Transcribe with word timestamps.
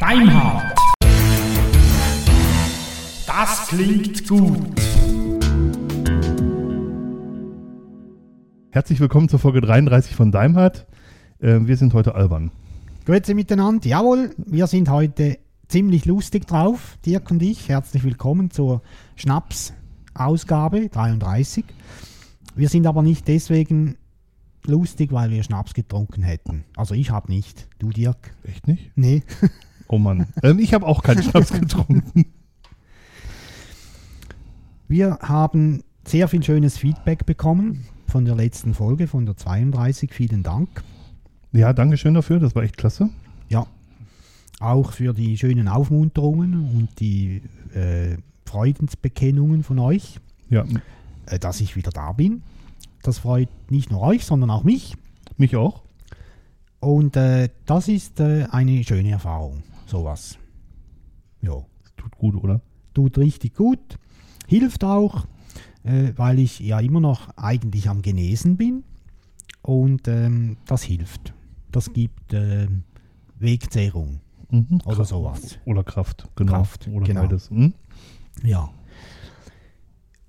Deimhardt. 0.00 0.78
Das 3.26 3.68
klingt 3.68 4.28
gut. 4.28 4.58
Herzlich 8.70 9.00
willkommen 9.00 9.28
zur 9.28 9.38
Folge 9.38 9.60
33 9.60 10.14
von 10.14 10.32
Daimhardt. 10.32 10.86
Äh, 11.40 11.60
wir 11.62 11.76
sind 11.76 11.94
heute 11.94 12.14
albern. 12.14 12.50
Grüezi 13.04 13.34
miteinander. 13.34 13.86
Jawohl, 13.86 14.34
wir 14.38 14.66
sind 14.66 14.88
heute 14.88 15.38
ziemlich 15.68 16.04
lustig 16.06 16.46
drauf, 16.46 16.96
Dirk 17.04 17.30
und 17.30 17.42
ich. 17.42 17.68
Herzlich 17.68 18.04
willkommen 18.04 18.50
zur 18.50 18.82
Schnaps-Ausgabe 19.16 20.88
33. 20.88 21.64
Wir 22.54 22.68
sind 22.68 22.86
aber 22.86 23.02
nicht 23.02 23.28
deswegen 23.28 23.96
lustig, 24.66 25.12
weil 25.12 25.30
wir 25.30 25.42
Schnaps 25.42 25.74
getrunken 25.74 26.22
hätten. 26.22 26.64
Also 26.76 26.94
ich 26.94 27.10
habe 27.10 27.30
nicht. 27.30 27.68
Du, 27.78 27.90
Dirk? 27.90 28.34
Echt 28.44 28.66
nicht? 28.66 28.90
Nee. 28.96 29.22
Oh 29.88 29.98
Mann. 29.98 30.26
ähm, 30.42 30.58
ich 30.58 30.72
habe 30.72 30.86
auch 30.86 31.02
keinen 31.02 31.22
Schnaps 31.22 31.52
getrunken. 31.60 32.24
Wir 34.88 35.18
haben 35.20 35.82
sehr 36.06 36.28
viel 36.28 36.42
schönes 36.42 36.78
Feedback 36.78 37.26
bekommen 37.26 37.84
von 38.06 38.24
der 38.24 38.34
letzten 38.34 38.72
Folge, 38.72 39.06
von 39.06 39.26
der 39.26 39.36
32. 39.36 40.10
Vielen 40.14 40.42
Dank. 40.42 40.82
Ja, 41.52 41.74
danke 41.74 41.98
schön 41.98 42.14
dafür. 42.14 42.40
Das 42.40 42.54
war 42.54 42.62
echt 42.62 42.78
klasse. 42.78 43.10
Ja, 43.50 43.66
auch 44.60 44.92
für 44.92 45.12
die 45.12 45.36
schönen 45.36 45.68
Aufmunterungen 45.68 46.54
und 46.74 46.98
die 47.00 47.42
äh, 47.74 48.16
Freudensbekennungen 48.46 49.62
von 49.62 49.78
euch, 49.78 50.20
Ja, 50.48 50.64
äh, 51.26 51.38
dass 51.38 51.60
ich 51.60 51.76
wieder 51.76 51.90
da 51.90 52.12
bin. 52.12 52.42
Das 53.02 53.18
freut 53.18 53.48
nicht 53.70 53.90
nur 53.90 54.00
euch, 54.00 54.24
sondern 54.24 54.50
auch 54.50 54.64
mich. 54.64 54.94
mich 55.36 55.56
auch. 55.56 55.82
Und 56.80 57.16
äh, 57.16 57.48
das 57.66 57.88
ist 57.88 58.20
äh, 58.20 58.46
eine 58.50 58.82
schöne 58.84 59.10
Erfahrung, 59.10 59.62
sowas. 59.86 60.38
Ja, 61.40 61.54
Tut 61.96 62.16
gut, 62.18 62.34
oder? 62.42 62.60
tut 62.94 63.16
richtig 63.18 63.54
gut, 63.54 63.98
hilft 64.46 64.84
auch, 64.84 65.26
äh, 65.84 66.12
weil 66.16 66.38
ich 66.38 66.60
ja 66.60 66.80
immer 66.80 67.00
noch 67.00 67.36
eigentlich 67.36 67.88
am 67.88 68.02
Genesen 68.02 68.56
bin. 68.56 68.84
Und 69.62 70.08
ähm, 70.08 70.56
das 70.66 70.82
hilft. 70.82 71.32
Das 71.70 71.92
gibt 71.92 72.32
äh, 72.32 72.66
Wegzehrung 73.38 74.20
Mhm. 74.50 74.80
oder 74.84 75.04
sowas. 75.06 75.58
Oder 75.64 75.82
Kraft, 75.82 76.28
genau. 76.36 76.52
Kraft, 76.52 76.86
oder 76.88 77.06
genau. 77.06 77.22
beides. 77.22 77.48
Hm? 77.48 77.72
Ja. 78.42 78.68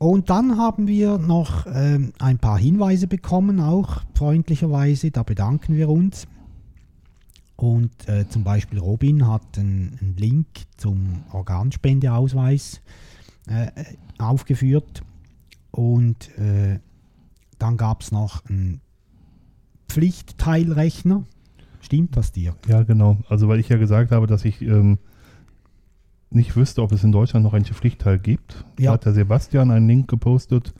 Und 0.04 0.30
dann 0.30 0.58
haben 0.58 0.88
wir 0.88 1.18
noch 1.18 1.66
ähm, 1.66 2.12
ein 2.20 2.38
paar 2.38 2.60
Hinweise 2.60 3.08
bekommen, 3.08 3.62
auch 3.62 4.02
freundlicherweise. 4.16 5.12
Da 5.12 5.24
bedanken 5.24 5.78
wir 5.78 5.88
uns. 5.88 6.28
Und 7.56 8.10
äh, 8.10 8.28
zum 8.28 8.44
Beispiel 8.44 8.80
Robin 8.80 9.26
hat 9.26 9.58
einen, 9.58 10.14
Link 10.18 10.48
zum 10.76 11.24
Organspendeausweis 11.32 12.82
äh, 13.48 13.72
aufgeführt. 14.18 15.04
Und 15.72 16.38
äh, 16.38 16.80
dann 17.58 17.78
gab 17.78 18.02
es 18.02 18.12
noch 18.12 18.44
einen 18.50 18.82
Pflichtteilrechner. 19.88 21.24
Stimmt 21.80 22.18
das 22.18 22.34
dir? 22.34 22.58
Ja, 22.68 22.84
genau. 22.84 23.20
Also, 23.30 23.48
weil 23.48 23.62
ich 23.62 23.70
ja 23.70 23.78
gesagt 23.78 24.12
habe, 24.12 24.28
dass 24.28 24.44
ich 24.44 24.62
ähm, 24.62 24.98
nicht 26.36 26.56
wüsste, 26.56 26.82
ob 26.82 26.92
es 26.92 27.04
in 27.04 27.12
Deutschland 27.12 27.44
noch 27.44 27.54
einen 27.54 27.66
Pflichtteil 27.66 28.20
gibt. 28.20 28.66
Da 28.78 28.84
Ja. 28.84 28.92
hat 28.94 29.06
der 29.06 29.14
Sebastian 29.14 29.72
einen 29.72 29.88
Link 29.88 30.08
gepostet 30.08 30.74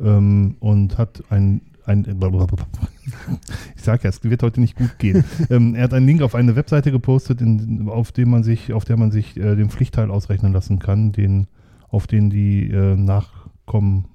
ähm, 0.00 0.56
und 0.60 0.98
hat 0.98 1.22
ein, 1.30 1.60
ein 1.84 2.04
ich 3.76 3.82
sage 3.82 4.02
ja, 4.04 4.10
es 4.10 4.22
wird 4.24 4.42
heute 4.42 4.60
nicht 4.60 4.76
gut 4.76 4.98
gehen. 4.98 5.24
ähm, 5.50 5.74
er 5.74 5.84
hat 5.84 5.94
einen 5.94 6.06
Link 6.06 6.22
auf 6.22 6.34
eine 6.34 6.56
Webseite 6.56 6.90
gepostet, 6.90 7.40
in, 7.40 7.88
auf 7.88 8.12
dem 8.12 8.30
man 8.30 8.42
sich, 8.42 8.72
auf 8.72 8.84
der 8.84 8.96
man 8.96 9.10
sich 9.10 9.36
äh, 9.36 9.54
den 9.56 9.70
Pflichtteil 9.70 10.10
ausrechnen 10.10 10.52
lassen 10.52 10.78
kann, 10.78 11.12
den, 11.12 11.46
auf 11.88 12.06
den 12.06 12.30
die 12.30 12.68
äh, 12.70 12.96
Nachkommen 12.96 14.06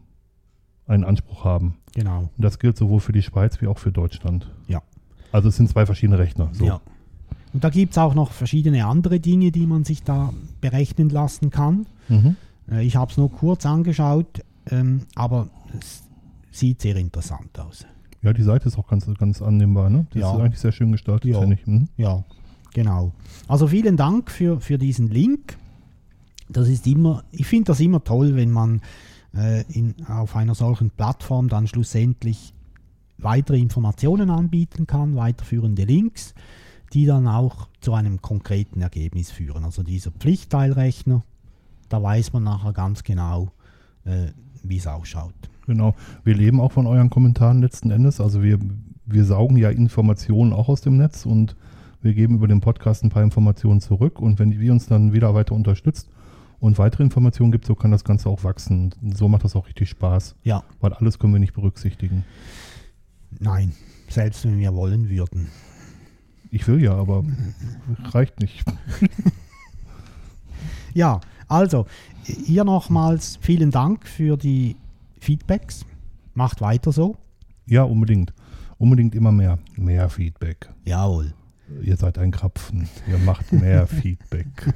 einen 0.88 1.04
Anspruch 1.06 1.46
haben. 1.46 1.76
Genau. 1.96 2.20
Und 2.22 2.32
das 2.44 2.60
gilt 2.60 2.78
sowohl 2.78 3.00
für 3.00 3.12
die 3.14 3.22
Schweiz 3.22 3.62
wie 3.62 3.68
auch 3.68 3.78
für 3.78 3.92
Deutschland. 3.92 4.50
Ja. 4.68 4.82
Also 5.32 5.48
es 5.50 5.56
sind 5.56 5.70
zwei 5.70 5.86
verschiedene 5.86 6.20
Rechner. 6.20 6.50
So. 6.52 6.66
Ja. 6.66 6.82
Und 7.54 7.64
da 7.64 7.70
gibt 7.70 7.92
es 7.92 7.98
auch 7.98 8.14
noch 8.14 8.32
verschiedene 8.32 8.86
andere 8.86 9.20
Dinge, 9.20 9.52
die 9.52 9.66
man 9.66 9.84
sich 9.84 10.04
da 10.04 10.34
berechnen 10.62 11.10
lassen 11.10 11.50
kann. 11.50 11.86
Mhm. 12.08 12.36
Äh, 12.70 12.86
Ich 12.86 12.96
habe 12.96 13.12
es 13.12 13.18
nur 13.18 13.32
kurz 13.32 13.66
angeschaut, 13.66 14.42
ähm, 14.70 15.02
aber 15.16 15.50
es 15.80 16.04
sieht 16.52 16.82
sehr 16.82 16.96
interessant 16.96 17.60
aus. 17.60 17.86
Ja, 18.22 18.34
die 18.34 18.44
Seite 18.44 18.68
ist 18.68 18.78
auch 18.78 18.88
ganz, 18.88 19.06
ganz 19.18 19.42
annehmbar, 19.42 19.90
ne? 19.90 20.06
Die 20.14 20.20
Ja. 20.20 20.34
ist 20.34 20.40
eigentlich 20.40 20.60
sehr 20.60 20.72
schön 20.72 20.92
gestaltet, 20.92 21.32
Ja. 21.32 21.40
finde 21.40 21.56
ich. 21.60 21.66
Mhm. 21.68 21.88
Ja, 21.98 22.24
genau. 22.74 23.12
Also 23.48 23.68
vielen 23.68 23.98
Dank 23.98 24.30
für, 24.32 24.62
für 24.62 24.78
diesen 24.78 25.10
Link. 25.10 25.58
Das 26.48 26.68
ist 26.68 26.86
immer, 26.88 27.24
ich 27.32 27.48
finde 27.48 27.66
das 27.72 27.80
immer 27.80 28.04
toll, 28.04 28.36
wenn 28.36 28.52
man 28.52 28.82
äh, 29.36 29.64
in, 29.72 29.96
auf 30.08 30.36
einer 30.36 30.54
solchen 30.56 30.90
Plattform 30.92 31.48
dann 31.50 31.66
schlussendlich 31.68 32.54
weitere 33.18 33.58
Informationen 33.60 34.30
anbieten 34.30 34.86
kann, 34.88 35.16
weiterführende 35.16 35.84
Links, 35.86 36.34
die 36.94 37.06
dann 37.06 37.28
auch 37.28 37.68
zu 37.80 37.94
einem 37.94 38.22
konkreten 38.22 38.82
Ergebnis 38.82 39.32
führen. 39.32 39.64
Also 39.66 39.84
dieser 39.84 40.12
Pflichtteilrechner, 40.12 41.24
da 41.90 42.02
weiß 42.02 42.34
man 42.34 42.44
nachher 42.44 42.74
ganz 42.74 43.04
genau, 43.04 43.52
äh, 44.06 44.28
wie 44.64 44.78
es 44.78 44.88
ausschaut. 44.88 45.34
Genau. 45.68 45.96
Wir 46.24 46.36
leben 46.36 46.60
auch 46.60 46.72
von 46.72 46.88
euren 46.88 47.10
Kommentaren 47.10 47.62
letzten 47.62 47.92
Endes. 47.92 48.20
Also 48.20 48.44
wir, 48.44 48.60
wir 49.06 49.26
saugen 49.26 49.58
ja 49.58 49.70
Informationen 49.70 50.54
auch 50.54 50.70
aus 50.70 50.82
dem 50.82 50.98
Netz 50.98 51.26
und 51.26 51.56
wir 52.02 52.14
geben 52.14 52.36
über 52.36 52.48
den 52.48 52.62
Podcast 52.62 53.04
ein 53.04 53.10
paar 53.10 53.24
Informationen 53.24 53.80
zurück. 53.80 54.20
Und 54.20 54.40
wenn 54.40 54.52
ihr 54.52 54.72
uns 54.72 54.88
dann 54.88 55.14
wieder 55.14 55.34
weiter 55.34 55.54
unterstützt 55.54 56.10
und 56.60 56.78
weitere 56.78 57.04
Informationen 57.04 57.52
gibt, 57.52 57.66
so 57.66 57.76
kann 57.76 57.92
das 57.92 58.04
Ganze 58.04 58.28
auch 58.30 58.44
wachsen. 58.44 58.94
So 59.14 59.28
macht 59.28 59.44
das 59.44 59.56
auch 59.56 59.68
richtig 59.68 59.90
Spaß, 59.90 60.36
Ja, 60.44 60.64
weil 60.80 60.94
alles 60.94 61.20
können 61.20 61.34
wir 61.34 61.40
nicht 61.40 61.54
berücksichtigen. 61.54 62.24
nein, 63.40 63.72
selbst 64.10 64.44
wenn 64.46 64.58
wir 64.58 64.74
wollen 64.74 65.10
würden. 65.10 65.48
Ich 66.52 66.68
will 66.68 66.82
ja, 66.82 66.94
aber 66.94 67.24
reicht 68.04 68.40
nicht. 68.40 68.64
Ja, 70.94 71.22
also 71.48 71.86
hier 72.24 72.66
nochmals 72.66 73.38
vielen 73.42 73.72
Dank 73.72 74.06
für 74.06 74.38
die 74.38 74.76
Feedbacks. 75.20 75.86
Macht 76.34 76.62
weiter 76.62 76.92
so. 76.92 77.16
Ja, 77.66 77.84
unbedingt. 77.84 78.34
Unbedingt 78.78 79.16
immer 79.16 79.32
mehr. 79.32 79.60
Mehr 79.78 80.10
Feedback. 80.10 80.70
Jawohl. 80.86 81.34
Ihr 81.82 81.96
seid 81.96 82.18
ein 82.18 82.32
Krapfen. 82.32 82.90
Ihr 83.08 83.18
macht 83.20 83.52
mehr 83.54 83.88
Feedback. 84.02 84.74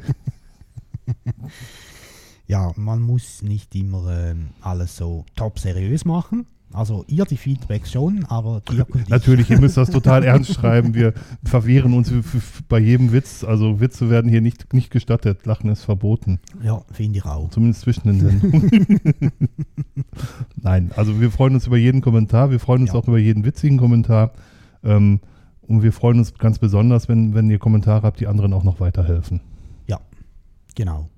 Ja, 2.47 2.71
man 2.75 3.01
muss 3.01 3.41
nicht 3.41 3.75
immer 3.75 4.07
ähm, 4.15 4.51
alles 4.61 4.95
so 4.95 5.25
top 5.35 5.59
seriös 5.59 6.05
machen. 6.05 6.45
Also 6.75 7.05
ihr 7.07 7.23
die 7.25 7.37
Feedbacks 7.37 7.91
schon, 7.91 8.25
aber 8.25 8.61
Dirk 8.69 8.93
und 8.93 9.01
ich. 9.01 9.09
Natürlich, 9.09 9.49
ihr 9.49 9.59
müsst 9.59 9.77
das 9.77 9.89
total 9.89 10.23
ernst 10.23 10.53
schreiben. 10.53 10.93
Wir 10.93 11.13
verwehren 11.43 11.93
uns 11.93 12.11
bei 12.67 12.79
jedem 12.79 13.11
Witz. 13.13 13.43
Also 13.43 13.79
Witze 13.79 14.09
werden 14.09 14.29
hier 14.29 14.41
nicht, 14.41 14.73
nicht 14.73 14.91
gestattet. 14.91 15.45
Lachen 15.45 15.69
ist 15.69 15.83
verboten. 15.83 16.39
Ja, 16.61 16.81
finde 16.91 17.19
ich 17.19 17.25
auch. 17.25 17.49
Zumindest 17.49 17.81
zwischen 17.81 18.07
den 18.07 18.19
Sendungen. 18.19 19.31
Nein, 20.61 20.91
also 20.95 21.19
wir 21.21 21.31
freuen 21.31 21.53
uns 21.55 21.67
über 21.67 21.77
jeden 21.77 22.01
Kommentar. 22.01 22.51
Wir 22.51 22.59
freuen 22.59 22.81
uns 22.81 22.91
Ja. 22.91 22.99
auch 22.99 23.07
über 23.07 23.17
jeden 23.17 23.45
witzigen 23.45 23.77
Kommentar. 23.77 24.31
Ähm, 24.83 25.19
und 25.61 25.81
wir 25.81 25.93
freuen 25.93 26.19
uns 26.19 26.33
ganz 26.35 26.59
besonders, 26.59 27.07
wenn, 27.09 27.33
wenn 27.33 27.49
ihr 27.49 27.57
Kommentare 27.59 28.03
habt, 28.03 28.19
die 28.19 28.27
anderen 28.27 28.53
auch 28.53 28.63
noch 28.63 28.79
weiterhelfen. 28.79 29.41
Ja, 29.87 29.99
genau. 30.75 31.09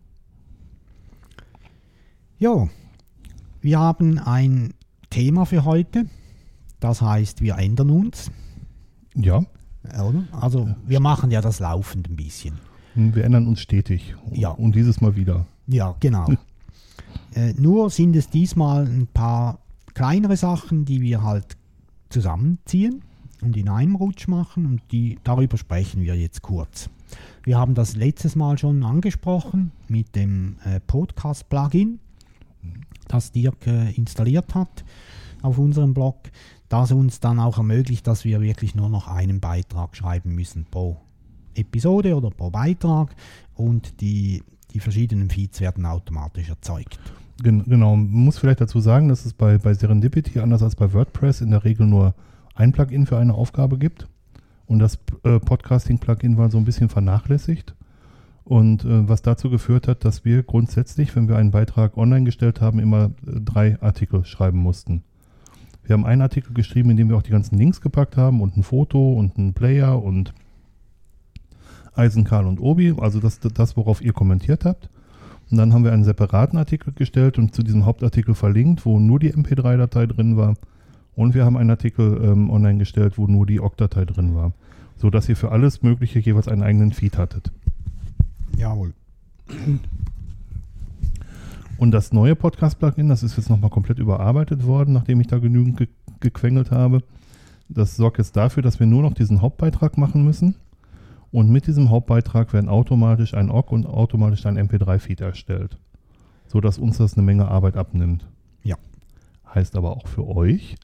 Ja, 2.40 2.68
wir 3.62 3.80
haben 3.80 4.20
ein 4.20 4.74
Thema 5.10 5.46
für 5.46 5.66
heute. 5.66 6.06
Das 6.80 7.02
heißt, 7.02 7.42
wir 7.42 7.58
ändern 7.58 7.90
uns. 7.90 8.32
Ja, 9.16 9.44
Oder? 9.84 10.24
Also 10.32 10.70
wir 10.86 11.00
machen 11.00 11.32
ja 11.32 11.42
das 11.42 11.60
laufend 11.60 12.10
ein 12.10 12.16
bisschen. 12.16 12.60
wir 12.96 13.24
ändern 13.24 13.48
uns 13.48 13.62
stetig. 13.62 14.16
Ja. 14.32 14.50
Und 14.50 14.76
dieses 14.76 15.02
Mal 15.02 15.16
wieder. 15.16 15.46
Ja, 15.68 15.96
genau. 16.00 16.28
äh, 17.34 17.54
nur 17.54 17.90
sind 17.90 18.16
es 18.16 18.30
diesmal 18.30 18.86
ein 18.86 19.08
paar 19.08 19.60
kleinere 19.94 20.38
Sachen, 20.38 20.86
die 20.86 21.02
wir 21.02 21.24
halt 21.24 21.58
zusammenziehen 22.10 23.02
und 23.42 23.58
in 23.58 23.70
einem 23.70 23.96
Rutsch 23.96 24.28
machen 24.28 24.66
und 24.66 24.82
die, 24.92 25.18
darüber 25.24 25.58
sprechen 25.58 26.02
wir 26.02 26.16
jetzt 26.16 26.42
kurz. 26.42 26.90
Wir 27.44 27.58
haben 27.58 27.76
das 27.76 27.96
letztes 27.96 28.36
Mal 28.36 28.58
schon 28.58 28.84
angesprochen 28.84 29.72
mit 29.88 30.16
dem 30.16 30.58
äh, 30.66 30.80
Podcast-Plugin, 30.80 32.00
das 33.08 33.32
Dirk 33.32 33.68
äh, 33.68 33.92
installiert 33.92 34.56
hat 34.56 34.84
auf 35.42 35.58
unserem 35.58 35.94
Blog, 35.94 36.18
das 36.70 36.92
uns 36.92 37.20
dann 37.20 37.40
auch 37.40 37.58
ermöglicht, 37.58 38.08
dass 38.08 38.26
wir 38.26 38.42
wirklich 38.42 38.76
nur 38.76 38.90
noch 38.90 39.08
einen 39.08 39.40
Beitrag 39.40 39.96
schreiben 39.96 40.36
müssen 40.36 40.66
pro 40.66 40.98
Episode 41.56 42.16
oder 42.16 42.30
pro 42.30 42.50
Beitrag 42.50 43.16
und 43.56 44.02
die, 44.02 44.44
die 44.74 44.80
verschiedenen 44.80 45.30
Feeds 45.30 45.62
werden 45.62 45.86
automatisch 45.86 46.50
erzeugt. 46.50 47.00
Gen 47.42 47.64
genau, 47.66 47.96
man 47.96 48.10
muss 48.10 48.40
vielleicht 48.40 48.62
dazu 48.62 48.80
sagen, 48.80 49.10
dass 49.10 49.26
es 49.26 49.34
bei, 49.34 49.58
bei 49.58 49.74
Serendipity 49.74 50.40
anders 50.40 50.64
als 50.64 50.76
bei 50.76 50.92
WordPress 50.92 51.42
in 51.42 51.52
der 51.52 51.64
Regel 51.64 51.86
nur 51.86 52.16
ein 52.56 52.72
Plugin 52.72 53.06
für 53.06 53.18
eine 53.18 53.34
Aufgabe 53.34 53.78
gibt. 53.78 54.08
Und 54.66 54.80
das 54.80 55.00
äh, 55.24 55.40
Podcasting-Plugin 55.40 56.38
war 56.38 56.50
so 56.50 56.58
ein 56.58 56.66
bisschen 56.66 56.90
vernachlässigt. 56.90 57.76
Und 58.48 58.86
äh, 58.86 59.10
was 59.10 59.22
dazu 59.22 59.50
geführt 59.50 59.90
hat, 59.90 60.06
dass 60.06 60.24
wir 60.24 60.42
grundsätzlich, 60.42 61.14
wenn 61.18 61.28
wir 61.28 61.36
einen 61.36 61.52
Beitrag 61.52 61.98
online 61.98 62.24
gestellt 62.24 62.62
haben, 62.62 62.80
immer 62.80 63.12
äh, 63.28 63.42
drei 63.42 63.78
Artikel 63.82 64.24
schreiben 64.24 64.60
mussten. 64.60 65.04
Wir 65.84 65.94
haben 65.94 66.06
einen 66.06 66.22
Artikel 66.22 66.54
geschrieben, 66.54 66.90
in 66.90 66.96
dem 66.96 67.10
wir 67.10 67.18
auch 67.18 67.24
die 67.24 67.32
ganzen 67.32 67.58
Links 67.58 67.82
gepackt 67.82 68.16
haben 68.16 68.40
und 68.40 68.56
ein 68.56 68.64
Foto 68.64 69.14
und 69.14 69.38
einen 69.38 69.54
Player 69.54 70.02
und 70.02 70.34
Eisenkarl 71.94 72.46
und 72.46 72.62
Obi, 72.62 72.96
also 72.98 73.20
das, 73.20 73.42
das, 73.42 73.76
worauf 73.76 74.02
ihr 74.02 74.14
kommentiert 74.14 74.64
habt. 74.64 74.90
Und 75.52 75.58
dann 75.58 75.74
haben 75.74 75.84
wir 75.84 75.92
einen 75.92 76.06
separaten 76.06 76.58
Artikel 76.58 76.94
gestellt 76.94 77.38
und 77.38 77.54
zu 77.54 77.64
diesem 77.64 77.86
Hauptartikel 77.86 78.34
verlinkt, 78.34 78.86
wo 78.86 78.98
nur 78.98 79.20
die 79.20 79.34
MP3-Datei 79.34 80.06
drin 80.06 80.38
war. 80.38 80.54
Und 81.16 81.34
wir 81.34 81.44
haben 81.44 81.58
einen 81.58 81.72
Artikel 81.72 82.22
ähm, 82.24 82.50
online 82.50 82.80
gestellt, 82.80 83.18
wo 83.18 83.28
nur 83.28 83.46
die 83.46 83.60
OGG-Datei 83.60 84.06
drin 84.06 84.36
war. 84.36 84.54
So 84.96 85.10
dass 85.10 85.28
ihr 85.28 85.36
für 85.36 85.52
alles 85.52 85.84
Mögliche 85.84 86.20
jeweils 86.20 86.48
einen 86.48 86.64
eigenen 86.64 86.94
Feed 86.94 87.18
hattet. 87.18 87.52
Jawohl. 88.56 88.94
Und 91.78 91.92
das 91.92 92.12
neue 92.12 92.36
Podcast-Plugin, 92.36 93.10
das 93.10 93.24
ist 93.24 93.38
jetzt 93.38 93.50
nochmal 93.50 93.70
komplett 93.70 94.00
überarbeitet 94.00 94.66
worden, 94.66 94.94
nachdem 94.94 95.22
ich 95.22 95.28
da 95.28 95.38
genügend 95.40 95.78
ge 95.78 95.88
gequengelt 96.20 96.72
habe. 96.72 97.04
Das 97.70 97.96
sorgt 97.96 98.18
jetzt 98.18 98.36
dafür, 98.36 98.64
dass 98.64 98.80
wir 98.80 98.88
nur 98.88 99.04
noch 99.04 99.14
diesen 99.14 99.42
Hauptbeitrag 99.42 100.00
machen 100.00 100.26
müssen. 100.26 100.56
Und 101.32 101.52
mit 101.52 101.68
diesem 101.68 101.92
Hauptbeitrag 101.92 102.54
werden 102.54 102.70
automatisch 102.70 103.36
ein 103.36 103.52
OGG 103.52 103.72
und 103.72 103.86
automatisch 103.86 104.46
ein 104.48 104.58
MP3-Feed 104.58 105.22
erstellt. 105.22 105.78
So 106.48 106.60
dass 106.60 106.80
uns 106.80 106.98
das 106.98 107.14
eine 107.14 107.24
Menge 107.24 107.48
Arbeit 107.48 107.78
abnimmt. 107.78 108.26
Ja. 108.64 108.78
Heißt 109.54 109.76
aber 109.76 109.92
auch 109.92 110.08
für 110.08 110.28
euch, 110.28 110.78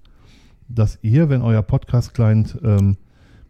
dass 0.68 1.00
ihr, 1.02 1.30
wenn 1.30 1.42
euer 1.42 1.64
Podcast-Client 1.64 2.60
ähm, 2.64 2.98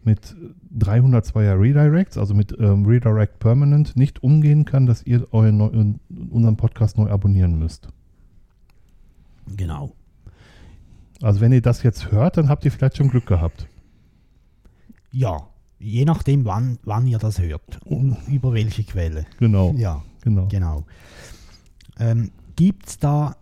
mit 0.06 0.36
302er 0.78 1.60
Redirects, 1.60 2.18
also 2.18 2.34
mit 2.34 2.54
ähm, 2.58 2.86
Redirect 2.86 3.38
Permanent, 3.38 3.96
nicht 3.96 4.22
umgehen 4.22 4.64
kann, 4.64 4.86
dass 4.86 5.02
ihr 5.04 5.26
euren 5.32 6.00
unseren 6.30 6.56
Podcast 6.56 6.98
neu 6.98 7.10
abonnieren 7.10 7.58
müsst. 7.58 7.88
Genau. 9.56 9.92
Also 11.22 11.40
wenn 11.40 11.52
ihr 11.52 11.62
das 11.62 11.82
jetzt 11.82 12.10
hört, 12.10 12.36
dann 12.36 12.48
habt 12.48 12.64
ihr 12.64 12.72
vielleicht 12.72 12.96
schon 12.96 13.08
Glück 13.08 13.26
gehabt. 13.26 13.66
Ja, 15.10 15.48
je 15.78 16.04
nachdem, 16.04 16.44
wann, 16.44 16.78
wann 16.82 17.06
ihr 17.06 17.18
das 17.18 17.38
hört 17.38 17.80
und 17.84 18.16
über 18.26 18.52
welche 18.52 18.84
Quelle. 18.84 19.26
Genau. 19.38 19.72
Ja, 19.76 20.02
genau. 20.22 20.48
genau. 20.48 20.84
Ähm, 21.98 22.30
Gibt 22.56 22.88
es 22.88 22.98
da 22.98 23.36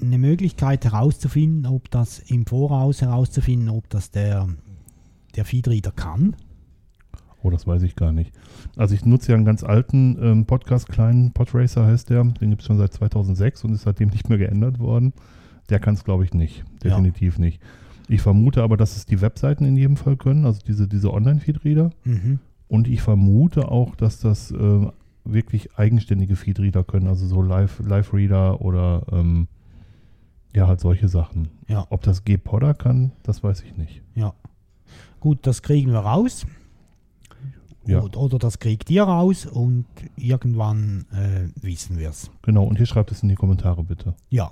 eine 0.00 0.18
Möglichkeit 0.18 0.84
herauszufinden, 0.84 1.66
ob 1.66 1.90
das 1.90 2.18
im 2.18 2.46
Voraus 2.46 3.02
herauszufinden, 3.02 3.68
ob 3.68 3.88
das 3.88 4.10
der, 4.10 4.48
der 5.38 5.44
Feedreader 5.44 5.92
kann? 5.92 6.34
Oh, 7.42 7.50
das 7.50 7.66
weiß 7.66 7.82
ich 7.84 7.94
gar 7.94 8.12
nicht. 8.12 8.32
Also 8.76 8.96
ich 8.96 9.04
nutze 9.04 9.30
ja 9.30 9.36
einen 9.36 9.44
ganz 9.44 9.62
alten 9.62 10.18
ähm, 10.20 10.46
Podcast, 10.46 10.88
kleinen 10.88 11.32
Podracer 11.32 11.86
heißt 11.86 12.10
der. 12.10 12.24
Den 12.24 12.50
gibt 12.50 12.62
es 12.62 12.66
schon 12.66 12.78
seit 12.78 12.92
2006 12.92 13.62
und 13.64 13.72
ist 13.72 13.82
seitdem 13.82 14.08
nicht 14.08 14.28
mehr 14.28 14.38
geändert 14.38 14.80
worden. 14.80 15.12
Der 15.70 15.78
kann 15.78 15.94
es, 15.94 16.02
glaube 16.02 16.24
ich, 16.24 16.34
nicht. 16.34 16.64
Definitiv 16.82 17.38
ja. 17.38 17.44
nicht. 17.44 17.62
Ich 18.08 18.20
vermute 18.20 18.62
aber, 18.64 18.76
dass 18.76 18.96
es 18.96 19.06
die 19.06 19.20
Webseiten 19.20 19.64
in 19.64 19.76
jedem 19.76 19.96
Fall 19.96 20.16
können, 20.16 20.44
also 20.44 20.60
diese, 20.66 20.88
diese 20.88 21.12
Online-Feedreader. 21.12 21.90
Mhm. 22.04 22.40
Und 22.66 22.88
ich 22.88 23.00
vermute 23.00 23.70
auch, 23.70 23.94
dass 23.94 24.18
das 24.18 24.50
äh, 24.50 24.86
wirklich 25.24 25.78
eigenständige 25.78 26.34
Feedreader 26.34 26.82
können, 26.82 27.06
also 27.06 27.26
so 27.26 27.42
Live-Reader 27.42 28.50
Live 28.50 28.60
oder 28.60 29.02
ähm, 29.12 29.46
ja, 30.56 30.66
halt 30.66 30.80
solche 30.80 31.06
Sachen. 31.06 31.48
Ja. 31.68 31.86
Ob 31.90 32.02
das 32.02 32.24
G-Podder 32.24 32.74
kann, 32.74 33.12
das 33.22 33.44
weiß 33.44 33.62
ich 33.62 33.76
nicht. 33.76 34.02
Ja. 34.14 34.34
Gut, 35.20 35.38
das 35.42 35.62
kriegen 35.62 35.92
wir 35.92 36.00
raus. 36.00 36.46
Ja. 37.86 38.02
Oder, 38.02 38.20
oder 38.20 38.38
das 38.38 38.58
kriegt 38.58 38.90
ihr 38.90 39.02
raus 39.02 39.46
und 39.46 39.86
irgendwann 40.16 41.06
äh, 41.10 41.48
wissen 41.62 41.98
wir 41.98 42.10
es. 42.10 42.30
Genau, 42.42 42.64
und 42.64 42.76
hier 42.76 42.86
schreibt 42.86 43.10
es 43.12 43.22
in 43.22 43.30
die 43.30 43.34
Kommentare 43.34 43.82
bitte. 43.82 44.14
Ja, 44.28 44.50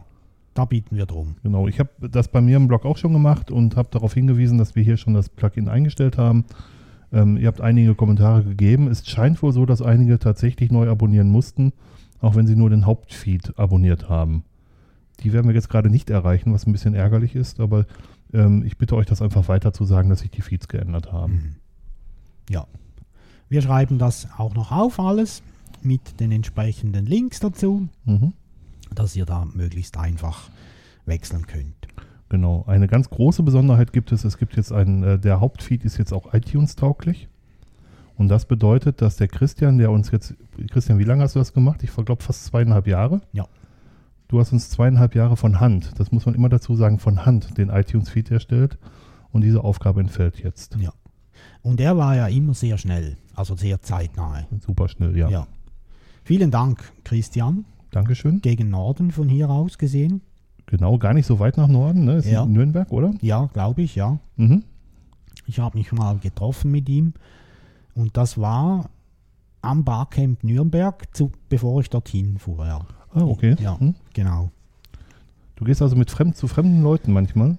da 0.54 0.64
bieten 0.64 0.96
wir 0.96 1.04
drum. 1.04 1.36
Genau, 1.42 1.68
ich 1.68 1.78
habe 1.78 1.90
das 2.10 2.28
bei 2.28 2.40
mir 2.40 2.56
im 2.56 2.66
Blog 2.66 2.86
auch 2.86 2.96
schon 2.96 3.12
gemacht 3.12 3.50
und 3.50 3.76
habe 3.76 3.90
darauf 3.90 4.14
hingewiesen, 4.14 4.56
dass 4.56 4.74
wir 4.74 4.82
hier 4.82 4.96
schon 4.96 5.12
das 5.12 5.28
Plugin 5.28 5.68
eingestellt 5.68 6.16
haben. 6.16 6.46
Ähm, 7.12 7.36
ihr 7.36 7.48
habt 7.48 7.60
einige 7.60 7.94
Kommentare 7.94 8.42
gegeben. 8.42 8.88
Es 8.88 9.06
scheint 9.06 9.42
wohl 9.42 9.52
so, 9.52 9.66
dass 9.66 9.82
einige 9.82 10.18
tatsächlich 10.18 10.70
neu 10.70 10.88
abonnieren 10.88 11.28
mussten, 11.28 11.74
auch 12.20 12.36
wenn 12.36 12.46
sie 12.46 12.56
nur 12.56 12.70
den 12.70 12.86
Hauptfeed 12.86 13.58
abonniert 13.58 14.08
haben. 14.08 14.44
Die 15.20 15.32
werden 15.34 15.46
wir 15.46 15.54
jetzt 15.54 15.68
gerade 15.68 15.90
nicht 15.90 16.08
erreichen, 16.08 16.52
was 16.54 16.66
ein 16.66 16.72
bisschen 16.72 16.94
ärgerlich 16.94 17.34
ist, 17.34 17.60
aber 17.60 17.86
ähm, 18.32 18.64
ich 18.64 18.76
bitte 18.76 18.96
euch, 18.96 19.06
das 19.06 19.23
einfach 19.23 19.49
weiter 19.49 19.73
zu 19.73 19.84
sagen, 19.84 20.08
dass 20.11 20.20
sich 20.20 20.31
die 20.31 20.43
Feeds 20.43 20.69
geändert 20.69 21.12
haben. 21.12 21.32
Mhm. 21.32 21.56
Ja. 22.50 22.67
Wir 23.49 23.62
schreiben 23.62 23.99
das 23.99 24.28
auch 24.37 24.55
noch 24.55 24.73
auf, 24.73 24.99
alles, 24.99 25.43
mit 25.82 26.19
den 26.20 26.32
entsprechenden 26.32 27.06
Links 27.06 27.40
dazu, 27.40 27.88
Mhm. 28.05 28.32
dass 28.94 29.14
ihr 29.14 29.26
da 29.26 29.44
möglichst 29.44 29.96
einfach 29.99 30.50
wechseln 31.05 31.46
könnt. 31.46 31.87
Genau. 32.28 32.64
Eine 32.67 32.88
ganz 32.88 33.08
große 33.08 33.44
Besonderheit 33.44 33.93
gibt 33.93 34.11
es. 34.11 34.25
Es 34.25 34.37
gibt 34.38 34.56
jetzt 34.56 34.72
einen, 34.72 35.02
äh, 35.05 35.19
der 35.19 35.40
Hauptfeed 35.40 35.84
ist 35.84 35.96
jetzt 35.96 36.12
auch 36.12 36.34
iTunes-tauglich. 36.34 37.29
Und 38.17 38.29
das 38.29 38.46
bedeutet, 38.46 39.02
dass 39.02 39.17
der 39.17 39.29
Christian, 39.29 39.79
der 39.79 39.90
uns 39.90 40.11
jetzt, 40.11 40.34
Christian, 40.70 40.99
wie 40.99 41.05
lange 41.05 41.22
hast 41.22 41.34
du 41.34 41.38
das 41.38 41.52
gemacht? 41.52 41.82
Ich 41.82 41.94
glaube 41.94 42.22
fast 42.22 42.46
zweieinhalb 42.46 42.87
Jahre. 42.87 43.20
Ja. 43.32 43.46
Du 44.28 44.40
hast 44.40 44.52
uns 44.52 44.70
zweieinhalb 44.70 45.14
Jahre 45.14 45.37
von 45.37 45.61
Hand, 45.61 45.93
das 45.99 46.11
muss 46.11 46.26
man 46.26 46.34
immer 46.34 46.49
dazu 46.49 46.75
sagen, 46.75 46.99
von 46.99 47.25
Hand 47.25 47.56
den 47.58 47.69
iTunes-Feed 47.69 48.31
erstellt. 48.31 48.78
Und 49.32 49.43
diese 49.43 49.62
Aufgabe 49.62 50.00
entfällt 50.00 50.38
jetzt. 50.43 50.76
Ja. 50.81 50.93
Und 51.62 51.81
er 51.81 51.96
war 51.96 52.17
ja 52.17 52.26
immer 52.26 52.55
sehr 52.55 52.78
schnell, 52.78 53.17
also 53.34 53.55
sehr 53.55 53.82
zeitnahe. 53.82 54.46
Super 54.64 54.88
schnell, 54.88 55.17
ja. 55.17 55.28
Ja. 55.28 55.46
Vielen 56.25 56.50
Dank, 56.50 56.93
Christian. 57.05 57.64
Dankeschön. 57.90 58.40
Gegen 58.40 58.70
Norden 58.70 59.11
von 59.11 59.28
hier 59.28 59.50
aus 59.50 59.78
gesehen. 59.78 60.23
Genau, 60.67 60.99
gar 60.99 61.14
nicht 61.14 61.26
so 61.26 61.38
weit 61.38 61.56
nach 61.56 61.69
Norden, 61.69 62.05
ne? 62.05 62.17
Ist 62.17 62.26
Ja. 62.26 62.44
Nürnberg, 62.44 62.90
oder? 62.93 63.14
Ja, 63.20 63.46
glaube 63.52 63.82
ich, 63.82 63.94
ja. 63.94 64.19
Mhm. 64.37 64.64
Ich 65.46 65.61
habe 65.61 65.79
mich 65.79 65.93
mal 65.93 66.19
getroffen 66.19 66.70
mit 66.72 66.88
ihm 66.88 67.12
und 67.94 68.17
das 68.17 68.38
war 68.38 68.90
am 69.62 69.84
Barcamp 69.84 70.43
Nürnberg, 70.43 71.14
zu, 71.14 71.31
bevor 71.49 71.81
ich 71.81 71.90
dorthin 71.90 72.38
fuhr. 72.38 72.67
Ja, 72.67 72.87
Ah, 73.14 73.23
okay. 73.23 73.56
Ja. 73.61 73.79
Hm. 73.79 73.94
genau. 74.12 74.50
Du 75.56 75.64
gehst 75.64 75.81
also 75.81 75.97
mit 75.97 76.11
fremd, 76.11 76.37
zu 76.37 76.49
fremden 76.49 76.82
Leuten 76.82 77.12
manchmal. 77.12 77.56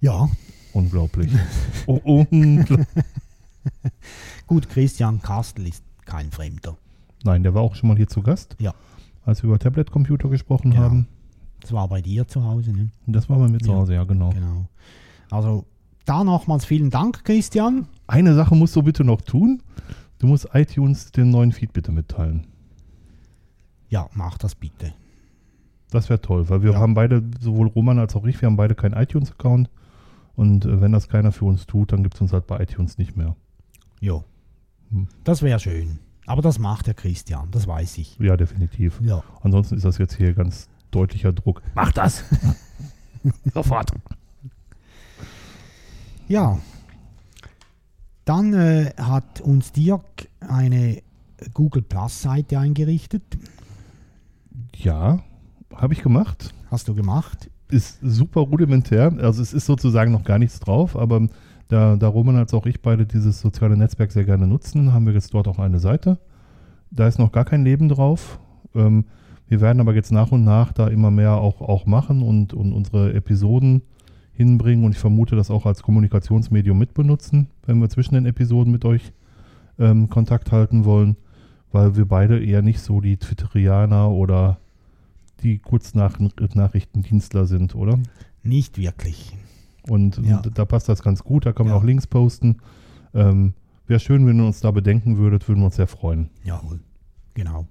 Ja, 0.00 0.28
Unglaublich. 0.76 1.32
oh, 1.86 2.00
unglaublich. 2.04 2.86
gut, 4.46 4.68
Christian 4.68 5.22
Kastel 5.22 5.68
ist 5.68 5.82
kein 6.04 6.30
Fremder. 6.30 6.76
Nein, 7.24 7.42
der 7.42 7.54
war 7.54 7.62
auch 7.62 7.74
schon 7.74 7.88
mal 7.88 7.96
hier 7.96 8.08
zu 8.08 8.20
Gast. 8.20 8.56
Ja. 8.58 8.74
Als 9.24 9.42
wir 9.42 9.48
über 9.48 9.58
Tablet-Computer 9.58 10.28
gesprochen 10.28 10.72
Genau. 10.72 10.82
haben. 10.82 11.08
Das 11.60 11.72
war 11.72 11.88
bei 11.88 12.02
dir 12.02 12.28
zu 12.28 12.44
Hause, 12.44 12.72
ne? 12.72 12.90
Das 13.06 13.30
war 13.30 13.38
bei 13.38 13.48
mir 13.48 13.58
zu. 13.58 13.72
Hause, 13.72 13.94
ja, 13.94 14.04
genau. 14.04 14.28
Genau. 14.30 14.66
Also 15.30 15.64
da 16.04 16.22
nochmals 16.22 16.66
vielen 16.66 16.90
Dank, 16.90 17.24
Christian. 17.24 17.86
Eine 18.06 18.34
Sache 18.34 18.54
musst 18.54 18.76
du 18.76 18.82
bitte 18.82 19.02
noch 19.02 19.22
tun. 19.22 19.62
Du 20.18 20.26
musst 20.26 20.46
iTunes 20.52 21.10
den 21.10 21.30
neuen 21.30 21.52
Feed 21.52 21.72
bitte 21.72 21.90
mitteilen. 21.90 22.46
Ja, 23.88 24.08
mach 24.14 24.38
das 24.38 24.54
bitte. 24.54 24.92
Das 25.90 26.08
wäre 26.08 26.20
toll, 26.20 26.48
weil 26.48 26.62
wir 26.62 26.72
Ja. 26.72 26.78
haben 26.78 26.94
beide, 26.94 27.22
sowohl 27.40 27.68
Roman 27.68 27.98
als 27.98 28.16
auch 28.16 28.24
ich, 28.24 28.40
wir 28.40 28.46
haben 28.46 28.56
beide 28.56 28.74
keinen 28.74 28.94
iTunes-Account. 28.94 29.70
Und 30.34 30.64
äh, 30.66 30.80
wenn 30.80 30.92
das 30.92 31.08
keiner 31.08 31.32
für 31.32 31.44
uns 31.46 31.66
tut, 31.66 31.92
dann 31.92 32.02
gibt 32.02 32.14
es 32.16 32.20
uns 32.20 32.32
halt 32.32 32.46
bei 32.46 32.60
iTunes 32.60 32.98
nicht 32.98 33.16
mehr. 33.16 33.36
Jo. 34.00 34.24
Hm. 34.90 35.08
Das 35.24 35.42
wäre 35.42 35.58
schön. 35.60 35.98
Aber 36.26 36.42
das 36.42 36.58
macht 36.58 36.88
der 36.88 36.94
Christian, 36.94 37.48
das 37.52 37.66
weiß 37.68 37.98
ich. 37.98 38.18
Ja, 38.18 38.36
definitiv. 38.36 39.00
Ja. 39.00 39.22
Ansonsten 39.42 39.76
ist 39.76 39.84
das 39.84 39.96
jetzt 39.98 40.16
hier 40.16 40.34
ganz 40.34 40.68
deutlicher 40.90 41.32
Druck. 41.32 41.62
Mach 41.74 41.92
das! 41.92 42.24
Sofort! 43.54 43.92
Ja. 46.28 46.58
Dann 48.24 48.52
äh, 48.54 48.92
hat 48.98 49.40
uns 49.40 49.70
Dirk 49.72 50.28
eine 50.40 51.00
Google 51.54 51.82
Plus 51.82 52.22
Seite 52.22 52.58
eingerichtet. 52.58 53.22
Ja, 54.78 55.20
habe 55.74 55.94
ich 55.94 56.02
gemacht. 56.02 56.54
Hast 56.70 56.88
du 56.88 56.94
gemacht? 56.94 57.50
Ist 57.68 57.98
super 58.02 58.42
rudimentär. 58.42 59.12
Also 59.18 59.42
es 59.42 59.52
ist 59.52 59.66
sozusagen 59.66 60.12
noch 60.12 60.24
gar 60.24 60.38
nichts 60.38 60.60
drauf, 60.60 60.96
aber 60.96 61.28
da, 61.68 61.96
da 61.96 62.08
Roman 62.08 62.36
als 62.36 62.54
auch 62.54 62.66
ich 62.66 62.82
beide 62.82 63.06
dieses 63.06 63.40
soziale 63.40 63.76
Netzwerk 63.76 64.12
sehr 64.12 64.24
gerne 64.24 64.46
nutzen, 64.46 64.92
haben 64.92 65.06
wir 65.06 65.14
jetzt 65.14 65.34
dort 65.34 65.48
auch 65.48 65.58
eine 65.58 65.80
Seite. 65.80 66.18
Da 66.90 67.08
ist 67.08 67.18
noch 67.18 67.32
gar 67.32 67.44
kein 67.44 67.64
Leben 67.64 67.88
drauf. 67.88 68.38
Ähm, 68.74 69.06
wir 69.48 69.60
werden 69.60 69.80
aber 69.80 69.94
jetzt 69.94 70.12
nach 70.12 70.32
und 70.32 70.44
nach 70.44 70.72
da 70.72 70.88
immer 70.88 71.10
mehr 71.10 71.32
auch, 71.32 71.60
auch 71.60 71.86
machen 71.86 72.22
und, 72.22 72.52
und 72.52 72.72
unsere 72.72 73.14
Episoden 73.14 73.82
hinbringen 74.32 74.84
und 74.84 74.92
ich 74.92 74.98
vermute 74.98 75.34
das 75.34 75.50
auch 75.50 75.66
als 75.66 75.82
Kommunikationsmedium 75.82 76.78
mitbenutzen, 76.78 77.48
wenn 77.64 77.80
wir 77.80 77.88
zwischen 77.88 78.14
den 78.14 78.26
Episoden 78.26 78.70
mit 78.70 78.84
euch 78.84 79.12
ähm, 79.78 80.10
Kontakt 80.10 80.52
halten 80.52 80.84
wollen, 80.84 81.16
weil 81.72 81.96
wir 81.96 82.06
beide 82.06 82.44
eher 82.44 82.62
nicht 82.62 82.80
so 82.80 83.00
die 83.00 83.16
Twitterianer 83.16 84.10
oder 84.10 84.58
die 85.42 85.58
Kurznachrichtendienstler 85.58 87.46
sind, 87.46 87.74
oder? 87.74 87.98
Nicht 88.42 88.78
wirklich. 88.78 89.36
Und, 89.88 90.18
Ja. 90.18 90.40
da 90.42 90.64
passt 90.64 90.88
das 90.88 91.02
ganz 91.02 91.22
gut. 91.22 91.46
Da 91.46 91.52
kann 91.52 91.66
man 91.66 91.74
Ja. 91.74 91.80
auch 91.80 91.84
Links 91.84 92.06
posten. 92.06 92.56
Ähm, 93.14 93.54
Wäre 93.88 94.00
schön, 94.00 94.26
wenn 94.26 94.40
ihr 94.40 94.46
uns 94.46 94.58
da 94.60 94.72
bedenken 94.72 95.16
würdet, 95.16 95.46
würden 95.48 95.60
wir 95.60 95.66
uns 95.66 95.76
sehr 95.76 95.86
freuen. 95.86 96.28
Jawohl. 96.42 96.80
Genau. 97.34 97.68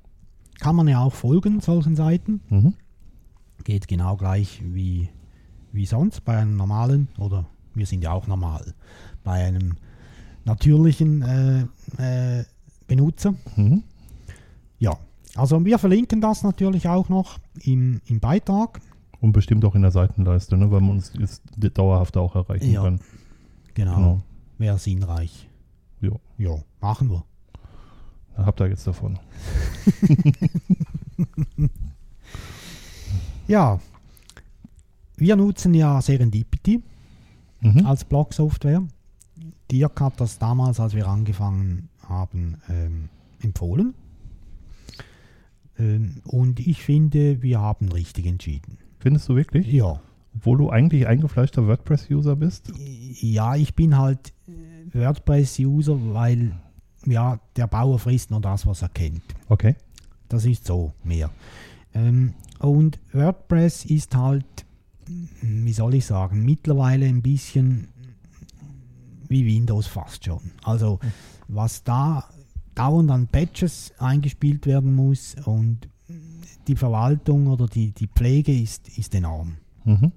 Kann 0.62 0.74
man 0.78 0.88
ja 0.88 1.00
auch 1.04 1.12
folgen, 1.14 1.60
solchen 1.60 1.98
Seiten. 1.98 2.40
Mhm. 2.50 2.74
Geht 3.66 3.90
genau 3.90 4.16
gleich 4.16 4.62
wie, 4.64 5.10
wie 5.74 5.86
sonst 5.86 6.24
bei 6.24 6.38
einem 6.38 6.56
normalen, 6.56 7.10
oder 7.18 7.46
wir 7.74 7.86
sind 7.86 8.02
ja 8.02 8.14
auch 8.14 8.28
normal, 8.28 8.74
bei 9.26 9.44
einem 9.46 9.74
natürlichen 10.46 11.22
äh, 11.22 12.40
äh, 12.40 12.46
Benutzer. 12.88 13.36
Mhm. 13.58 13.84
Ja, 15.36 15.42
also 15.42 15.64
wir 15.66 15.78
verlinken 15.80 16.22
das 16.22 16.44
natürlich 16.44 16.88
auch 16.88 17.10
noch 17.10 17.40
im, 17.62 18.02
im 18.08 18.20
Beitrag. 18.20 18.80
Und 19.22 19.32
bestimmt 19.32 19.66
auch 19.66 19.76
in 19.76 19.82
der 19.82 19.92
Seitenleiste, 19.92 20.58
ne, 20.58 20.70
weil 20.72 20.82
man 20.82 20.92
uns 20.92 21.12
jetzt 21.18 21.42
dauerhaft 21.78 22.18
auch 22.18 22.36
erreichen 22.36 22.72
Ja. 22.72 22.84
kann. 22.84 23.00
Genau, 23.74 23.96
Genau. 23.96 24.22
wäre 24.58 24.78
sinnreich. 24.80 25.50
Jo. 26.02 26.20
Ja, 26.38 26.56
machen 26.82 27.10
wir. 27.10 27.24
Da 28.36 28.46
habt 28.46 28.60
ihr 28.62 28.68
jetzt 28.70 28.86
davon. 28.88 29.20
Ja, 33.48 33.80
wir 35.18 35.36
nutzen 35.36 35.74
ja 35.76 36.02
Serendipity 36.02 36.82
Mhm. 37.62 37.86
als 37.86 38.04
Blog-Software. 38.06 38.82
Dirk 39.72 40.02
hat 40.02 40.20
das 40.20 40.40
damals, 40.40 40.80
als 40.80 40.94
wir 40.96 41.08
angefangen 41.08 41.90
haben, 42.08 42.58
ähm, 42.70 43.10
empfohlen. 43.42 43.94
Ähm, 45.78 46.22
und 46.26 46.60
ich 46.60 46.84
finde, 46.84 47.42
wir 47.42 47.60
haben 47.60 47.90
richtig 47.90 48.26
entschieden. 48.26 48.78
Findest 49.00 49.30
du 49.30 49.36
wirklich? 49.36 49.72
Ja. 49.72 50.02
Obwohl 50.36 50.58
du 50.58 50.70
eigentlich 50.70 51.08
eingefleischter 51.08 51.68
WordPress-User 51.68 52.36
bist? 52.36 52.72
Ja, 53.22 53.56
ich 53.56 53.74
bin 53.76 53.98
halt 53.98 54.34
äh, 54.48 55.00
WordPress-User, 55.00 55.98
weil 56.14 56.54
ja, 57.06 57.40
der 57.56 57.68
Bauer 57.68 58.00
frisst 58.00 58.32
nur 58.32 58.42
das, 58.42 58.66
was 58.66 58.82
er 58.82 58.90
kennt. 58.90 59.22
Okay. 59.48 59.76
Das 60.28 60.46
ist 60.46 60.66
so 60.66 60.94
mehr. 61.04 61.30
Ähm, 61.94 62.34
und 62.60 63.00
WordPress 63.14 63.86
ist 63.86 64.16
halt, 64.16 64.66
wie 65.42 65.74
soll 65.74 65.96
ich 65.96 66.06
sagen, 66.06 66.44
mittlerweile 66.44 67.06
ein 67.06 67.22
bisschen 67.22 67.90
wie 69.28 69.46
Windows 69.46 69.88
fast 69.88 70.26
schon. 70.26 70.52
Also 70.64 71.00
was 71.48 71.84
da 71.84 72.28
dauernd 72.76 73.10
an 73.12 73.28
Patches 73.28 73.94
eingespielt 73.98 74.66
werden 74.66 74.94
muss 74.94 75.36
und 75.46 75.88
die 76.68 76.76
Verwaltung 76.76 77.48
oder 77.48 77.68
die, 77.68 77.92
die 77.92 78.08
Pflege 78.08 78.54
ist, 78.58 78.98
ist 78.98 79.16
enorm. 79.16 79.58
Mhm. 79.84 80.12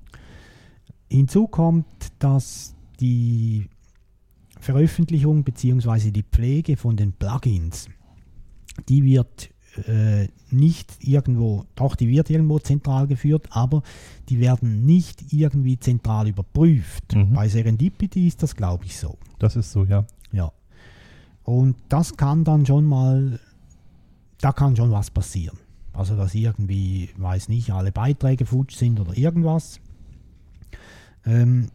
Hinzu 1.11 1.47
kommt, 1.47 1.87
dass 2.19 2.75
die 3.00 3.69
Veröffentlichung 4.59 5.45
bzw. 5.45 6.11
die 6.11 6.23
Pflege 6.25 6.77
von 6.77 6.97
den 6.97 7.12
Plugins, 7.12 7.88
die 8.88 9.05
wird 9.05 9.50
äh, 9.87 10.29
nicht 10.50 10.97
irgendwo, 11.00 11.65
doch 11.75 11.95
die 11.95 12.09
wird 12.09 12.31
irgendwo 12.31 12.59
zentral 12.59 13.07
geführt, 13.07 13.47
aber 13.50 13.83
die 14.29 14.41
werden 14.41 14.85
nicht 14.85 15.33
irgendwie 15.33 15.79
zentral 15.79 16.29
überprüft. 16.29 17.15
Mhm. 17.15 17.35
Bei 17.35 17.49
Serendipity 17.49 18.27
ist 18.27 18.43
das, 18.43 18.57
glaube 18.57 18.85
ich, 18.87 18.97
so. 18.97 19.19
Das 19.38 19.57
ist 19.57 19.71
so, 19.71 19.85
ja. 19.85 20.07
Ja. 20.33 20.53
Und 21.49 21.76
das 21.88 22.14
kann 22.19 22.45
dann 22.45 22.67
schon 22.67 22.85
mal, 22.85 23.40
da 24.38 24.52
kann 24.52 24.76
schon 24.76 24.90
was 24.90 25.11
passieren. 25.11 25.57
Also, 25.95 26.14
dass 26.14 26.35
irgendwie, 26.35 27.09
weiß 27.17 27.49
nicht, 27.49 27.71
alle 27.71 27.90
Beiträge 27.90 28.45
futsch 28.45 28.76
sind 28.76 29.00
oder 29.00 29.17
irgendwas. 29.17 29.81
Ähm, 31.25 31.71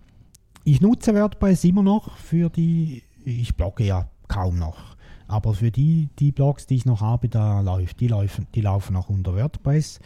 ich 0.64 0.80
nutze 0.80 1.16
WordPress 1.16 1.64
immer 1.64 1.82
noch 1.82 2.18
für 2.18 2.52
die, 2.52 3.02
ich 3.26 3.56
blogge 3.56 3.84
ja 3.86 4.08
kaum 4.28 4.60
noch, 4.60 4.96
aber 5.28 5.56
für 5.56 5.72
die, 5.72 6.08
die 6.20 6.32
Blogs, 6.32 6.68
die 6.68 6.76
ich 6.76 6.86
noch 6.86 7.02
habe, 7.02 7.28
da 7.28 7.62
läuft, 7.62 8.00
die 8.00 8.10
laufen, 8.10 8.46
die 8.54 8.62
laufen 8.62 8.96
auch 8.96 9.10
unter 9.10 9.34
WordPress. 9.36 10.00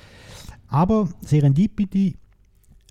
Aber 0.70 1.10
Serendipity 1.24 2.16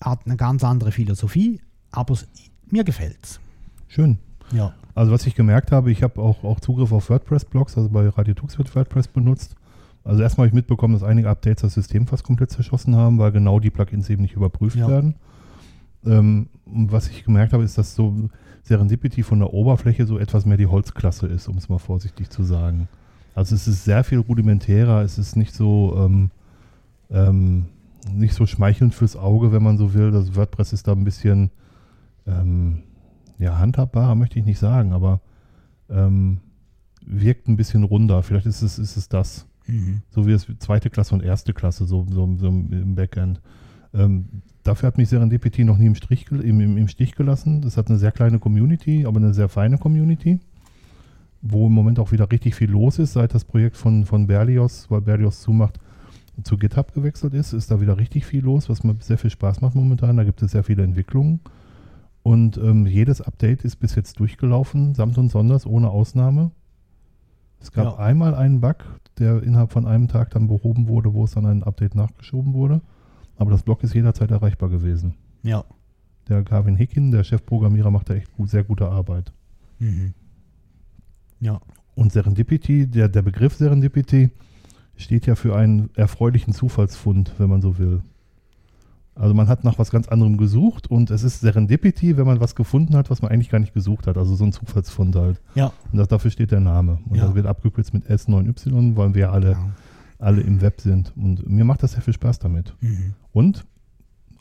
hat 0.04 0.26
eine 0.26 0.36
ganz 0.36 0.62
andere 0.62 0.92
Philosophie, 0.92 1.58
aber 1.90 2.12
es- 2.12 2.28
mir 2.70 2.84
gefällt's. 2.84 3.40
Schön. 3.88 4.18
Ja. 4.52 4.74
Also 4.96 5.12
was 5.12 5.26
ich 5.26 5.34
gemerkt 5.34 5.72
habe, 5.72 5.90
ich 5.92 6.02
habe 6.02 6.20
auch, 6.20 6.42
auch 6.42 6.58
Zugriff 6.58 6.90
auf 6.90 7.10
WordPress-Blogs, 7.10 7.76
also 7.76 7.90
bei 7.90 8.08
Radio 8.08 8.32
Tux 8.34 8.56
wird 8.56 8.74
WordPress 8.74 9.08
benutzt. 9.08 9.54
Also 10.04 10.22
erstmal 10.22 10.46
habe 10.46 10.48
ich 10.48 10.54
mitbekommen, 10.54 10.94
dass 10.94 11.02
einige 11.02 11.28
Updates 11.28 11.62
das 11.62 11.74
System 11.74 12.06
fast 12.06 12.24
komplett 12.24 12.50
zerschossen 12.50 12.96
haben, 12.96 13.18
weil 13.18 13.30
genau 13.30 13.60
die 13.60 13.70
Plugins 13.70 14.08
eben 14.08 14.22
nicht 14.22 14.34
überprüft 14.34 14.76
Ja. 14.76 14.88
werden. 14.88 15.14
Ähm, 16.06 16.48
was 16.64 17.08
ich 17.08 17.24
gemerkt 17.24 17.52
habe, 17.52 17.62
ist, 17.62 17.76
dass 17.76 17.94
so 17.94 18.14
Serendipity 18.62 19.22
von 19.22 19.40
der 19.40 19.52
Oberfläche 19.52 20.06
so 20.06 20.18
etwas 20.18 20.46
mehr 20.46 20.56
die 20.56 20.66
Holzklasse 20.66 21.26
ist, 21.26 21.46
um 21.46 21.58
es 21.58 21.68
mal 21.68 21.78
vorsichtig 21.78 22.30
zu 22.30 22.42
sagen. 22.42 22.88
Also 23.34 23.54
es 23.54 23.68
ist 23.68 23.84
sehr 23.84 24.02
viel 24.02 24.20
rudimentärer, 24.20 25.02
es 25.02 25.18
ist 25.18 25.36
nicht 25.36 25.54
so 25.54 25.94
ähm, 25.98 26.30
ähm, 27.10 27.66
nicht 28.12 28.34
so 28.34 28.46
schmeichelnd 28.46 28.94
fürs 28.94 29.16
Auge, 29.16 29.52
wenn 29.52 29.62
man 29.62 29.76
so 29.76 29.92
will. 29.92 30.10
Das 30.10 30.34
WordPress 30.36 30.72
ist 30.72 30.88
da 30.88 30.92
ein 30.92 31.04
bisschen 31.04 31.50
ähm, 32.26 32.82
ja, 33.38 33.58
handhabbarer 33.58 34.14
möchte 34.14 34.38
ich 34.38 34.44
nicht 34.44 34.58
sagen, 34.58 34.92
aber 34.92 35.20
ähm, 35.88 36.38
wirkt 37.04 37.48
ein 37.48 37.56
bisschen 37.56 37.84
runder. 37.84 38.22
Vielleicht 38.22 38.46
ist 38.46 38.62
es, 38.62 38.78
ist 38.78 38.96
es 38.96 39.08
das. 39.08 39.46
Mhm. 39.66 40.02
So 40.10 40.26
wie 40.26 40.32
es 40.32 40.46
zweite 40.58 40.90
Klasse 40.90 41.14
und 41.14 41.22
erste 41.22 41.52
Klasse, 41.52 41.86
so, 41.86 42.06
so, 42.10 42.36
so 42.36 42.48
im 42.48 42.94
Backend. 42.94 43.40
Ähm, 43.94 44.26
dafür 44.62 44.88
hat 44.88 44.98
mich 44.98 45.08
Serendipity 45.08 45.64
noch 45.64 45.78
nie 45.78 45.86
im, 45.86 45.94
Strich, 45.94 46.30
im, 46.30 46.60
im, 46.60 46.76
im 46.76 46.88
Stich 46.88 47.14
gelassen. 47.14 47.62
Das 47.62 47.76
hat 47.76 47.88
eine 47.88 47.98
sehr 47.98 48.12
kleine 48.12 48.38
Community, 48.38 49.06
aber 49.06 49.18
eine 49.18 49.34
sehr 49.34 49.48
feine 49.48 49.78
Community, 49.78 50.40
wo 51.42 51.66
im 51.66 51.72
Moment 51.72 51.98
auch 51.98 52.12
wieder 52.12 52.30
richtig 52.30 52.54
viel 52.54 52.70
los 52.70 52.98
ist, 52.98 53.14
seit 53.14 53.34
das 53.34 53.44
Projekt 53.44 53.76
von, 53.76 54.04
von 54.04 54.26
Berlioz, 54.26 54.86
weil 54.88 55.00
Berlioz 55.00 55.40
zumacht, 55.40 55.78
zu 56.42 56.58
GitHub 56.58 56.92
gewechselt 56.92 57.32
ist, 57.32 57.54
ist 57.54 57.70
da 57.70 57.80
wieder 57.80 57.96
richtig 57.96 58.26
viel 58.26 58.44
los, 58.44 58.68
was 58.68 58.84
mir 58.84 58.94
sehr 59.00 59.16
viel 59.16 59.30
Spaß 59.30 59.62
macht 59.62 59.74
momentan. 59.74 60.18
Da 60.18 60.24
gibt 60.24 60.42
es 60.42 60.50
sehr 60.50 60.64
viele 60.64 60.82
Entwicklungen. 60.82 61.40
Und 62.26 62.58
ähm, 62.58 62.86
jedes 62.86 63.20
Update 63.20 63.64
ist 63.64 63.76
bis 63.76 63.94
jetzt 63.94 64.18
durchgelaufen, 64.18 64.96
samt 64.96 65.16
und 65.16 65.28
sonders, 65.30 65.64
ohne 65.64 65.90
Ausnahme. 65.90 66.50
Es 67.60 67.70
gab 67.70 67.84
Ja. 67.84 67.96
einmal 67.98 68.34
einen 68.34 68.60
Bug, 68.60 68.78
der 69.20 69.44
innerhalb 69.44 69.70
von 69.70 69.86
einem 69.86 70.08
Tag 70.08 70.30
dann 70.30 70.48
behoben 70.48 70.88
wurde, 70.88 71.14
wo 71.14 71.22
es 71.22 71.30
dann 71.30 71.46
ein 71.46 71.62
Update 71.62 71.94
nachgeschoben 71.94 72.52
wurde. 72.52 72.80
Aber 73.36 73.52
das 73.52 73.62
Blog 73.62 73.84
ist 73.84 73.94
jederzeit 73.94 74.32
erreichbar 74.32 74.70
gewesen. 74.70 75.14
Ja. 75.44 75.62
Der 76.28 76.42
Gavin 76.42 76.74
Hickin, 76.74 77.12
der 77.12 77.22
Chefprogrammierer, 77.22 77.92
macht 77.92 78.10
da 78.10 78.14
echt 78.14 78.32
gut, 78.32 78.50
sehr 78.50 78.64
gute 78.64 78.88
Arbeit. 78.88 79.32
Mhm. 79.78 80.12
Ja. 81.38 81.60
Und 81.94 82.10
Serendipity, 82.10 82.88
der, 82.88 83.08
der 83.08 83.22
Begriff 83.22 83.54
Serendipity 83.54 84.30
steht 84.96 85.26
ja 85.26 85.36
für 85.36 85.54
einen 85.54 85.90
erfreulichen 85.94 86.52
Zufallsfund, 86.52 87.34
wenn 87.38 87.50
man 87.50 87.62
so 87.62 87.78
will. 87.78 88.02
Also 89.16 89.34
man 89.34 89.48
hat 89.48 89.64
nach 89.64 89.78
was 89.78 89.90
ganz 89.90 90.08
anderem 90.08 90.36
gesucht 90.36 90.90
und 90.90 91.10
es 91.10 91.22
ist 91.22 91.40
Serendipity, 91.40 92.16
wenn 92.18 92.26
man 92.26 92.38
was 92.38 92.54
gefunden 92.54 92.94
hat, 92.96 93.10
was 93.10 93.22
man 93.22 93.30
eigentlich 93.30 93.48
gar 93.48 93.58
nicht 93.58 93.72
gesucht 93.74 94.06
hat. 94.06 94.18
Also 94.18 94.34
so 94.36 94.44
ein 94.44 94.52
Zufallsfund 94.52 95.16
halt. 95.16 95.40
Ja. 95.54 95.72
Und 95.90 95.98
das, 95.98 96.08
dafür 96.08 96.30
steht 96.30 96.50
der 96.50 96.60
Name. 96.60 96.98
Und 97.08 97.16
Ja. 97.16 97.24
das 97.26 97.34
wird 97.34 97.46
abgekürzt 97.46 97.94
mit 97.94 98.04
S9Y, 98.08 98.94
weil 98.96 99.14
wir 99.14 99.32
alle, 99.32 99.52
ja. 99.52 99.70
alle 100.18 100.42
im 100.42 100.60
Web 100.60 100.80
sind. 100.82 101.12
Und 101.16 101.48
mir 101.48 101.64
macht 101.64 101.82
das 101.82 101.92
sehr 101.92 102.02
viel 102.02 102.12
Spaß 102.14 102.38
damit. 102.40 102.74
Mhm. 102.82 103.14
Und 103.32 103.64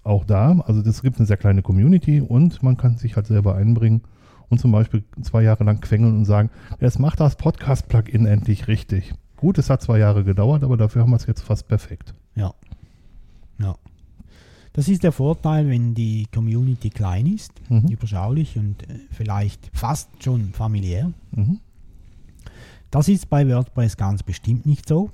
auch 0.03 0.25
da, 0.25 0.59
also 0.59 0.81
es 0.81 1.01
gibt 1.01 1.17
eine 1.17 1.25
sehr 1.25 1.37
kleine 1.37 1.61
Community 1.61 2.21
und 2.21 2.61
man 2.61 2.77
kann 2.77 2.97
sich 2.97 3.15
halt 3.15 3.27
selber 3.27 3.55
einbringen 3.55 4.01
und 4.49 4.59
zum 4.59 4.71
Beispiel 4.71 5.03
zwei 5.21 5.41
Jahre 5.41 5.63
lang 5.63 5.79
quengeln 5.79 6.15
und 6.17 6.25
sagen, 6.25 6.49
jetzt 6.79 6.99
macht 6.99 7.19
das 7.21 7.37
Podcast-Plugin 7.37 8.25
endlich 8.25 8.67
richtig. 8.67 9.13
Gut, 9.37 9.57
es 9.57 9.69
hat 9.69 9.81
zwei 9.81 9.97
Jahre 9.99 10.23
gedauert, 10.23 10.63
aber 10.63 10.77
dafür 10.77 11.01
haben 11.01 11.09
wir 11.11 11.15
es 11.15 11.25
jetzt 11.25 11.41
fast 11.41 11.67
perfekt. 11.67 12.13
Ja. 12.35 12.53
Ja. 13.57 13.75
Das 14.75 14.89
ist 14.89 15.03
der 15.03 15.13
Vorteil, 15.13 15.69
wenn 15.69 15.93
die 15.93 16.27
Community 16.33 16.89
klein 16.89 17.27
ist, 17.27 17.53
Mhm. 17.69 17.87
überschaulich 17.87 18.57
und 18.57 18.83
äh, 18.83 18.99
vielleicht 19.09 19.69
fast 19.73 20.09
schon 20.21 20.51
familiär. 20.51 21.13
Mhm. 21.31 21.59
Das 22.91 23.07
ist 23.07 23.29
bei 23.29 23.47
WordPress 23.47 23.95
ganz 23.95 24.21
bestimmt 24.21 24.65
nicht 24.65 24.87
so. 24.87 25.11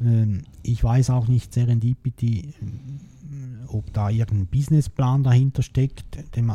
Ähm, 0.00 0.42
ich 0.62 0.82
weiß 0.84 1.10
auch 1.10 1.26
nicht, 1.26 1.52
Serendipity, 1.52 2.54
ähm, 2.62 3.60
ob 3.68 3.92
da 3.92 4.08
irgendein 4.08 4.46
Businessplan 4.46 5.24
dahinter 5.24 5.62
steckt, 5.62 6.04
dem, 6.36 6.50
äh, 6.50 6.54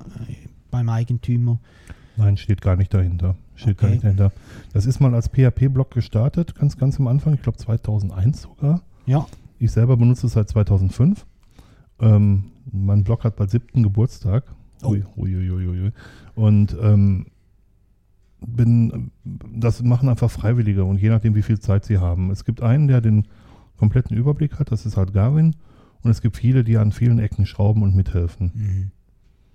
beim 0.71 0.87
Eigentümer. 0.89 1.59
Nein, 2.15 2.37
steht 2.37 2.61
gar 2.61 2.77
nicht 2.77 2.93
dahinter. 2.93 3.35
Steht 3.55 3.77
gar 3.77 3.87
Okay. 3.87 3.95
nicht 3.95 4.03
dahinter. 4.05 4.31
Das 4.73 4.85
ist 4.85 4.99
mal 5.01 5.13
als 5.13 5.27
PHP-Blog 5.29 5.91
gestartet, 5.91 6.55
ganz, 6.55 6.77
ganz 6.77 6.97
am 6.99 7.07
Anfang, 7.07 7.33
ich 7.33 7.41
glaube 7.41 7.57
2001 7.57 8.41
sogar. 8.43 8.81
Ja, 9.05 9.25
Ich 9.59 9.71
selber 9.71 9.97
benutze 9.97 10.27
es 10.27 10.33
seit 10.33 10.47
2005. 10.49 11.25
Ähm, 11.99 12.51
mein 12.71 13.03
Blog 13.03 13.23
hat 13.23 13.35
bald 13.35 13.49
siebten 13.49 13.83
Geburtstag. 13.83 14.43
Oh. 14.83 14.89
Ui, 14.89 15.03
ui, 15.15 15.35
ui, 15.35 15.51
ui, 15.51 15.67
ui. 15.67 15.91
Und 16.35 16.75
ähm, 16.81 17.27
bin, 18.45 19.11
das 19.23 19.81
machen 19.81 20.09
einfach 20.09 20.29
Freiwillige 20.29 20.83
und 20.83 21.01
je 21.01 21.09
nachdem, 21.09 21.33
wie 21.35 21.41
viel 21.41 21.59
Zeit 21.59 21.85
sie 21.85 21.97
haben. 21.97 22.29
Es 22.29 22.45
gibt 22.45 22.61
einen, 22.61 22.87
der 22.87 23.01
den 23.01 23.27
kompletten 23.77 24.15
Überblick 24.15 24.59
hat, 24.59 24.71
das 24.71 24.85
ist 24.85 24.97
halt 24.97 25.13
Garwin. 25.13 25.55
Und 26.03 26.11
es 26.11 26.21
gibt 26.21 26.37
viele, 26.37 26.63
die 26.63 26.77
an 26.77 26.91
vielen 26.91 27.19
Ecken 27.19 27.45
schrauben 27.45 27.81
und 27.81 27.95
mithelfen. 27.95 28.51
mhm. 28.53 28.91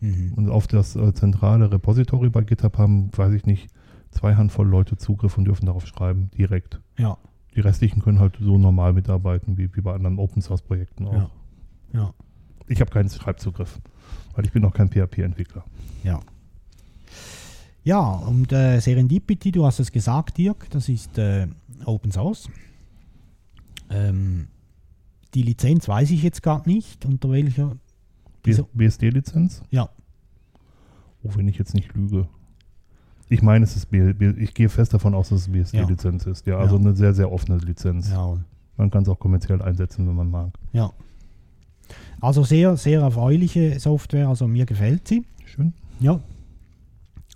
Mhm. 0.03 0.33
Und 0.35 0.51
auf 0.51 0.67
das 0.67 0.97
äh, 0.97 1.15
zentrale 1.15 1.71
Repository 1.71 2.29
bei 2.29 2.43
GitHub 2.43 2.77
haben, 2.77 3.11
weiß 3.17 3.33
ich 3.35 3.47
nicht, 3.47 3.71
zwei 4.11 4.35
Handvoll 4.35 4.67
Leute 4.67 4.97
Zugriff 4.97 5.39
und 5.39 5.45
dürfen 5.45 5.67
darauf 5.67 5.87
schreiben, 5.87 6.29
direkt. 6.37 6.81
Ja, 6.99 7.17
Die 7.55 7.61
restlichen 7.61 8.03
können 8.03 8.19
halt 8.19 8.37
so 8.41 8.59
normal 8.59 8.93
mitarbeiten, 8.95 9.59
wie, 9.59 9.75
wie 9.77 9.81
bei 9.81 9.95
anderen 9.95 10.19
Open-Source-Projekten 10.19 11.07
auch. 11.07 11.13
Ja. 11.13 11.31
ja, 11.93 12.15
Ich 12.69 12.81
habe 12.81 12.91
keinen 12.91 13.09
Schreibzugriff, 13.11 13.81
weil 14.35 14.45
ich 14.47 14.53
bin 14.53 14.63
noch 14.63 14.73
kein 14.75 14.89
PHP-Entwickler. 14.89 15.65
ja. 16.05 16.21
Ja, 17.85 17.99
und 18.01 18.53
äh, 18.53 18.79
Serendipity, 18.79 19.51
du 19.51 19.67
hast 19.67 19.81
es 19.81 19.91
gesagt, 19.91 20.39
Dirk, 20.39 20.71
das 20.71 20.89
ist 20.89 21.19
äh, 21.19 21.49
Open 21.85 22.13
Source. 22.13 22.49
Ähm, 23.91 24.47
die 25.35 25.43
Lizenz 25.43 25.89
weiß 25.89 26.13
ich 26.13 26.23
jetzt 26.23 26.45
gar 26.45 26.65
nicht, 26.65 27.05
unter 27.05 27.31
welcher. 27.33 27.77
BSD-Lizenz? 28.45 29.63
Ja, 29.71 29.89
Oh, 31.25 31.31
wenn 31.37 31.47
ich 31.49 31.57
jetzt 31.59 31.75
nicht 31.75 31.93
lüge. 31.95 32.29
Ich 33.29 33.43
meine, 33.43 33.65
es 33.65 33.75
ist 33.77 33.87
B, 33.87 34.13
B, 34.13 34.31
ich 34.31 34.55
gehe 34.55 34.69
fest 34.69 34.93
davon 34.95 35.15
aus, 35.15 35.29
dass 35.31 35.43
es 35.43 35.49
BSD-Lizenz 35.53 36.27
ist. 36.27 36.47
Ja, 36.47 36.59
also 36.59 36.77
Ja. 36.77 36.81
eine 36.83 36.95
sehr, 36.97 37.15
sehr 37.15 37.31
offene 37.33 37.59
Lizenz. 37.59 38.11
ja, 38.11 38.37
Man 38.77 38.91
kann 38.91 39.03
es 39.03 39.09
auch 39.09 39.19
kommerziell 39.19 39.61
einsetzen, 39.63 40.07
wenn 40.07 40.15
man 40.15 40.31
mag. 40.31 40.51
ja. 40.73 40.93
Also 42.23 42.45
sehr, 42.45 42.77
sehr 42.77 43.01
erfreuliche 43.01 43.81
Software, 43.81 44.29
also 44.29 44.47
mir 44.47 44.65
gefällt 44.65 45.09
sie. 45.09 45.25
Schön. 45.45 45.73
Ja. 45.99 46.21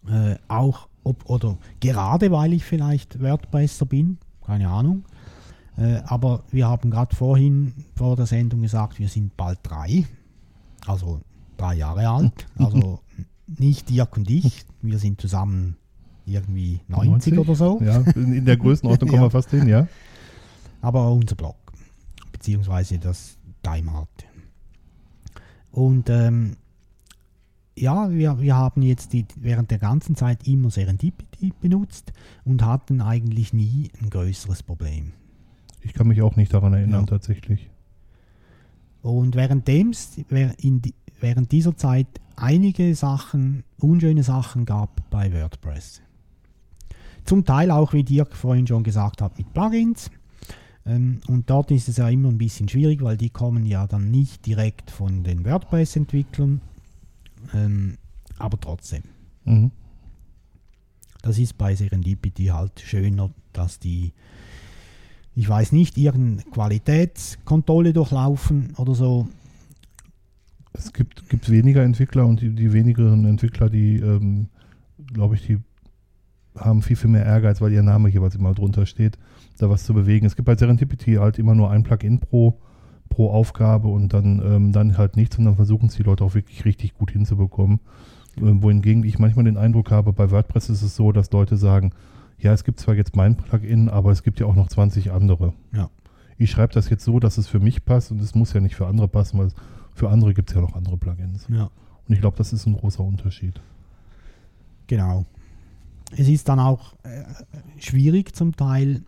Äh, 0.08 0.36
auch 0.46 0.88
ob, 1.02 1.28
oder 1.28 1.58
gerade 1.80 2.30
weil 2.30 2.52
ich 2.52 2.64
vielleicht 2.64 3.20
WordPresser 3.20 3.84
bin, 3.84 4.18
keine 4.44 4.68
Ahnung. 4.68 5.04
Äh, 5.76 5.96
aber 6.06 6.44
wir 6.52 6.68
haben 6.68 6.90
gerade 6.90 7.14
vorhin 7.16 7.74
vor 7.96 8.14
der 8.14 8.26
Sendung 8.26 8.62
gesagt, 8.62 9.00
wir 9.00 9.08
sind 9.08 9.36
bald 9.36 9.58
drei, 9.64 10.06
also 10.86 11.20
drei 11.56 11.74
Jahre 11.74 12.08
alt. 12.08 12.46
Also 12.56 13.00
nicht 13.58 13.90
Dirk 13.90 14.16
und 14.16 14.30
ich, 14.30 14.64
wir 14.82 14.98
sind 14.98 15.20
zusammen 15.20 15.76
irgendwie 16.26 16.80
90, 16.86 17.38
oder 17.38 17.56
so. 17.56 17.80
Ja, 17.82 17.98
in, 18.14 18.44
der 18.44 18.56
Größenordnung 18.56 19.08
kommen 19.10 19.22
Ja. 19.22 19.26
wir 19.26 19.30
fast 19.30 19.50
hin, 19.50 19.66
ja. 19.68 19.88
aber 20.80 21.10
unser 21.10 21.34
Blog, 21.34 21.56
beziehungsweise 22.32 22.98
das 22.98 23.36
Timeout. 23.62 24.06
Und 25.76 26.08
ähm, 26.08 26.56
ja, 27.76 28.10
wir, 28.10 28.40
wir 28.40 28.56
haben 28.56 28.80
jetzt 28.80 29.12
die, 29.12 29.26
während 29.36 29.70
der 29.70 29.78
ganzen 29.78 30.16
Zeit 30.16 30.48
immer 30.48 30.70
Serendipity 30.70 31.52
benutzt 31.60 32.14
und 32.46 32.64
hatten 32.64 33.02
eigentlich 33.02 33.52
nie 33.52 33.90
ein 34.00 34.08
größeres 34.08 34.62
Problem. 34.62 35.12
Ich 35.82 35.92
kann 35.92 36.08
mich 36.08 36.22
auch 36.22 36.34
nicht 36.34 36.54
daran 36.54 36.72
erinnern, 36.72 37.02
Ja. 37.02 37.06
tatsächlich. 37.06 37.68
Und 39.02 39.36
währenddem 39.36 39.92
während 41.20 41.52
dieser 41.52 41.76
Zeit 41.76 42.08
einige 42.36 42.94
Sachen, 42.94 43.62
unschöne 43.78 44.22
Sachen 44.22 44.64
gab 44.64 45.10
bei 45.10 45.30
WordPress. 45.30 46.00
Zum 47.24 47.44
Teil 47.44 47.70
auch, 47.70 47.92
wie 47.92 48.02
Dirk 48.02 48.34
vorhin 48.34 48.66
schon 48.66 48.82
gesagt 48.82 49.20
hat, 49.20 49.36
mit 49.36 49.52
Plugins. 49.52 50.10
Ähm, 50.86 51.20
und 51.26 51.50
dort 51.50 51.70
ist 51.70 51.88
es 51.88 51.96
ja 51.96 52.08
immer 52.08 52.28
ein 52.28 52.38
bisschen 52.38 52.68
schwierig, 52.68 53.02
weil 53.02 53.16
die 53.16 53.30
kommen 53.30 53.66
ja 53.66 53.86
dann 53.86 54.10
nicht 54.10 54.46
direkt 54.46 54.90
von 54.90 55.24
den 55.24 55.44
WordPress-Entwicklern. 55.44 56.60
Ähm, 57.54 57.98
aber 58.38 58.60
trotzdem. 58.60 59.02
Mhm. 59.44 59.72
Das 61.22 61.38
ist 61.38 61.58
bei 61.58 61.74
Serendipity 61.74 62.46
halt 62.46 62.80
schöner, 62.80 63.30
dass 63.52 63.80
die, 63.80 64.12
ich 65.34 65.48
weiß 65.48 65.72
nicht, 65.72 65.98
irgendeine 65.98 66.48
Qualitätskontrolle 66.50 67.92
durchlaufen 67.92 68.74
oder 68.76 68.94
so. 68.94 69.26
Es 70.72 70.92
gibt, 70.92 71.28
gibt 71.28 71.50
weniger 71.50 71.82
Entwickler 71.82 72.26
und 72.26 72.42
die, 72.42 72.54
die 72.54 72.72
wenigeren 72.72 73.24
Entwickler, 73.24 73.70
die, 73.70 73.96
ähm, 73.96 74.48
glaube 75.12 75.34
ich, 75.34 75.46
die 75.46 75.58
haben 76.56 76.82
viel, 76.82 76.96
viel 76.96 77.10
mehr 77.10 77.24
Ehrgeiz, 77.24 77.60
weil 77.60 77.72
ihr 77.72 77.82
Name 77.82 78.08
jeweils 78.08 78.34
immer 78.34 78.54
drunter 78.54 78.86
steht, 78.86 79.18
da 79.62 79.70
was 79.70 79.84
zu 79.84 79.94
bewegen. 79.94 80.26
Es 80.26 80.36
gibt 80.36 80.46
bei 80.46 80.56
Serendipity 80.56 81.14
halt 81.14 81.38
immer 81.38 81.54
nur 81.54 81.70
ein 81.70 81.82
Plugin 81.82 82.20
pro, 82.20 82.58
pro 83.08 83.30
Aufgabe 83.30 83.88
und 83.88 84.12
dann, 84.12 84.42
ähm, 84.44 84.72
dann 84.72 84.98
halt 84.98 85.16
nichts 85.16 85.38
und 85.38 85.44
dann 85.44 85.56
versuchen 85.56 85.88
es 85.88 85.96
die 85.96 86.02
Leute 86.02 86.24
auch 86.24 86.34
wirklich 86.34 86.64
richtig 86.64 86.94
gut 86.94 87.10
hinzubekommen. 87.10 87.80
Ähm, 88.38 88.62
wohingegen 88.62 89.04
ich 89.04 89.18
manchmal 89.18 89.44
den 89.44 89.56
Eindruck 89.56 89.90
habe, 89.90 90.12
bei 90.12 90.30
WordPress 90.30 90.68
ist 90.68 90.82
es 90.82 90.96
so, 90.96 91.12
dass 91.12 91.30
Leute 91.32 91.56
sagen, 91.56 91.92
ja, 92.38 92.52
es 92.52 92.64
gibt 92.64 92.80
zwar 92.80 92.94
jetzt 92.94 93.16
mein 93.16 93.36
Plugin, 93.36 93.88
aber 93.88 94.10
es 94.10 94.22
gibt 94.22 94.40
ja 94.40 94.46
auch 94.46 94.54
noch 94.54 94.68
20 94.68 95.10
andere. 95.10 95.54
Ja. 95.72 95.88
Ich 96.38 96.50
schreibe 96.50 96.74
das 96.74 96.90
jetzt 96.90 97.04
so, 97.04 97.18
dass 97.18 97.38
es 97.38 97.48
für 97.48 97.60
mich 97.60 97.84
passt 97.84 98.10
und 98.10 98.20
es 98.20 98.34
muss 98.34 98.52
ja 98.52 98.60
nicht 98.60 98.76
für 98.76 98.86
andere 98.86 99.08
passen, 99.08 99.38
weil 99.38 99.48
für 99.94 100.10
andere 100.10 100.34
gibt 100.34 100.50
es 100.50 100.54
ja 100.54 100.60
noch 100.60 100.74
andere 100.74 100.98
Plugins. 100.98 101.46
Ja. 101.48 101.70
Und 102.06 102.14
ich 102.14 102.20
glaube, 102.20 102.36
das 102.36 102.52
ist 102.52 102.66
ein 102.66 102.76
großer 102.76 103.02
Unterschied. 103.02 103.60
Genau. 104.86 105.24
Es 106.12 106.28
ist 106.28 106.48
dann 106.48 106.60
auch 106.60 106.92
äh, 107.02 107.24
schwierig 107.78 108.36
zum 108.36 108.54
Teil, 108.54 109.02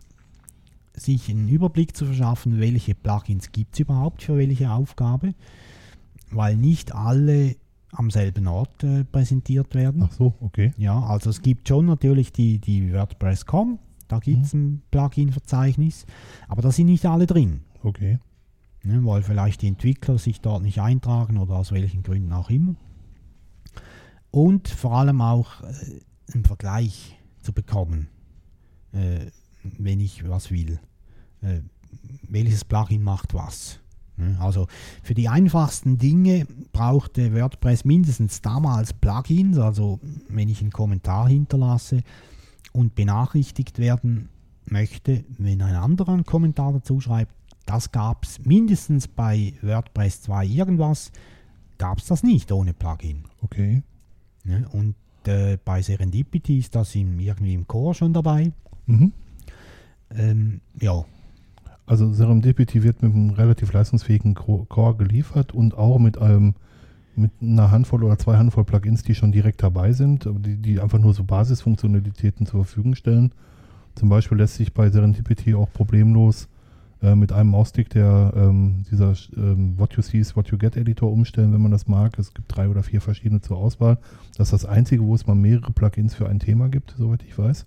sich 0.99 1.29
einen 1.29 1.47
Überblick 1.47 1.95
zu 1.95 2.05
verschaffen, 2.05 2.59
welche 2.59 2.95
Plugins 2.95 3.51
gibt 3.51 3.73
es 3.73 3.79
überhaupt 3.79 4.23
für 4.23 4.37
welche 4.37 4.71
Aufgabe, 4.71 5.33
weil 6.31 6.55
nicht 6.55 6.93
alle 6.93 7.55
am 7.91 8.11
selben 8.11 8.47
Ort 8.47 8.83
äh, 8.83 9.03
präsentiert 9.03 9.73
werden. 9.73 10.03
Ach 10.05 10.11
so, 10.11 10.33
okay. 10.41 10.73
Ja, 10.77 10.99
also 11.01 11.29
es 11.29 11.41
gibt 11.41 11.67
schon 11.67 11.85
natürlich 11.85 12.31
die, 12.31 12.59
die 12.59 12.93
WordPress.com, 12.93 13.79
da 14.07 14.19
gibt 14.19 14.45
es 14.45 14.53
ein 14.53 14.81
Plugin-Verzeichnis, 14.91 16.05
aber 16.47 16.61
da 16.61 16.71
sind 16.71 16.87
nicht 16.87 17.05
alle 17.05 17.25
drin. 17.25 17.61
Okay. 17.83 18.19
Ne, 18.83 19.03
weil 19.03 19.23
vielleicht 19.23 19.61
die 19.61 19.67
Entwickler 19.67 20.17
sich 20.17 20.39
dort 20.39 20.63
nicht 20.63 20.79
eintragen 20.79 21.37
oder 21.37 21.55
aus 21.55 21.71
welchen 21.71 22.01
Gründen 22.01 22.31
auch 22.31 22.49
immer. 22.49 22.75
Und 24.31 24.67
vor 24.67 24.93
allem 24.93 25.21
auch 25.21 25.63
äh, 25.63 26.01
einen 26.33 26.45
Vergleich 26.45 27.17
zu 27.41 27.51
bekommen, 27.51 28.07
äh, 28.93 29.27
wenn 29.63 29.99
ich 29.99 30.27
was 30.27 30.51
will. 30.51 30.79
Äh, 31.41 31.61
welches 32.27 32.63
Plugin 32.65 33.03
macht 33.03 33.33
was. 33.33 33.79
Ne, 34.17 34.37
Also 34.39 34.67
für 35.01 35.13
die 35.13 35.29
einfachsten 35.29 35.97
Dinge 35.97 36.45
brauchte 36.71 37.33
WordPress 37.33 37.85
mindestens 37.85 38.41
damals 38.41 38.93
Plugins, 38.93 39.57
also 39.57 39.99
wenn 40.27 40.49
ich 40.49 40.61
einen 40.61 40.71
Kommentar 40.71 41.27
hinterlasse 41.27 42.03
und 42.73 42.95
benachrichtigt 42.95 43.79
werden 43.79 44.29
möchte, 44.65 45.23
wenn 45.37 45.61
ein 45.61 45.75
anderer 45.75 46.13
einen 46.13 46.25
Kommentar 46.25 46.73
dazu 46.73 46.99
schreibt, 46.99 47.33
das 47.65 47.91
gab 47.91 48.23
es 48.23 48.39
mindestens 48.45 49.07
bei 49.07 49.53
WordPress 49.61 50.23
2 50.23 50.45
irgendwas, 50.45 51.11
gab 51.77 51.99
es 51.99 52.05
das 52.05 52.23
nicht 52.23 52.51
ohne 52.51 52.73
Plugin. 52.73 53.23
Okay. 53.41 53.83
Ne? 54.43 54.67
Und 54.71 54.95
äh, 55.25 55.57
bei 55.63 55.81
Serendipity 55.81 56.59
ist 56.59 56.75
das 56.75 56.95
im, 56.95 57.19
irgendwie 57.19 57.53
im 57.53 57.67
Core 57.67 57.93
schon 57.93 58.13
dabei. 58.13 58.51
Mhm. 58.85 59.13
Ähm, 60.11 60.61
ja, 60.79 61.05
Also 61.89 62.13
Serendipity 62.13 62.83
wird 62.83 63.01
mit 63.01 63.15
einem 63.15 63.31
relativ 63.31 63.73
leistungsfähigen 63.73 64.35
Core 64.35 64.95
geliefert 64.95 65.55
und 65.55 65.75
auch 65.75 65.97
mit 65.97 66.19
einem 66.19 66.53
mit 67.15 67.31
einer 67.41 67.71
Handvoll 67.71 68.03
oder 68.03 68.17
zwei 68.19 68.37
Handvoll 68.37 68.63
Plugins, 68.63 69.01
die 69.01 69.15
schon 69.15 69.31
direkt 69.31 69.63
dabei 69.63 69.91
sind, 69.91 70.27
aber 70.27 70.39
die, 70.39 70.55
die 70.55 70.79
einfach 70.79 70.99
nur 70.99 71.15
so 71.15 71.23
Basisfunktionalitäten 71.23 72.45
zur 72.45 72.63
Verfügung 72.63 72.93
stellen. 72.93 73.31
Zum 73.95 74.07
Beispiel 74.07 74.37
lässt 74.37 74.55
sich 74.55 74.71
bei 74.71 74.89
Serendipity 74.91 75.55
auch 75.55 75.69
problemlos 75.73 76.47
äh, 77.01 77.15
mit 77.15 77.31
einem 77.31 77.49
Maustick 77.49 77.89
der 77.89 78.33
ähm, 78.35 78.83
dieser 78.91 79.13
ähm, 79.35 79.73
What 79.77 79.95
You 79.95 80.03
See 80.03 80.19
is 80.19 80.35
What 80.35 80.49
You 80.49 80.59
Get 80.59 80.77
Editor 80.77 81.11
umstellen, 81.11 81.51
wenn 81.53 81.61
man 81.61 81.71
das 81.71 81.87
mag. 81.87 82.17
Es 82.19 82.35
gibt 82.35 82.55
drei 82.55 82.69
oder 82.69 82.83
vier 82.83 83.01
verschiedene 83.01 83.41
zur 83.41 83.57
Auswahl. 83.57 83.97
Das 84.37 84.53
ist 84.53 84.63
das 84.63 84.65
einzige, 84.65 85.03
wo 85.03 85.15
es 85.15 85.25
mal 85.25 85.35
mehrere 85.35 85.71
Plugins 85.71 86.13
für 86.13 86.29
ein 86.29 86.39
Thema 86.39 86.69
gibt, 86.69 86.93
soweit 86.99 87.23
ich 87.23 87.35
weiß. 87.35 87.65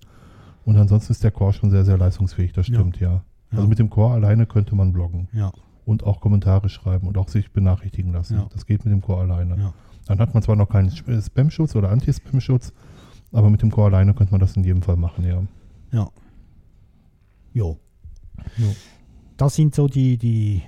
Und 0.64 0.76
ansonsten 0.76 1.11
ist 1.12 1.24
der 1.24 1.32
Core 1.32 1.52
schon 1.52 1.70
sehr, 1.70 1.85
sehr 1.85 1.98
leistungsfähig, 1.98 2.52
das 2.52 2.68
Ja. 2.68 2.76
stimmt, 2.76 3.00
ja. 3.53 3.59
Also 3.59 3.62
Ja. 3.65 3.69
mit 3.69 3.79
dem 3.79 3.91
Core 3.91 4.15
alleine 4.15 4.47
könnte 4.47 4.75
man 4.75 4.93
bloggen 4.93 5.29
ja, 5.33 5.53
und 5.85 6.05
auch 6.05 6.21
Kommentare 6.21 6.69
schreiben 6.69 7.07
und 7.07 7.17
auch 7.19 7.29
sich 7.29 7.53
benachrichtigen 7.53 8.12
lassen. 8.12 8.37
Ja. 8.38 8.47
Das 8.53 8.67
geht 8.67 8.85
mit 8.85 8.93
dem 8.93 9.03
Core 9.03 9.23
alleine. 9.23 9.73
Dann 10.07 10.19
hat 10.19 10.35
man 10.35 10.43
zwar 10.43 10.57
noch 10.57 10.69
keinen 10.69 10.88
äh, 11.07 11.23
Spam-Schutz 11.23 11.77
oder 11.77 11.91
Anti-Spam-Schutz, 11.91 12.73
aber 13.31 13.51
mit 13.51 13.62
dem 13.62 13.71
Core 13.71 13.88
alleine 13.88 14.15
könnte 14.15 14.33
man 14.33 14.41
das 14.41 14.57
in 14.57 14.65
jedem 14.65 14.83
Fall 14.83 14.97
machen, 14.97 15.25
ja. 15.25 15.43
Ja. 15.93 16.11
Jo. 17.55 17.79
Jo. 18.57 18.67
Das 19.37 19.55
sind 19.55 19.75
so 19.75 19.87
die, 19.87 20.19
die 20.19 20.62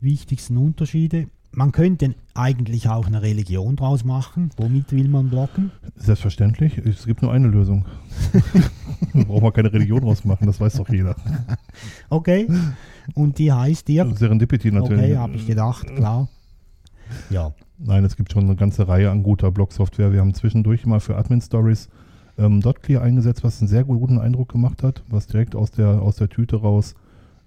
wichtigsten 0.00 0.56
Unterschiede. 0.56 1.28
Man 1.52 1.72
könnte 1.72 2.14
eigentlich 2.34 2.88
auch 2.88 3.06
eine 3.06 3.22
Religion 3.22 3.76
draus 3.76 4.04
machen. 4.04 4.50
Womit 4.56 4.92
will 4.92 5.08
man 5.08 5.30
bloggen? 5.30 5.70
Selbstverständlich. 5.96 6.78
Es 6.78 7.06
gibt 7.06 7.22
nur 7.22 7.32
eine 7.32 7.48
Lösung. 7.48 7.86
Braucht 9.12 9.42
man 9.42 9.52
keine 9.52 9.72
Religion 9.72 10.00
draus 10.00 10.24
machen, 10.24 10.46
das 10.46 10.60
weiß 10.60 10.74
doch 10.74 10.88
jeder. 10.88 11.16
Okay. 12.10 12.48
Und 13.14 13.38
die 13.38 13.52
heißt 13.52 13.88
dir? 13.88 14.10
Serendipity 14.14 14.70
natürlich. 14.70 15.04
Okay, 15.04 15.16
habe 15.16 15.34
ich 15.34 15.46
gedacht, 15.46 15.86
klar. 15.94 16.28
Ja. 17.30 17.52
Nein, 17.78 18.04
es 18.04 18.16
gibt 18.16 18.32
schon 18.32 18.44
eine 18.44 18.56
ganze 18.56 18.88
Reihe 18.88 19.10
an 19.10 19.22
guter 19.22 19.50
Blog-Software. 19.50 20.12
Wir 20.12 20.20
haben 20.20 20.34
zwischendurch 20.34 20.84
mal 20.84 21.00
für 21.00 21.16
Admin-Stories 21.16 21.88
ähm, 22.38 22.60
Dotclear 22.60 23.02
eingesetzt, 23.02 23.44
was 23.44 23.60
einen 23.60 23.68
sehr 23.68 23.84
guten 23.84 24.18
Eindruck 24.18 24.50
gemacht 24.50 24.82
hat, 24.82 25.02
was 25.08 25.26
direkt 25.26 25.54
aus 25.54 25.70
der, 25.70 26.02
aus 26.02 26.16
der 26.16 26.28
Tüte 26.28 26.56
raus 26.56 26.94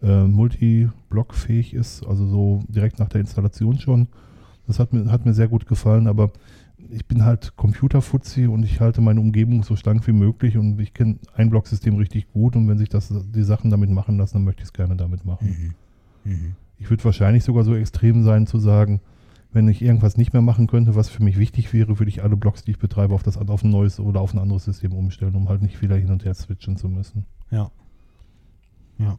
äh, 0.02 0.24
multi-Blog-fähig 0.24 1.74
ist, 1.74 2.06
also 2.06 2.28
so 2.28 2.64
direkt 2.68 3.00
nach 3.00 3.10
der 3.10 3.22
Installation 3.22 3.80
schon. 3.80 4.08
Das 4.68 4.80
hat 4.80 4.94
mir, 4.94 5.12
hat 5.12 5.26
mir 5.26 5.34
sehr 5.34 5.48
gut 5.48 5.66
gefallen, 5.66 6.08
aber 6.08 6.32
ich 6.90 7.06
bin 7.06 7.24
halt 7.24 7.56
Computerfuzzi 7.56 8.48
und 8.48 8.64
ich 8.64 8.80
halte 8.80 9.02
meine 9.02 9.20
Umgebung 9.20 9.64
so 9.64 9.76
schlank 9.76 10.06
wie 10.08 10.14
möglich 10.14 10.58
und 10.58 10.80
ich 10.80 10.94
kenne 10.94 11.20
ein 11.34 11.50
Blocksystem 11.50 11.96
richtig 11.96 12.32
gut 12.32 12.56
und 12.56 12.68
wenn 12.68 12.78
sich 12.78 12.90
das, 12.90 13.14
die 13.32 13.44
Sachen 13.44 13.70
damit 13.70 13.90
machen 13.90 14.18
lassen, 14.18 14.36
dann 14.36 14.44
möchte 14.44 14.62
ich 14.62 14.68
es 14.68 14.74
gerne 14.74 14.96
damit 14.96 15.26
machen. 15.26 15.76
Mhm. 16.26 16.32
Mhm. 16.32 16.56
Ich 16.78 16.90
würde 16.90 17.04
wahrscheinlich 17.04 17.44
sogar 17.44 17.64
so 17.64 17.76
extrem 17.76 18.24
sein 18.24 18.48
zu 18.48 18.58
sagen, 18.60 19.02
wenn 19.54 19.68
ich 19.68 19.82
irgendwas 19.82 20.18
nicht 20.18 20.34
mehr 20.34 20.42
machen 20.42 20.68
könnte, 20.68 20.96
was 20.96 21.10
für 21.10 21.24
mich 21.24 21.38
wichtig 21.38 21.74
wäre, 21.74 22.00
würde 22.00 22.10
ich 22.10 22.24
alle 22.24 22.38
Blocks, 22.38 22.64
die 22.64 22.72
ich 22.72 22.80
betreibe, 22.80 23.14
auf, 23.14 23.24
das, 23.24 23.38
auf 23.38 23.64
ein 23.64 23.70
neues 23.70 24.00
oder 24.00 24.22
auf 24.22 24.34
ein 24.34 24.40
anderes 24.40 24.64
System 24.66 24.94
umstellen, 24.94 25.36
um 25.36 25.50
halt 25.50 25.62
nicht 25.62 25.82
wieder 25.82 25.98
hin 25.98 26.10
und 26.10 26.26
her 26.26 26.34
switchen 26.34 26.78
zu 26.78 26.88
müssen. 26.88 27.26
Ja. 27.52 27.70
Ja. 28.98 29.18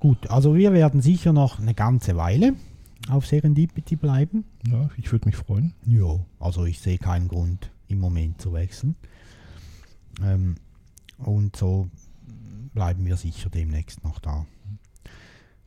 Gut, 0.00 0.30
also 0.30 0.54
wir 0.54 0.72
werden 0.72 1.02
sicher 1.02 1.34
noch 1.34 1.60
eine 1.60 1.74
ganze 1.74 2.16
Weile 2.16 2.54
auf 3.10 3.26
Serendipity 3.26 3.96
bleiben. 3.96 4.44
Ja, 4.66 4.88
ich 4.96 5.12
würde 5.12 5.28
mich 5.28 5.36
freuen. 5.36 5.74
Ja. 5.84 6.20
Also 6.38 6.64
ich 6.64 6.80
sehe 6.80 6.96
keinen 6.96 7.28
Grund 7.28 7.70
im 7.86 8.00
Moment 8.00 8.40
zu 8.40 8.54
wechseln. 8.54 8.96
Ähm, 10.24 10.56
und 11.18 11.54
so 11.54 11.90
bleiben 12.72 13.04
wir 13.04 13.16
sicher 13.16 13.50
demnächst 13.50 14.02
noch 14.02 14.20
da. 14.20 14.46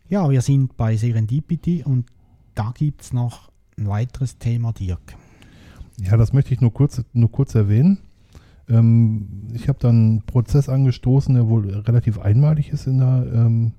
Ja, 0.10 0.28
wir 0.30 0.42
sind 0.42 0.78
bei 0.78 0.98
Serendipity 0.98 1.84
und 1.84 2.08
da 2.56 2.74
gibt 2.76 3.02
es 3.02 3.14
noch 3.14 3.52
ein 3.78 3.88
weiteres 3.88 4.40
Thema, 4.40 4.74
Dirk. 4.74 5.16
Ja, 6.02 6.18
das 6.18 6.34
möchte 6.34 6.56
ich 6.56 6.62
nur 6.62 6.74
kurz, 6.74 7.04
nur 7.14 7.32
kurz 7.32 7.54
erwähnen. 7.54 8.00
Ähm, 8.68 9.48
ich 9.54 9.70
habe 9.70 9.78
dann 9.80 9.96
einen 9.96 10.22
Prozess 10.24 10.70
angestoßen, 10.70 11.36
der 11.36 11.48
wohl 11.48 11.70
relativ 11.70 12.18
einmalig 12.18 12.70
ist 12.70 12.88
in 12.88 12.98
der 12.98 13.32
ähm, 13.32 13.74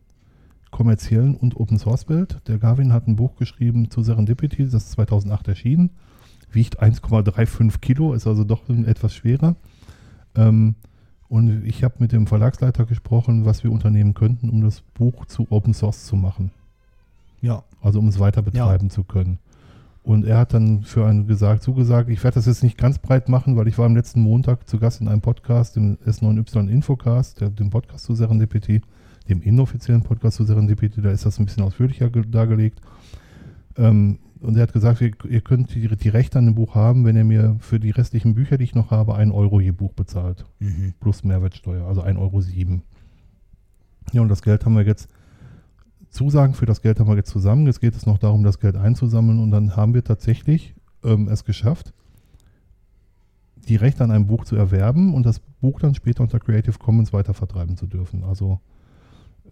kommerziellen 0.74 1.36
und 1.36 1.56
Open 1.56 1.78
Source 1.78 2.08
Welt. 2.08 2.40
Der 2.48 2.58
Gavin 2.58 2.92
hat 2.92 3.06
ein 3.06 3.14
Buch 3.14 3.36
geschrieben 3.36 3.92
zu 3.92 4.02
Serendipity, 4.02 4.64
das 4.64 4.74
ist 4.74 4.90
2008 4.90 5.46
erschienen. 5.46 5.90
Wiegt 6.50 6.82
1,35 6.82 7.78
Kilo, 7.78 8.12
ist 8.12 8.26
also 8.26 8.42
doch 8.42 8.68
etwas 8.68 9.14
schwerer. 9.14 9.54
Ähm, 10.34 10.74
und 11.28 11.64
ich 11.64 11.84
habe 11.84 11.94
mit 11.98 12.10
dem 12.10 12.26
Verlagsleiter 12.26 12.86
gesprochen, 12.86 13.44
was 13.44 13.62
wir 13.62 13.70
unternehmen 13.70 14.14
könnten, 14.14 14.50
um 14.50 14.62
das 14.62 14.80
Buch 14.80 15.26
zu 15.26 15.46
Open 15.48 15.74
Source 15.74 16.06
zu 16.06 16.16
machen. 16.16 16.50
Ja. 17.40 17.62
Also 17.80 18.00
um 18.00 18.08
es 18.08 18.18
weiter 18.18 18.42
betreiben 18.42 18.90
zu 18.90 19.04
können. 19.04 19.38
Und 20.02 20.24
er 20.24 20.38
hat 20.38 20.54
dann 20.54 20.82
für 20.82 21.06
einen 21.06 21.28
gesagt, 21.28 21.62
zugesagt, 21.62 22.10
ich 22.10 22.24
werde 22.24 22.34
das 22.34 22.46
jetzt 22.46 22.64
nicht 22.64 22.78
ganz 22.78 22.98
breit 22.98 23.28
machen, 23.28 23.56
weil 23.56 23.68
ich 23.68 23.78
war 23.78 23.86
am 23.86 23.94
letzten 23.94 24.22
Montag 24.22 24.68
zu 24.68 24.80
Gast 24.80 25.00
in 25.00 25.06
einem 25.06 25.20
Podcast, 25.20 25.76
dem 25.76 25.98
S9Y 26.04 26.68
Infocast, 26.68 27.40
der, 27.40 27.50
dem 27.50 27.70
Podcast 27.70 28.04
zu 28.04 28.16
Serendipity, 28.16 28.82
dem 29.28 29.40
inoffiziellen 29.42 30.02
Podcast 30.02 30.36
zu 30.36 30.44
Serendipity, 30.44 31.00
da 31.00 31.10
ist 31.10 31.24
das 31.24 31.38
ein 31.38 31.46
bisschen 31.46 31.62
ausführlicher 31.62 32.10
ge- 32.10 32.26
dargelegt. 32.26 32.80
Ähm, 33.76 34.18
und 34.40 34.56
er 34.56 34.64
hat 34.64 34.72
gesagt, 34.74 35.00
ihr, 35.00 35.12
ihr 35.28 35.40
könnt 35.40 35.74
die, 35.74 35.88
die 35.88 36.08
Rechte 36.10 36.38
an 36.38 36.44
dem 36.44 36.54
Buch 36.54 36.74
haben, 36.74 37.04
wenn 37.06 37.16
ihr 37.16 37.24
mir 37.24 37.56
für 37.60 37.80
die 37.80 37.90
restlichen 37.90 38.34
Bücher, 38.34 38.58
die 38.58 38.64
ich 38.64 38.74
noch 38.74 38.90
habe, 38.90 39.14
1 39.14 39.32
Euro 39.32 39.60
je 39.60 39.70
Buch 39.70 39.94
bezahlt. 39.94 40.44
Mhm. 40.58 40.92
Plus 41.00 41.24
Mehrwertsteuer, 41.24 41.86
also 41.86 42.02
1,07 42.02 42.18
Euro. 42.18 42.42
Ja, 44.12 44.20
und 44.20 44.28
das 44.28 44.42
Geld 44.42 44.66
haben 44.66 44.74
wir 44.74 44.82
jetzt, 44.84 45.08
Zusagen 46.10 46.52
für 46.54 46.66
das 46.66 46.82
Geld 46.82 47.00
haben 47.00 47.08
wir 47.08 47.16
jetzt 47.16 47.30
zusammen. 47.30 47.66
Jetzt 47.66 47.80
geht 47.80 47.96
es 47.96 48.04
noch 48.04 48.18
darum, 48.18 48.44
das 48.44 48.60
Geld 48.60 48.76
einzusammeln 48.76 49.38
und 49.40 49.50
dann 49.50 49.74
haben 49.76 49.94
wir 49.94 50.04
tatsächlich 50.04 50.74
ähm, 51.02 51.28
es 51.28 51.44
geschafft, 51.44 51.94
die 53.68 53.76
Rechte 53.76 54.04
an 54.04 54.10
einem 54.10 54.26
Buch 54.26 54.44
zu 54.44 54.56
erwerben 54.56 55.14
und 55.14 55.24
das 55.24 55.38
Buch 55.38 55.80
dann 55.80 55.94
später 55.94 56.22
unter 56.22 56.38
Creative 56.38 56.78
Commons 56.78 57.14
weiter 57.14 57.32
vertreiben 57.32 57.78
zu 57.78 57.86
dürfen. 57.86 58.22
Also 58.24 58.60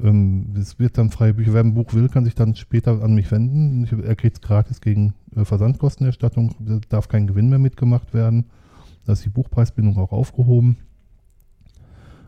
ähm, 0.01 0.55
es 0.57 0.79
wird 0.79 0.99
dann 0.99 1.11
freie 1.11 1.35
Bücher. 1.35 1.55
Wer 1.55 1.63
ein 1.63 1.75
Buch 1.75 1.93
will, 1.93 2.09
kann 2.09 2.25
sich 2.25 2.35
dann 2.35 2.55
später 2.57 3.03
an 3.03 3.15
mich 3.15 3.31
wenden. 3.31 3.85
Ich, 3.85 3.93
er 3.93 4.17
kriegt 4.17 4.37
es 4.37 4.41
gratis 4.41 4.81
gegen 4.81 5.15
äh, 5.37 5.45
Versandkostenerstattung. 5.45 6.55
Da 6.59 6.81
darf 6.89 7.09
kein 7.09 7.27
Gewinn 7.27 7.49
mehr 7.49 7.59
mitgemacht 7.59 8.15
werden. 8.15 8.47
Da 9.05 9.13
ist 9.13 9.25
die 9.25 9.31
Buchpreisbindung 9.31 9.99
auch 9.99 10.13
aufgehoben. 10.13 10.77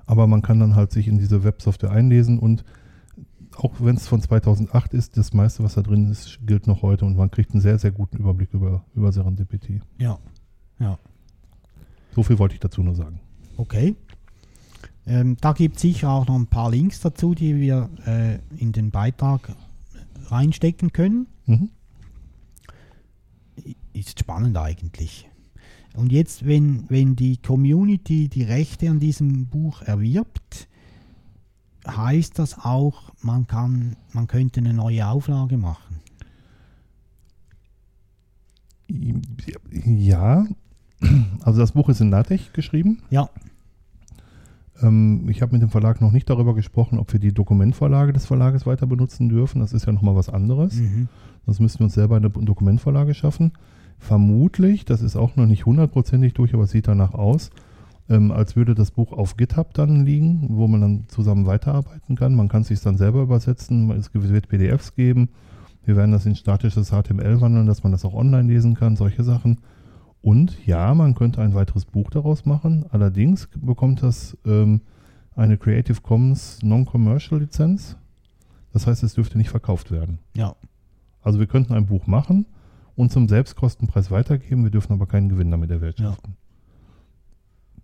Aber 0.06 0.26
man 0.26 0.42
kann 0.42 0.60
dann 0.60 0.74
halt 0.74 0.92
sich 0.92 1.08
in 1.08 1.18
diese 1.18 1.44
Websoftware 1.44 1.90
einlesen 1.90 2.38
und 2.38 2.64
auch 3.56 3.74
wenn 3.78 3.96
es 3.96 4.08
von 4.08 4.20
2008 4.20 4.94
ist, 4.94 5.16
das 5.16 5.32
meiste, 5.32 5.62
was 5.62 5.74
da 5.74 5.82
drin 5.82 6.10
ist, 6.10 6.40
gilt 6.44 6.66
noch 6.66 6.82
heute 6.82 7.04
und 7.04 7.16
man 7.16 7.30
kriegt 7.30 7.52
einen 7.52 7.60
sehr, 7.60 7.78
sehr 7.78 7.92
guten 7.92 8.16
Überblick 8.16 8.52
über, 8.52 8.84
über 8.94 9.12
Serendipity. 9.12 9.80
Ja. 9.98 10.18
Ja. 10.78 10.98
So 12.14 12.22
viel 12.22 12.38
wollte 12.38 12.54
ich 12.54 12.60
dazu 12.60 12.82
nur 12.82 12.96
sagen. 12.96 13.20
Okay. 13.56 13.94
Ähm, 15.06 15.36
da 15.40 15.52
gibt 15.52 15.76
es 15.76 15.82
sicher 15.82 16.10
auch 16.10 16.26
noch 16.26 16.36
ein 16.36 16.46
paar 16.46 16.70
Links 16.70 17.00
dazu, 17.00 17.34
die 17.34 17.60
wir 17.60 17.90
äh, 18.06 18.38
in 18.56 18.72
den 18.72 18.90
Beitrag 18.90 19.54
reinstecken 20.26 20.92
können. 20.92 21.26
Mhm. 21.46 21.70
Ist 23.92 24.20
spannend 24.20 24.56
eigentlich. 24.56 25.28
Und 25.94 26.10
jetzt, 26.10 26.44
wenn, 26.44 26.88
wenn 26.90 27.14
die 27.14 27.36
Community 27.36 28.28
die 28.28 28.42
Rechte 28.42 28.90
an 28.90 28.98
diesem 28.98 29.46
Buch 29.46 29.82
erwirbt, 29.82 30.68
heißt 31.86 32.38
das 32.38 32.58
auch, 32.58 33.12
man, 33.20 33.46
kann, 33.46 33.96
man 34.12 34.26
könnte 34.26 34.60
eine 34.60 34.72
neue 34.72 35.06
Auflage 35.06 35.56
machen. 35.56 36.00
Ja, 39.70 40.46
also 41.40 41.60
das 41.60 41.72
Buch 41.72 41.88
ist 41.88 42.00
in 42.00 42.10
LaTeX 42.10 42.52
geschrieben. 42.52 43.02
Ja, 43.10 43.30
Ähm, 44.84 45.26
ich 45.28 45.42
habe 45.42 45.52
mit 45.52 45.62
dem 45.62 45.70
Verlag 45.70 46.00
noch 46.00 46.12
nicht 46.12 46.28
darüber 46.28 46.54
gesprochen, 46.54 46.98
ob 46.98 47.12
wir 47.12 47.20
die 47.20 47.32
Dokumentvorlage 47.32 48.12
des 48.12 48.26
Verlages 48.26 48.66
weiter 48.66 48.86
benutzen 48.86 49.28
dürfen. 49.28 49.60
Das 49.60 49.72
ist 49.72 49.86
ja 49.86 49.92
nochmal 49.92 50.16
was 50.16 50.28
anderes. 50.28 50.74
mhm. 50.74 51.08
Sonst 51.46 51.60
müssten 51.60 51.80
wir 51.80 51.84
uns 51.84 51.94
selber 51.94 52.16
eine 52.16 52.30
Dokumentvorlage 52.30 53.14
schaffen. 53.14 53.52
Vermutlich, 53.98 54.84
das 54.84 55.02
ist 55.02 55.16
auch 55.16 55.36
noch 55.36 55.46
nicht 55.46 55.66
hundertprozentig 55.66 56.34
durch, 56.34 56.54
aber 56.54 56.64
es 56.64 56.70
sieht 56.70 56.88
danach 56.88 57.14
aus, 57.14 57.50
ähm, 58.08 58.32
als 58.32 58.56
würde 58.56 58.74
das 58.74 58.90
Buch 58.90 59.12
auf 59.12 59.36
GitHub 59.36 59.72
dann 59.74 60.04
liegen, 60.04 60.46
wo 60.50 60.66
man 60.68 60.80
dann 60.80 61.04
zusammen 61.08 61.46
weiterarbeiten 61.46 62.16
kann. 62.16 62.34
Man 62.34 62.48
kann 62.48 62.62
es 62.62 62.68
sich 62.68 62.80
dann 62.80 62.96
selber 62.96 63.22
übersetzen, 63.22 63.90
es 63.90 64.10
wird 64.12 64.48
PDFs 64.48 64.94
geben. 64.94 65.28
Wir 65.84 65.96
werden 65.96 66.12
das 66.12 66.26
in 66.26 66.34
statisches 66.34 66.90
HTML 66.90 67.40
wandeln, 67.40 67.66
dass 67.66 67.82
man 67.82 67.92
das 67.92 68.04
auch 68.04 68.14
online 68.14 68.48
lesen 68.48 68.74
kann, 68.74 68.96
solche 68.96 69.22
Sachen. 69.22 69.58
Und 70.24 70.56
ja, 70.66 70.94
man 70.94 71.14
könnte 71.14 71.40
ein 71.42 71.54
weiteres 71.54 71.84
Buch 71.84 72.08
daraus 72.10 72.46
machen. 72.46 72.86
Allerdings 72.90 73.48
bekommt 73.56 74.02
das 74.02 74.36
ähm, 74.46 74.80
eine 75.36 75.58
Creative 75.58 76.00
Commons 76.00 76.60
Non-Commercial 76.62 77.40
Lizenz. 77.40 77.96
Das 78.72 78.86
heißt, 78.86 79.02
es 79.02 79.14
dürfte 79.14 79.36
nicht 79.36 79.50
verkauft 79.50 79.90
werden. 79.90 80.18
ja, 80.34 80.56
Also 81.22 81.38
wir 81.38 81.46
könnten 81.46 81.74
ein 81.74 81.86
Buch 81.86 82.06
machen 82.06 82.46
und 82.96 83.12
zum 83.12 83.28
Selbstkostenpreis 83.28 84.10
weitergeben, 84.10 84.64
wir 84.64 84.70
dürfen 84.70 84.94
aber 84.94 85.06
keinen 85.06 85.28
Gewinn 85.28 85.50
damit 85.50 85.70
erwirtschaften. 85.70 86.36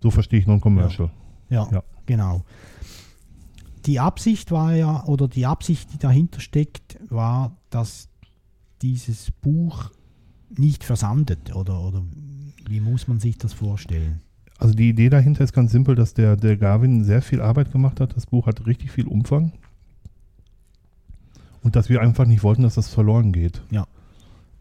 So 0.02 0.10
verstehe 0.10 0.38
ich 0.40 0.46
Non-Commercial. 0.46 1.10
ja, 1.50 1.68
Ja. 1.70 1.82
genau. 2.06 2.42
Die 3.86 4.00
Absicht 4.00 4.50
war 4.50 4.74
ja, 4.74 5.04
oder 5.04 5.28
die 5.28 5.44
Absicht, 5.46 5.92
die 5.92 5.98
dahinter 5.98 6.40
steckt, 6.40 6.98
war, 7.10 7.56
dass 7.70 8.08
dieses 8.82 9.30
Buch 9.30 9.90
nicht 10.56 10.84
versandet, 10.84 11.54
oder, 11.54 11.80
oder 11.80 12.02
wie 12.68 12.80
muss 12.80 13.08
man 13.08 13.20
sich 13.20 13.38
das 13.38 13.52
vorstellen? 13.52 14.20
Also 14.58 14.74
die 14.74 14.90
Idee 14.90 15.08
dahinter 15.08 15.42
ist 15.42 15.52
ganz 15.52 15.72
simpel, 15.72 15.94
dass 15.94 16.12
der, 16.14 16.36
der 16.36 16.56
Garvin 16.56 17.04
sehr 17.04 17.22
viel 17.22 17.40
Arbeit 17.40 17.72
gemacht 17.72 17.98
hat. 17.98 18.14
Das 18.14 18.26
Buch 18.26 18.46
hat 18.46 18.66
richtig 18.66 18.90
viel 18.90 19.06
Umfang. 19.06 19.52
Und 21.62 21.76
dass 21.76 21.88
wir 21.88 22.02
einfach 22.02 22.26
nicht 22.26 22.42
wollten, 22.42 22.62
dass 22.62 22.74
das 22.74 22.88
verloren 22.88 23.32
geht. 23.32 23.62
Ja. 23.70 23.86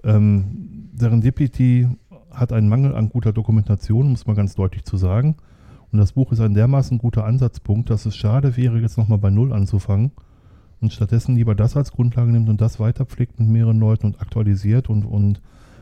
Ähm, 0.04 0.90
Serendipity 0.96 1.88
hat 2.32 2.54
einen 2.54 2.70
Mangel 2.70 2.96
an 2.96 3.10
guter 3.10 3.34
Dokumentation, 3.34 4.08
um 4.08 4.14
es 4.14 4.26
mal 4.26 4.36
ganz 4.36 4.56
deutlich 4.56 4.86
zu 4.86 4.96
sagen. 4.96 5.36
Und 5.92 6.00
das 6.00 6.14
Buch 6.14 6.32
ist 6.32 6.40
ein 6.40 6.54
dermaßen 6.54 6.98
guter 6.98 7.26
Ansatzpunkt, 7.26 7.90
dass 7.90 8.06
es 8.06 8.16
schade 8.16 8.56
wäre, 8.56 8.80
jetzt 8.80 8.98
nochmal 8.98 9.18
bei 9.18 9.30
Null 9.30 9.52
anzufangen 9.52 10.12
und 10.82 10.94
stattdessen 10.94 11.36
lieber 11.36 11.56
das 11.56 11.76
als 11.76 11.92
Grundlage 11.92 12.32
nimmt 12.32 12.48
und 12.48 12.62
das 12.62 12.80
weiterpflegt 12.80 13.40
mit 13.40 13.50
mehreren 13.50 13.80
Leuten 13.80 14.08
und 14.08 14.22
aktualisiert 14.22 14.90
und, 14.90 15.04
und 15.04 15.42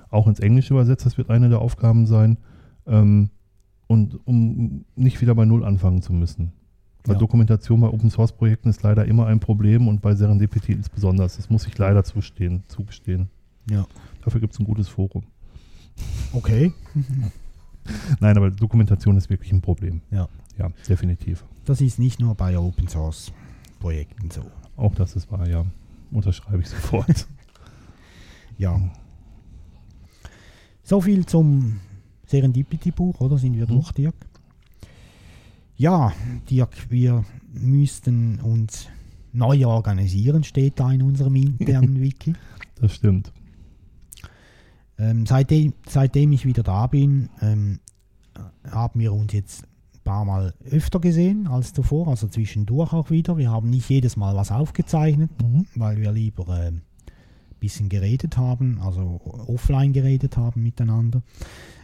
auch 0.10 0.28
ins 0.28 0.40
Englische 0.40 0.74
übersetzt. 0.74 1.06
Das 1.06 1.18
wird 1.18 1.30
eine 1.30 1.50
der 1.50 1.60
Aufgaben 1.60 2.06
sein. 2.06 2.38
Ähm, 2.86 3.30
und 3.88 4.20
um 4.28 4.86
nicht 4.96 5.22
wieder 5.22 5.34
bei 5.36 5.46
Null 5.46 5.64
anfangen 5.64 6.02
zu 6.02 6.12
müssen. 6.14 6.52
Weil 7.06 7.16
Ja. 7.16 7.20
Dokumentation 7.20 7.80
bei 7.80 7.88
Open 7.88 8.10
Source 8.10 8.34
Projekten 8.34 8.70
ist 8.70 8.84
leider 8.84 9.06
immer 9.06 9.28
ein 9.28 9.40
Problem 9.40 9.88
und 9.88 10.02
bei 10.02 10.14
Serendipity 10.14 10.74
insbesondere. 10.74 11.28
Das 11.28 11.50
muss 11.50 11.66
ich 11.68 11.78
leider 11.78 12.04
zustehen, 12.04 12.64
zugestehen. 12.68 13.30
Ja. 13.70 13.86
Dafür 14.24 14.42
gibt 14.42 14.54
es 14.54 14.60
ein 14.60 14.66
gutes 14.66 14.90
Forum. 14.90 15.24
Okay. 16.34 16.74
Nein, 18.20 18.36
aber 18.38 18.52
Dokumentation 18.52 19.16
ist 19.16 19.30
wirklich 19.30 19.52
ein 19.54 19.62
Problem. 19.62 20.02
Ja. 20.12 20.28
Ja, 20.58 20.70
definitiv. 20.90 21.46
Das 21.66 21.80
ist 21.82 22.00
nicht 22.00 22.20
nur 22.20 22.36
bei 22.36 22.58
Open 22.58 22.88
Source 22.88 23.32
Projekten 23.80 24.30
so. 24.32 24.42
Auch 24.76 24.96
das 24.96 25.16
ist 25.16 25.32
wahr, 25.32 25.48
ja. 25.48 25.66
Unterschreibe 26.12 26.60
ich 26.62 26.70
sofort. 26.70 27.28
Ja. 28.60 28.82
So 30.90 31.02
viel 31.02 31.26
zum 31.26 31.82
Serendipity-Buch, 32.28 33.20
oder? 33.20 33.38
Sind 33.38 33.56
wir 33.58 33.66
Mhm. 33.66 33.72
durch, 33.74 33.92
Dirk? 33.92 34.16
Ja, 35.76 36.14
Dirk, 36.50 36.90
wir 36.90 37.26
müssten 37.52 38.40
uns 38.40 38.88
neu 39.34 39.66
organisieren, 39.68 40.46
steht 40.46 40.80
da 40.80 40.90
in 40.94 41.02
unserem 41.02 41.36
internen 41.36 42.00
Wiki. 42.02 42.34
das 42.80 42.94
stimmt. 42.96 43.34
Ähm, 44.98 45.26
seitdem, 45.26 45.74
seitdem 45.90 46.32
ich 46.32 46.46
wieder 46.46 46.64
da 46.64 46.88
bin, 46.88 47.30
ähm, 47.42 47.80
haben 48.72 48.98
wir 49.02 49.12
uns 49.12 49.34
jetzt 49.34 49.64
ein 49.94 50.00
paar 50.06 50.24
Mal 50.24 50.54
öfter 50.72 51.02
gesehen 51.02 51.48
als 51.48 51.74
zuvor, 51.74 52.08
also 52.08 52.30
zwischendurch 52.30 52.94
auch 52.94 53.10
wieder. 53.12 53.36
Wir 53.38 53.52
haben 53.52 53.70
nicht 53.70 53.90
jedes 53.90 54.16
Mal 54.16 54.38
was 54.38 54.52
aufgezeichnet, 54.54 55.32
Mhm. 55.44 55.66
weil 55.76 55.98
wir 55.98 56.14
lieber 56.14 56.48
ein 56.48 56.82
bisschen 57.60 57.90
geredet 57.90 58.38
haben, 58.38 58.80
also 58.82 59.20
offline 59.48 59.94
geredet 59.94 60.38
haben 60.38 60.64
miteinander. 60.64 61.22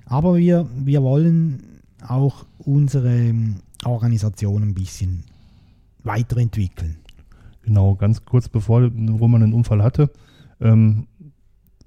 Aber 0.06 0.36
wir, 0.38 0.68
wir 0.76 1.02
wollen 1.04 1.64
auch 2.08 2.46
unsere 2.60 3.14
ähm, 3.16 3.58
Organisation 3.86 4.64
ein 4.64 4.74
bisschen 4.74 5.24
weiterentwickeln. 6.04 6.98
Genau, 7.64 7.96
ganz 7.96 8.26
kurz 8.26 8.50
bevor 8.50 8.82
Roman 8.84 9.42
den 9.42 9.54
Unfall 9.54 9.82
hatte, 9.82 10.10
ähm, 10.60 11.08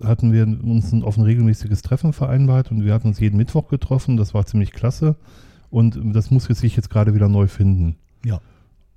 hatten 0.03 0.33
wir 0.33 0.43
uns 0.47 0.93
ein- 0.93 1.03
auf 1.03 1.17
ein 1.17 1.23
regelmäßiges 1.25 1.83
Treffen 1.83 2.13
vereinbart 2.13 2.71
und 2.71 2.85
wir 2.85 2.95
hatten 2.95 3.09
uns 3.09 3.21
jeden 3.21 3.37
Mittwoch 3.37 3.69
getroffen. 3.69 4.17
Das 4.17 4.35
war 4.35 4.47
ziemlich 4.47 4.73
klasse 4.73 5.17
und 5.71 5.99
das 6.15 6.31
muss 6.31 6.49
jetzt 6.49 6.61
sich 6.61 6.77
jetzt 6.77 6.91
gerade 6.91 7.15
wieder 7.15 7.29
neu 7.29 7.47
finden. 7.47 7.97
Ja. 8.25 8.41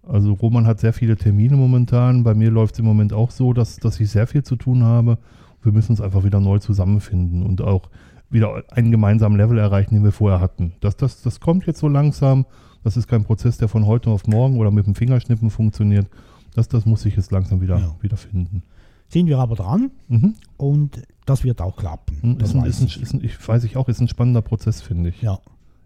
Also 0.10 0.34
Roman 0.34 0.65
hat 0.65 0.80
sehr 0.80 0.91
viele 0.93 1.15
Termine 1.15 1.56
momentan. 1.56 2.24
Bei 2.24 2.34
mir 2.34 2.50
läuft 2.52 2.74
es 2.76 2.80
im 2.80 2.86
Moment 2.86 3.13
auch 3.13 3.32
so, 3.32 3.54
dass, 3.54 3.78
dass 3.78 4.00
ich 4.00 4.10
sehr 4.10 4.28
viel 4.28 4.43
zu 4.43 4.56
tun 4.56 4.84
habe. 4.84 5.17
Wir 5.62 5.72
müssen 5.72 5.91
uns 5.91 6.02
einfach 6.02 6.24
wieder 6.24 6.39
neu 6.39 6.60
zusammenfinden 6.60 7.43
und 7.43 7.62
auch 7.62 7.89
wieder 8.32 8.63
einen 8.72 8.91
gemeinsamen 8.91 9.38
Level 9.38 9.58
erreichen, 9.58 9.93
den 9.95 10.04
wir 10.04 10.12
vorher 10.12 10.39
hatten. 10.39 10.74
Das, 10.82 10.95
das, 10.98 11.22
das 11.22 11.39
kommt 11.39 11.65
jetzt 11.67 11.80
so 11.80 11.88
langsam. 11.88 12.45
Das 12.84 12.98
ist 12.98 13.08
kein 13.08 13.24
Prozess, 13.24 13.58
der 13.58 13.67
von 13.67 13.86
heute 13.86 14.10
auf 14.10 14.26
morgen 14.28 14.58
oder 14.58 14.72
mit 14.72 14.86
dem 14.88 14.95
Fingerschnippen 14.95 15.50
funktioniert. 15.50 16.08
Das, 16.56 16.67
das 16.67 16.86
muss 16.86 17.02
sich 17.04 17.15
jetzt 17.15 17.32
langsam 17.32 17.62
wieder, 17.62 17.78
Ja. 17.78 17.95
wieder 18.02 18.17
finden. 18.17 18.63
Sind 19.10 19.28
wir 19.28 19.39
aber 19.39 19.56
dran 19.56 19.91
Mhm. 20.08 20.36
und 20.58 21.02
das 21.26 21.43
wird 21.43 21.62
auch 21.62 21.76
klappen. 21.76 22.38
Das 22.39 22.50
Ist 22.50 22.56
ein, 22.56 22.62
weiß 22.62 22.69
ist 22.69 22.82
ein, 22.82 22.88
ich. 22.88 23.02
ist 23.02 23.13
ein, 23.13 23.24
ich 23.24 23.48
weiß 23.48 23.63
ich 23.63 23.78
auch, 23.78 23.88
ist 23.89 24.00
ein 24.02 24.08
spannender 24.08 24.41
Prozess, 24.41 24.82
finde 24.82 25.10
ich. 25.10 25.22
Ja. 25.22 25.39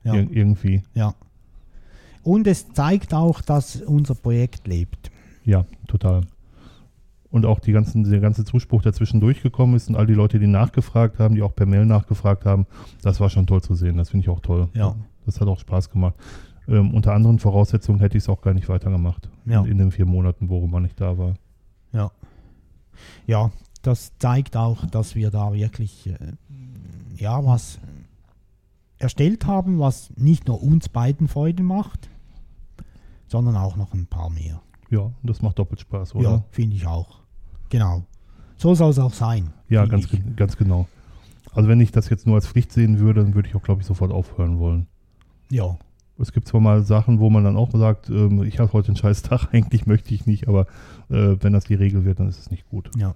Ja. 0.04 0.14
Ir 0.16 0.28
irgendwie. 0.32 0.84
Ja. 0.94 1.14
Und 2.24 2.48
es 2.48 2.72
zeigt 2.74 3.14
auch, 3.14 3.42
dass 3.42 3.82
unser 3.82 4.16
Projekt 4.16 4.68
lebt. 4.68 5.12
Ja, 5.44 5.66
total. 5.88 6.22
Und 7.30 7.46
auch 7.46 7.60
die 7.60 7.72
ganzen, 7.72 8.10
der 8.10 8.20
ganze 8.20 8.46
Zuspruch, 8.46 8.82
der 8.82 8.94
zwischendurch 8.94 9.42
gekommen 9.42 9.76
ist 9.76 9.90
und 9.90 9.96
all 9.96 10.06
die 10.06 10.14
Leute, 10.14 10.40
die 10.40 10.48
nachgefragt 10.48 11.20
haben, 11.20 11.36
die 11.36 11.42
auch 11.42 11.56
per 11.56 11.66
Mail 11.66 11.86
nachgefragt 11.86 12.46
haben, 12.46 12.68
das 13.02 13.20
war 13.20 13.30
schon 13.30 13.48
toll 13.48 13.62
zu 13.62 13.76
sehen. 13.76 13.98
Das 13.98 14.12
finde 14.12 14.24
ich 14.24 14.30
auch 14.30 14.40
toll. 14.40 14.70
Ja. 14.74 14.96
Das 15.26 15.42
hat 15.42 15.48
auch 15.48 15.60
Spaß 15.60 15.90
gemacht. 15.90 16.16
Ähm, 16.68 16.94
unter 16.94 17.14
anderen 17.14 17.40
Voraussetzungen 17.40 18.00
hätte 18.00 18.18
ich 18.18 18.24
es 18.24 18.30
auch 18.30 18.42
gar 18.42 18.54
nicht 18.54 18.70
weitergemacht. 18.70 19.30
Ja. 19.46 19.64
In, 19.66 19.78
den 19.78 19.92
vier 19.92 20.06
Monaten, 20.06 20.50
wo 20.50 20.66
man 20.68 20.84
nicht 20.84 21.00
da 21.02 21.18
war. 21.18 21.34
Ja. 21.92 22.12
Ja, 23.28 23.52
das 23.82 24.14
zeigt 24.20 24.56
auch, 24.56 24.86
dass 24.86 25.16
wir 25.16 25.32
da 25.32 25.54
wirklich 25.54 26.08
äh, 26.08 26.18
ja 27.18 27.44
was 27.44 27.80
erstellt 28.98 29.46
haben, 29.46 29.80
was 29.80 30.12
nicht 30.16 30.48
nur 30.48 30.64
uns 30.64 30.88
beiden 30.88 31.28
Freude 31.28 31.64
macht, 31.64 32.10
sondern 33.34 33.56
auch 33.58 33.76
noch 33.78 33.94
ein 33.96 34.06
paar 34.06 34.30
mehr. 34.30 34.62
Ja, 34.92 35.12
das 35.24 35.42
macht 35.42 35.58
doppelt 35.58 35.80
Spaß, 35.82 36.14
oder? 36.14 36.30
Ja, 36.30 36.44
finde 36.52 36.76
ich 36.76 36.86
auch. 36.86 37.18
Genau. 37.70 38.04
So 38.58 38.76
soll 38.76 38.92
es 38.92 39.00
auch 39.00 39.12
sein. 39.14 39.52
Ja, 39.70 39.86
ganz, 39.88 40.08
ge- 40.08 40.22
ganz 40.36 40.56
genau. 40.56 40.88
Also 41.52 41.68
wenn 41.68 41.82
ich 41.82 41.92
das 41.92 42.10
jetzt 42.10 42.28
nur 42.28 42.36
als 42.36 42.46
Pflicht 42.46 42.72
sehen 42.72 43.00
würde, 43.00 43.24
dann 43.24 43.34
würde 43.34 43.50
ich 43.50 43.56
auch, 43.56 43.64
glaube 43.64 43.82
ich, 43.82 43.88
sofort 43.88 44.12
aufhören 44.12 44.60
wollen. 44.60 44.86
Ja, 45.50 45.78
Es 46.20 46.32
gibt 46.32 46.48
zwar 46.48 46.62
mal 46.62 46.84
Sachen, 46.84 47.20
wo 47.20 47.32
man 47.32 47.44
dann 47.44 47.58
auch 47.58 47.72
sagt, 47.72 48.08
ähm, 48.12 48.44
ich 48.44 48.60
habe 48.60 48.72
heute 48.72 48.90
einen 48.90 48.98
scheiß 48.98 49.22
Tag, 49.30 49.48
eigentlich 49.52 49.88
möchte 49.88 50.14
ich 50.14 50.28
nicht, 50.28 50.48
aber 50.48 50.68
äh, 51.10 51.38
wenn 51.42 51.54
das 51.54 51.64
die 51.66 51.74
Regel 51.74 52.06
wird, 52.06 52.20
dann 52.20 52.28
ist 52.30 52.38
es 52.40 52.52
nicht 52.52 52.70
gut. 52.70 52.92
ja. 52.96 53.16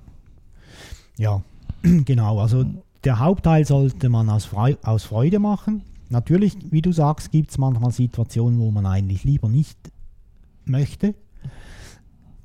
Ja, 1.19 1.41
genau. 2.05 2.39
Also 2.39 2.65
der 3.03 3.19
Hauptteil 3.19 3.65
sollte 3.65 4.09
man 4.09 4.29
aus, 4.31 4.45
Freu 4.45 4.75
aus 4.83 5.03
Freude 5.03 5.37
machen. 5.39 5.83
Natürlich, 6.09 6.57
wie 6.71 6.81
du 6.81 6.91
sagst, 6.91 7.31
gibt 7.31 7.51
es 7.51 7.57
manchmal 7.59 7.91
Situationen, 7.91 8.59
wo 8.59 8.71
man 8.71 8.85
eigentlich 8.85 9.23
lieber 9.23 9.47
nicht 9.49 9.77
möchte. 10.69 11.15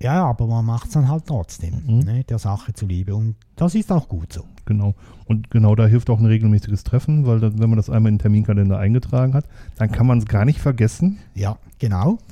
Ja, 0.00 0.24
aber 0.24 0.48
man 0.48 0.64
macht 0.64 0.88
es 0.88 0.94
dann 0.94 1.08
halt 1.08 1.26
trotzdem, 1.26 1.82
Mhm. 1.86 1.98
ne, 2.00 2.24
der 2.24 2.38
Sache 2.40 2.72
zuliebe. 2.72 3.14
Und 3.14 3.36
das 3.54 3.76
ist 3.76 3.92
auch 3.92 4.08
gut 4.08 4.32
so. 4.32 4.44
Genau. 4.64 4.94
Und 5.26 5.50
genau 5.50 5.76
da 5.76 5.86
hilft 5.86 6.10
auch 6.10 6.18
ein 6.18 6.26
regelmäßiges 6.26 6.82
Treffen, 6.82 7.24
weil 7.24 7.38
dann, 7.38 7.60
wenn 7.60 7.70
man 7.70 7.76
das 7.76 7.88
einmal 7.88 8.10
in 8.10 8.16
den 8.16 8.22
Terminkalender 8.22 8.78
eingetragen 8.78 9.32
hat, 9.34 9.44
dann 9.76 9.92
kann 9.92 10.06
man 10.06 10.18
es 10.18 10.26
gar 10.26 10.44
nicht 10.44 10.58
vergessen. 10.60 11.18
Ja, 11.34 11.56
genau. 11.78 12.18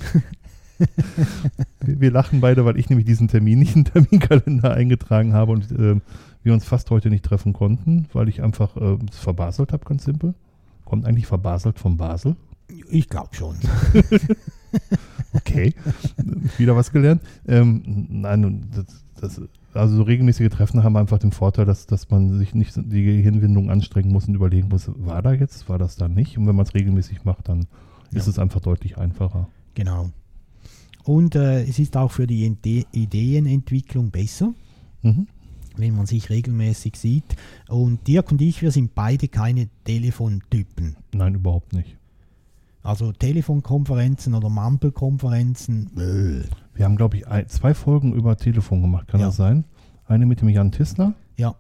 Wir, 1.85 2.11
lachen 2.11 2.41
beide, 2.41 2.65
weil 2.65 2.79
ich 2.79 2.89
nämlich 2.89 3.07
diesen 3.07 3.29
Termin 3.29 3.59
nicht 3.59 3.77
in 3.77 3.85
den 3.85 3.93
Terminkalender 3.93 4.73
eingetragen 4.75 5.35
habe 5.35 5.53
und 5.53 5.71
ähm, 5.73 6.01
wir 6.43 6.55
uns 6.55 6.65
fast 6.65 6.91
heute 6.91 7.11
nicht 7.11 7.25
treffen 7.25 7.53
konnten, 7.53 8.07
weil 8.15 8.29
ich 8.31 8.43
einfach 8.43 8.77
äh, 8.77 8.97
verbaselt 9.13 9.73
habe, 9.73 9.85
ganz 9.85 10.05
simpel. 10.05 10.35
Kommt 10.87 11.05
eigentlich 11.05 11.27
verbaselt 11.27 11.79
von 11.79 11.99
Basel. 11.99 12.35
Ich 12.89 13.09
glaube 13.11 13.35
schon. 13.35 13.57
Okay, 15.33 15.75
wieder 16.59 16.75
was 16.77 16.91
gelernt. 16.93 17.23
Ähm, 17.47 17.83
nein, 18.09 18.67
das, 18.75 19.05
das, 19.21 19.41
also 19.75 19.97
so 19.97 20.03
regelmäßige 20.03 20.49
Treffen 20.51 20.83
haben 20.83 20.97
einfach 20.97 21.19
den 21.19 21.31
Vorteil, 21.33 21.67
dass, 21.67 21.87
dass 21.87 22.11
man 22.11 22.37
sich 22.39 22.55
nicht 22.55 22.75
die 22.77 23.05
Gehirnwindung 23.05 23.71
anstrengen 23.71 24.11
muss 24.13 24.27
und 24.27 24.35
überlegen 24.35 24.69
muss, 24.69 24.91
war 24.97 25.23
da 25.23 25.33
jetzt, 25.33 25.69
war 25.69 25.79
das 25.79 25.97
da 25.97 26.09
nicht? 26.09 26.37
Und 26.39 26.47
wenn 26.49 26.57
man 26.57 26.67
es 26.67 26.75
regelmäßig 26.75 27.25
macht, 27.25 27.49
dann 27.49 27.67
ist 28.13 28.27
Ja. 28.27 28.31
es 28.31 28.39
einfach 28.39 28.61
deutlich 28.61 28.99
einfacher. 28.99 29.49
Genau. 29.75 30.11
Und 31.05 31.35
äh, 31.37 31.63
es 31.63 31.79
ist 31.79 31.97
auch 31.97 32.11
für 32.11 32.27
die 32.27 32.45
Ide 32.45 32.85
Ideenentwicklung 32.93 34.11
besser. 34.11 34.53
Mhm. 35.03 35.29
wenn 35.77 35.95
man 35.97 36.05
sich 36.05 36.29
regelmäßig 36.29 36.97
sieht. 36.97 37.37
Und 37.69 38.07
Dirk 38.07 38.33
und 38.33 38.43
ich, 38.43 38.61
wir 38.61 38.71
sind 38.71 38.95
beide 38.95 39.29
keine 39.29 39.69
Telefontypen. 39.85 40.97
Nein, 41.15 41.37
überhaupt 41.37 41.73
nicht. 41.73 41.97
Also 42.83 43.13
Telefonkonferenzen 43.13 44.35
oder 44.35 44.49
Mampelkonferenzen, 44.49 45.91
äh, 45.99 46.45
Wir 46.75 46.85
haben, 46.87 46.97
glaube 46.97 47.19
ich, 47.19 47.29
ein, 47.29 47.47
zwei 47.49 47.75
Folgen 47.75 48.15
über 48.15 48.37
Telefon 48.37 48.81
gemacht, 48.81 49.09
kann 49.09 49.21
Ja. 49.21 49.27
das 49.27 49.37
sein? 49.37 49.65
Eine 50.07 50.27
mit 50.27 50.41
dem 50.41 50.49
Jan 50.49 50.73
Tissler 50.73 51.15
ja, 51.37 51.55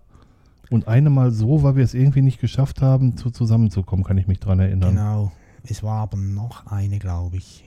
und 0.70 0.88
eine 0.88 1.11
mal 1.11 1.30
so, 1.30 1.62
weil 1.62 1.76
wir 1.76 1.85
es 1.85 1.94
irgendwie 1.94 2.22
nicht 2.22 2.40
geschafft 2.40 2.80
haben, 2.80 3.16
zu, 3.16 3.30
zusammenzukommen, 3.30 4.04
kann 4.04 4.16
ich 4.18 4.26
mich 4.28 4.40
dran 4.40 4.61
erinnern. 4.61 4.90
genau. 4.90 5.33
Es 5.62 5.83
war 5.83 5.98
aber 6.00 6.16
noch 6.16 6.66
eine, 6.68 6.98
glaube 6.98 7.37
ich. 7.37 7.64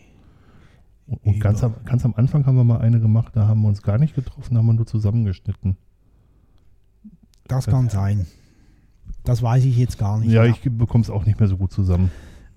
Und, 1.05 1.23
und 1.23 1.39
ganz, 1.39 1.63
am, 1.63 1.75
ganz 1.85 2.03
am 2.05 2.15
Anfang 2.15 2.45
haben 2.47 2.55
wir 2.55 2.63
mal 2.63 2.79
eine 2.79 2.99
gemacht, 2.99 3.35
da 3.35 3.47
haben 3.47 3.61
wir 3.61 3.67
uns 3.67 3.83
gar 3.83 3.97
nicht 3.99 4.15
getroffen, 4.15 4.55
da 4.55 4.59
haben 4.59 4.65
wir 4.65 4.73
nur 4.73 4.87
zusammengeschnitten. 4.87 5.77
Das 7.47 7.67
kann 7.67 7.89
sein. 7.89 8.25
Das 9.23 9.41
weiß 9.43 9.63
ich 9.65 9.77
jetzt 9.77 9.99
gar 9.99 10.17
nicht. 10.19 10.31
ja, 10.31 10.41
mehr. 10.41 10.49
ich 10.51 10.61
bekomme 10.61 11.03
es 11.03 11.09
auch 11.09 11.25
nicht 11.25 11.39
mehr 11.39 11.47
so 11.47 11.57
gut 11.57 11.71
zusammen. 11.71 12.09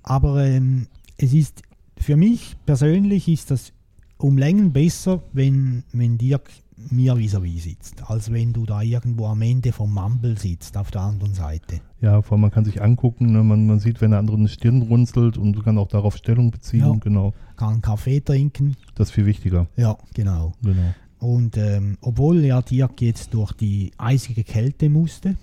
Aber 0.06 0.44
ähm, 0.46 0.86
es 1.18 1.34
ist 1.34 1.62
für 1.98 2.16
mich 2.16 2.56
persönlich 2.64 3.28
ist 3.28 3.50
das 3.50 3.72
um 4.18 4.38
Längen 4.38 4.72
besser, 4.72 5.22
wenn, 5.32 5.82
wenn 5.92 6.16
Dirk 6.16 6.48
mir 6.90 7.16
vis-à-vis 7.16 7.64
sitzt, 7.64 8.08
als 8.08 8.30
wenn 8.32 8.52
du 8.52 8.64
da 8.66 8.82
irgendwo 8.82 9.26
am 9.26 9.42
Ende 9.42 9.72
vom 9.72 9.92
Mumble 9.92 10.38
sitzt, 10.38 10.76
auf 10.76 10.90
der 10.90 11.00
anderen 11.02 11.34
Seite. 11.34 11.80
Ja, 12.00 12.22
vor 12.22 12.32
allem 12.36 12.42
man 12.42 12.50
kann 12.50 12.64
sich 12.64 12.80
angucken, 12.82 13.32
ne? 13.32 13.42
man, 13.42 13.66
man 13.66 13.80
sieht, 13.80 14.00
wenn 14.00 14.10
der 14.10 14.20
andere 14.20 14.36
eine 14.36 14.48
Stirn 14.48 14.82
runzelt 14.82 15.38
und 15.38 15.62
kann 15.64 15.78
auch 15.78 15.88
darauf 15.88 16.16
Stellung 16.16 16.50
beziehen. 16.50 16.80
Ja. 16.80 16.92
Genau, 17.00 17.32
Kann 17.56 17.80
Kaffee 17.82 18.20
trinken. 18.20 18.76
das 18.94 19.08
ist 19.08 19.14
viel 19.14 19.26
wichtiger. 19.26 19.66
Ja, 19.76 19.96
genau. 20.14 20.52
Genau. 20.62 20.94
Und 21.18 21.56
ähm, 21.56 21.96
obwohl 22.02 22.44
ja 22.44 22.60
Dirk 22.62 23.00
jetzt 23.00 23.32
durch 23.34 23.52
die 23.54 23.90
eisige 23.96 24.44
Kälte 24.44 24.88
musste, 24.90 25.36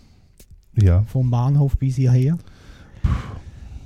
Ja, 0.80 1.02
vom 1.04 1.30
Bahnhof 1.32 1.78
bis 1.78 1.96
hierher, 1.96 2.38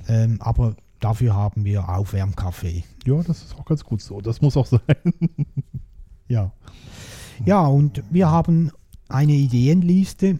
ähm, 0.08 0.38
aber 0.40 0.74
dafür 1.00 1.34
haben 1.34 1.64
wir 1.64 1.88
Aufwärmkaffee. 1.88 2.84
ja, 3.04 3.22
das 3.22 3.44
ist 3.44 3.56
auch 3.56 3.64
ganz 3.64 3.84
gut 3.84 4.02
so. 4.02 4.20
Das 4.20 4.40
muss 4.40 4.56
auch 4.56 4.66
sein. 4.66 4.80
Ja. 6.30 6.52
Ja, 7.46 7.66
und 7.66 8.02
wir 8.10 8.30
haben 8.30 8.70
eine 9.08 9.32
Ideenliste 9.32 10.38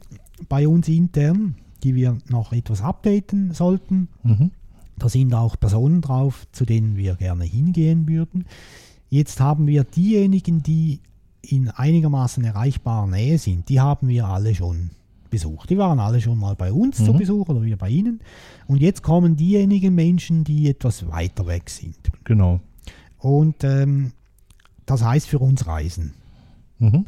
bei 0.49 0.69
uns 0.69 0.87
intern, 0.87 1.57
die 1.83 1.95
wir 1.95 2.19
noch 2.29 2.53
etwas 2.53 2.83
updaten 2.83 3.53
sollten. 3.55 4.09
Mhm. 4.23 4.51
Da 4.99 5.09
sind 5.09 5.33
auch 5.33 5.59
Personen 5.59 6.03
drauf, 6.03 6.47
zu 6.53 6.67
denen 6.67 6.97
wir 6.97 7.15
gerne 7.15 7.45
hingehen 7.45 8.07
würden. 8.07 8.45
Jetzt 9.09 9.41
haben 9.41 9.67
wir 9.67 9.85
diejenigen, 9.85 10.63
die 10.63 11.01
in 11.41 11.71
einigermaßen 11.71 12.45
erreichbarer 12.45 13.07
Nähe 13.07 13.39
sind, 13.39 13.69
die 13.69 13.81
haben 13.81 14.09
wir 14.09 14.27
alle 14.27 14.55
schon 14.55 14.91
besucht. 15.31 15.71
Die 15.71 15.79
waren 15.79 15.99
alle 16.01 16.21
schon 16.21 16.39
mal 16.39 16.55
bei 16.55 16.73
uns 16.73 16.97
zu 16.97 17.13
Mhm. 17.13 17.19
Besuch 17.19 17.49
oder 17.49 17.63
wir 17.63 17.77
bei 17.77 17.89
ihnen. 17.91 18.21
Und 18.67 18.79
jetzt 18.81 19.03
kommen 19.03 19.37
diejenigen 19.37 19.95
Menschen, 19.95 20.45
die 20.45 20.69
etwas 20.69 21.09
weiter 21.09 21.47
weg 21.47 21.71
sind. 21.71 21.97
Genau. 22.25 22.61
Und 23.19 23.65
ähm, 23.65 24.13
das 24.87 25.03
heißt 25.05 25.29
für 25.29 25.39
uns 25.39 25.67
Reisen. 25.67 26.15
Mhm. 26.79 27.07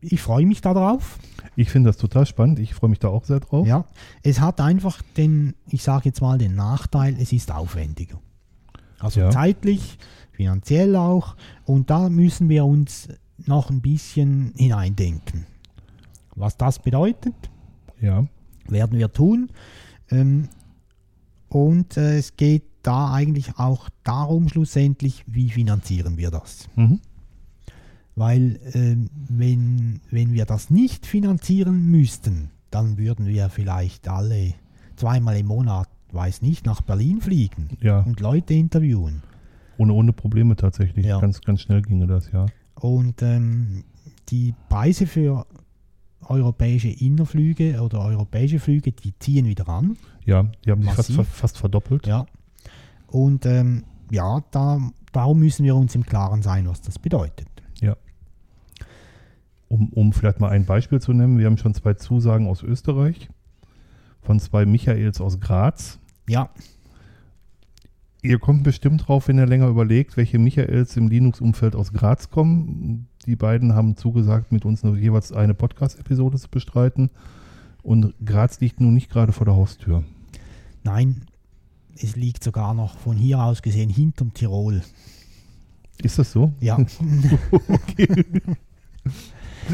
Ich 0.00 0.20
freue 0.20 0.46
mich 0.46 0.60
darauf. 0.60 1.18
Ich 1.56 1.70
finde 1.70 1.88
das 1.90 1.96
total 1.96 2.26
spannend. 2.26 2.58
Ich 2.58 2.74
freue 2.74 2.90
mich 2.90 2.98
da 3.00 3.08
auch 3.08 3.24
sehr 3.24 3.40
drauf. 3.40 3.66
Ja, 3.66 3.86
es 4.22 4.40
hat 4.40 4.60
einfach 4.60 5.02
den, 5.16 5.54
ich 5.68 5.82
sage 5.82 6.04
jetzt 6.06 6.20
mal 6.20 6.38
den 6.38 6.54
Nachteil, 6.54 7.16
es 7.18 7.32
ist 7.32 7.50
aufwendiger. 7.52 8.20
Also 8.98 9.20
Ja. 9.20 9.30
zeitlich, 9.30 9.98
finanziell 10.32 10.94
auch. 10.96 11.34
Und 11.64 11.90
da 11.90 12.08
müssen 12.08 12.48
wir 12.48 12.64
uns 12.64 13.08
noch 13.46 13.70
ein 13.70 13.80
bisschen 13.80 14.52
hineindenken. 14.56 15.46
Was 16.36 16.56
das 16.56 16.78
bedeutet, 16.78 17.34
Ja. 18.00 18.26
Werden 18.68 18.98
wir 18.98 19.12
tun. 19.12 19.48
Ähm, 20.10 20.48
und 21.48 21.96
äh, 21.96 22.18
es 22.18 22.36
geht 22.36 22.64
da 22.82 23.12
eigentlich 23.12 23.58
auch 23.58 23.88
darum, 24.04 24.48
schlussendlich, 24.48 25.24
wie 25.26 25.50
finanzieren 25.50 26.16
wir 26.16 26.30
das? 26.30 26.68
Mhm. 26.76 27.00
Weil 28.14 28.58
ähm, 28.72 29.08
wenn, 29.28 30.00
wenn 30.10 30.32
wir 30.32 30.44
das 30.46 30.70
nicht 30.70 31.06
finanzieren 31.06 31.86
müssten, 31.90 32.50
dann 32.70 32.98
würden 32.98 33.26
wir 33.26 33.48
vielleicht 33.50 34.08
alle 34.08 34.54
zweimal 34.96 35.36
im 35.36 35.46
Monat, 35.46 35.88
weiß 36.12 36.42
nicht, 36.42 36.64
nach 36.66 36.80
Berlin 36.80 37.20
fliegen 37.20 37.68
Ja, 37.80 38.00
und 38.00 38.20
Leute 38.20 38.54
interviewen. 38.54 39.22
ohne, 39.78 39.92
ohne 39.92 40.12
Probleme 40.12 40.56
tatsächlich. 40.56 41.06
Ja. 41.06 41.20
Ganz, 41.20 41.40
ganz 41.40 41.60
schnell 41.62 41.82
ginge 41.82 42.06
das, 42.06 42.30
ja. 42.32 42.46
Und 42.74 43.22
ähm, 43.22 43.84
die 44.28 44.54
Preise 44.68 45.06
für 45.06 45.46
europäische 46.22 46.88
Innerflüge 46.88 47.80
oder 47.80 48.00
europäische 48.00 48.58
Flüge, 48.58 48.92
die 48.92 49.16
ziehen 49.18 49.46
wieder 49.46 49.68
an. 49.68 49.96
Ja, 50.24 50.44
die 50.64 50.70
haben 50.70 50.82
sich 50.82 50.92
fast, 50.92 51.12
fast 51.12 51.58
verdoppelt. 51.58 52.06
Ja. 52.06 52.26
Und 53.06 53.46
ähm, 53.46 53.84
ja, 54.10 54.42
da, 54.50 54.80
darum 55.12 55.38
müssen 55.38 55.64
wir 55.64 55.76
uns 55.76 55.94
im 55.94 56.04
Klaren 56.04 56.42
sein, 56.42 56.66
was 56.68 56.80
das 56.80 56.98
bedeutet. 56.98 57.48
Um, 59.68 59.88
um 59.92 60.12
vielleicht 60.12 60.38
mal 60.38 60.50
ein 60.50 60.64
Beispiel 60.64 61.00
zu 61.00 61.12
nennen, 61.12 61.38
wir 61.38 61.46
haben 61.46 61.58
schon 61.58 61.74
zwei 61.74 61.94
Zusagen 61.94 62.46
aus 62.46 62.62
Österreich 62.62 63.28
von 64.20 64.38
zwei 64.38 64.64
Michaels 64.64 65.20
aus 65.20 65.40
Graz. 65.40 65.98
Ja, 66.28 66.50
Ihr 68.26 68.40
kommt 68.40 68.64
bestimmt 68.64 69.06
drauf, 69.06 69.28
wenn 69.28 69.38
ihr 69.38 69.46
länger 69.46 69.68
überlegt, 69.68 70.16
welche 70.16 70.40
Michaels 70.40 70.96
im 70.96 71.06
Linux-Umfeld 71.06 71.76
aus 71.76 71.92
Graz 71.92 72.28
kommen. 72.28 73.06
Die 73.26 73.36
beiden 73.36 73.74
haben 73.74 73.96
zugesagt, 73.96 74.52
mit 74.52 74.64
uns 74.64 74.82
nur 74.84 74.96
jeweils 74.96 75.32
eine 75.32 75.54
Podcast-Episode 75.54 76.38
zu 76.38 76.48
bestreiten. 76.48 77.10
Und 77.82 78.14
Graz 78.24 78.60
liegt 78.60 78.80
nun 78.80 78.94
nicht 78.94 79.10
gerade 79.10 79.32
vor 79.32 79.44
der 79.44 79.54
Haustür. 79.56 80.04
nein, 80.84 81.22
es 81.98 82.14
liegt 82.14 82.44
sogar 82.44 82.74
noch 82.74 82.98
von 82.98 83.16
hier 83.16 83.42
aus 83.42 83.62
gesehen 83.62 83.88
hinterm 83.88 84.34
Tirol. 84.34 84.82
Ist 86.02 86.18
das 86.18 86.30
so? 86.30 86.52
Ja, 86.60 86.76
okay. 87.68 88.24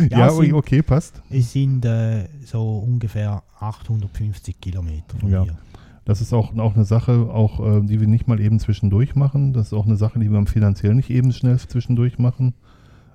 Ja, 0.09 0.19
ja, 0.19 0.31
sind- 0.31 0.53
okay, 0.55 0.83
passt. 0.83 1.21
es 1.31 1.53
sind 1.53 1.85
äh, 1.85 2.29
so 2.45 2.79
ungefähr 2.79 3.43
850 3.59 4.61
Kilometer 4.61 5.19
von 5.19 5.31
Ja. 5.31 5.43
hier. 5.43 5.59
Das 6.05 6.21
ist 6.21 6.33
auch, 6.33 6.57
auch 6.57 6.75
eine 6.75 6.85
Sache, 6.85 7.29
auch, 7.33 7.61
äh, 7.61 7.81
die 7.87 8.01
wir 8.01 8.07
nicht 8.09 8.27
mal 8.29 8.41
eben 8.41 8.59
zwischendurch 8.61 9.15
machen. 9.15 9.53
Das 9.53 9.67
ist 9.69 9.73
auch 9.73 9.87
eine 9.87 9.97
Sache, 9.97 10.19
die 10.19 10.31
wir 10.31 10.47
finanziell 10.47 10.95
nicht 10.95 11.11
eben 11.11 11.33
schnell 11.33 11.59
zwischendurch 11.59 12.19
machen. 12.19 12.55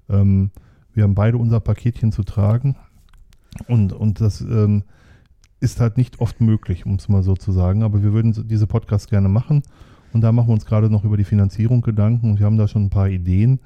Ähm, 0.09 0.51
wir 0.93 1.03
haben 1.03 1.15
beide 1.15 1.37
unser 1.37 1.59
Paketchen 1.59 2.11
zu 2.11 2.23
tragen. 2.23 2.75
Und, 3.67 3.93
und 3.93 4.21
das 4.21 4.41
ähm, 4.41 4.83
ist 5.59 5.79
halt 5.79 5.97
nicht 5.97 6.19
oft 6.19 6.41
möglich, 6.41 6.85
um 6.85 6.95
es 6.95 7.09
mal 7.09 7.23
so 7.23 7.35
zu 7.35 7.51
sagen. 7.51 7.83
Aber 7.83 8.03
wir 8.03 8.13
würden 8.13 8.47
diese 8.47 8.67
Podcasts 8.67 9.07
gerne 9.07 9.29
machen. 9.29 9.63
Und 10.13 10.21
da 10.21 10.31
machen 10.31 10.47
wir 10.47 10.53
uns 10.53 10.65
gerade 10.65 10.89
noch 10.89 11.03
über 11.03 11.17
die 11.17 11.23
Finanzierung 11.23 11.81
Gedanken. 11.81 12.31
Und 12.31 12.39
wir 12.39 12.45
haben 12.45 12.57
da 12.57 12.67
schon 12.67 12.85
ein 12.85 12.89
paar 12.89 13.09
Ideen. 13.09 13.59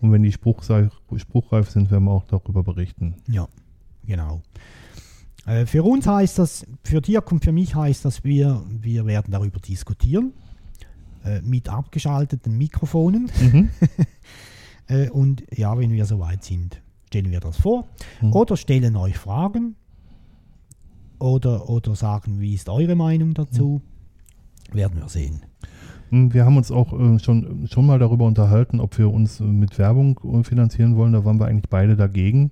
Und 0.00 0.12
wenn 0.12 0.22
die 0.22 0.32
spruchreif 0.32 1.70
sind, 1.70 1.90
werden 1.90 2.04
wir 2.04 2.10
auch 2.10 2.24
darüber 2.24 2.62
berichten. 2.62 3.14
Ja, 3.28 3.48
genau. 4.04 4.42
Äh, 5.46 5.64
für 5.66 5.82
uns 5.82 6.06
heißt 6.06 6.38
das, 6.38 6.66
für 6.82 7.00
Dirk 7.00 7.32
und 7.32 7.42
für 7.42 7.52
mich 7.52 7.74
heißt 7.74 8.04
das, 8.04 8.24
wir, 8.24 8.62
wir 8.68 9.06
werden 9.06 9.30
darüber 9.30 9.58
diskutieren. 9.58 10.32
Äh, 11.24 11.40
mit 11.42 11.68
abgeschalteten 11.68 12.56
Mikrofonen. 12.56 13.30
Mhm. 13.40 13.70
Äh, 14.88 15.10
und 15.10 15.44
ja, 15.54 15.76
wenn 15.78 15.92
wir 15.92 16.04
soweit 16.04 16.44
sind, 16.44 16.80
stellen 17.06 17.30
wir 17.30 17.40
das 17.40 17.56
vor. 17.58 17.86
Mhm. 18.20 18.32
Oder 18.32 18.56
stellen 18.56 18.96
euch 18.96 19.16
Fragen. 19.18 19.76
Oder, 21.18 21.68
oder 21.70 21.94
sagen, 21.94 22.40
wie 22.40 22.54
ist 22.54 22.68
eure 22.68 22.94
Meinung 22.94 23.32
dazu? 23.32 23.80
Werden 24.72 25.00
wir 25.00 25.08
sehen. 25.08 25.40
Hm, 26.10 26.34
Wir 26.34 26.44
haben 26.44 26.56
uns 26.56 26.70
auch 26.70 26.92
äh, 26.92 27.18
schon, 27.18 27.66
schon 27.70 27.86
mal 27.86 27.98
darüber 27.98 28.26
unterhalten, 28.26 28.80
ob 28.80 28.98
wir 28.98 29.10
uns 29.10 29.40
äh, 29.40 29.44
mit 29.44 29.78
Werbung 29.78 30.20
äh, 30.24 30.44
finanzieren 30.44 30.96
wollen. 30.96 31.14
Da 31.14 31.24
waren 31.24 31.40
wir 31.40 31.46
eigentlich 31.46 31.70
beide 31.70 31.96
dagegen. 31.96 32.50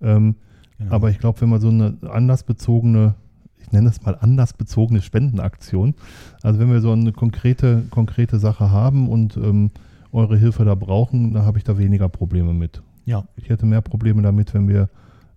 Ähm, 0.00 0.34
Genau. 0.82 0.96
Aber 0.96 1.10
ich 1.10 1.18
glaube, 1.18 1.40
wenn 1.40 1.48
man 1.48 1.60
so 1.60 1.68
eine 1.68 1.96
anlassbezogene, 2.08 3.14
ich 3.60 3.70
nenne 3.70 3.88
das 3.88 4.02
mal 4.02 4.16
anlassbezogene 4.20 5.00
Spendenaktion, 5.00 5.94
also 6.42 6.58
wenn 6.58 6.70
wir 6.72 6.80
so 6.80 6.90
eine 6.90 7.12
konkrete, 7.12 7.84
konkrete 7.90 8.38
Sache 8.38 8.70
haben 8.70 9.08
und 9.08 9.36
ähm, 9.36 9.70
eure 10.12 10.36
Hilfe 10.36 10.64
da 10.64 10.74
brauchen, 10.74 11.32
dann 11.32 11.44
habe 11.44 11.58
ich 11.58 11.64
da 11.64 11.78
weniger 11.78 12.08
Probleme 12.08 12.52
mit. 12.52 12.82
ja, 13.06 13.24
Ich 13.36 13.48
hätte 13.48 13.66
mehr 13.66 13.80
Probleme 13.80 14.22
damit, 14.22 14.52
wenn 14.54 14.68
wir 14.68 14.88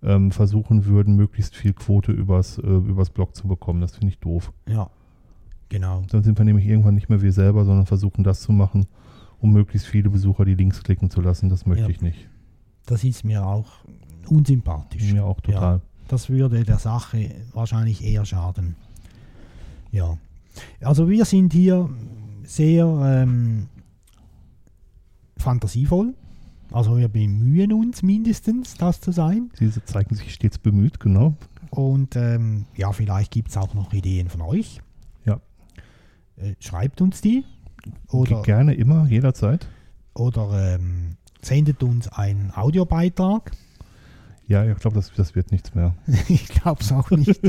ähm, 0.02 0.30
versuchen 0.30 0.84
würden, 0.84 1.16
möglichst 1.16 1.56
viel 1.56 1.72
Quote 1.72 2.12
übers, 2.12 2.58
äh, 2.58 2.62
übers 2.66 3.10
Blog 3.10 3.34
zu 3.34 3.48
bekommen. 3.48 3.80
Das 3.80 3.96
finde 3.96 4.08
ich 4.12 4.18
doof. 4.18 4.52
ja, 4.68 4.88
genau. 5.70 6.02
Dann 6.10 6.22
sind 6.22 6.38
wir 6.38 6.44
nämlich 6.44 6.66
irgendwann 6.66 6.94
nicht 6.94 7.08
mehr 7.08 7.22
wir 7.22 7.32
selber, 7.32 7.64
sondern 7.64 7.86
versuchen 7.86 8.22
das 8.22 8.40
zu 8.42 8.52
machen, 8.52 8.86
um 9.40 9.52
möglichst 9.52 9.88
viele 9.88 10.10
Besucher 10.10 10.44
die 10.44 10.54
Links 10.54 10.82
klicken 10.82 11.10
zu 11.10 11.20
lassen. 11.20 11.48
Das 11.48 11.66
möchte 11.66 11.84
Ja. 11.84 11.88
ich 11.90 12.00
nicht. 12.02 12.28
Das 12.84 13.02
ist 13.02 13.24
mir 13.24 13.44
auch 13.44 13.66
unsympathisch. 14.28 15.12
Mir 15.12 15.24
auch 15.24 15.40
total. 15.40 15.80
Das 16.08 16.28
würde 16.30 16.62
der 16.62 16.78
Sache 16.78 17.30
wahrscheinlich 17.52 18.04
eher 18.04 18.24
schaden. 18.24 18.76
Ja. 19.90 20.18
Also 20.80 21.08
wir 21.08 21.24
sind 21.24 21.52
hier 21.52 21.88
sehr 22.44 22.86
ähm, 22.86 23.66
fantasievoll. 25.36 26.14
Also 26.72 26.96
wir 26.98 27.08
bemühen 27.08 27.72
uns 27.72 28.02
mindestens, 28.02 28.74
das 28.74 29.00
zu 29.00 29.12
sein. 29.12 29.50
Diese 29.60 29.84
zeigen 29.84 30.14
sich 30.14 30.34
stets 30.34 30.58
bemüht, 30.58 30.98
genau. 31.00 31.34
Und 31.70 32.16
ähm, 32.16 32.66
ja, 32.76 32.92
vielleicht 32.92 33.30
gibt 33.32 33.50
es 33.50 33.56
auch 33.56 33.74
noch 33.74 33.92
Ideen 33.92 34.28
von 34.28 34.40
euch. 34.42 34.80
Ja. 35.24 35.40
Äh, 36.36 36.54
schreibt 36.58 37.00
uns 37.00 37.20
die. 37.20 37.44
Oder, 38.08 38.42
Gerne 38.42 38.74
immer, 38.74 39.06
jederzeit. 39.06 39.68
oder 40.14 40.74
ähm, 40.74 41.16
sendet 41.40 41.82
uns 41.82 42.08
einen 42.08 42.52
Audiobeitrag. 42.52 43.52
Ja, 44.48 44.64
ich 44.64 44.76
glaube, 44.78 44.96
das, 44.96 45.12
das 45.12 45.34
wird 45.34 45.52
nichts 45.52 45.74
mehr. 45.74 45.94
ich 46.28 46.48
glaube 46.48 46.80
es 46.80 46.92
auch 46.92 47.10
nicht. 47.10 47.40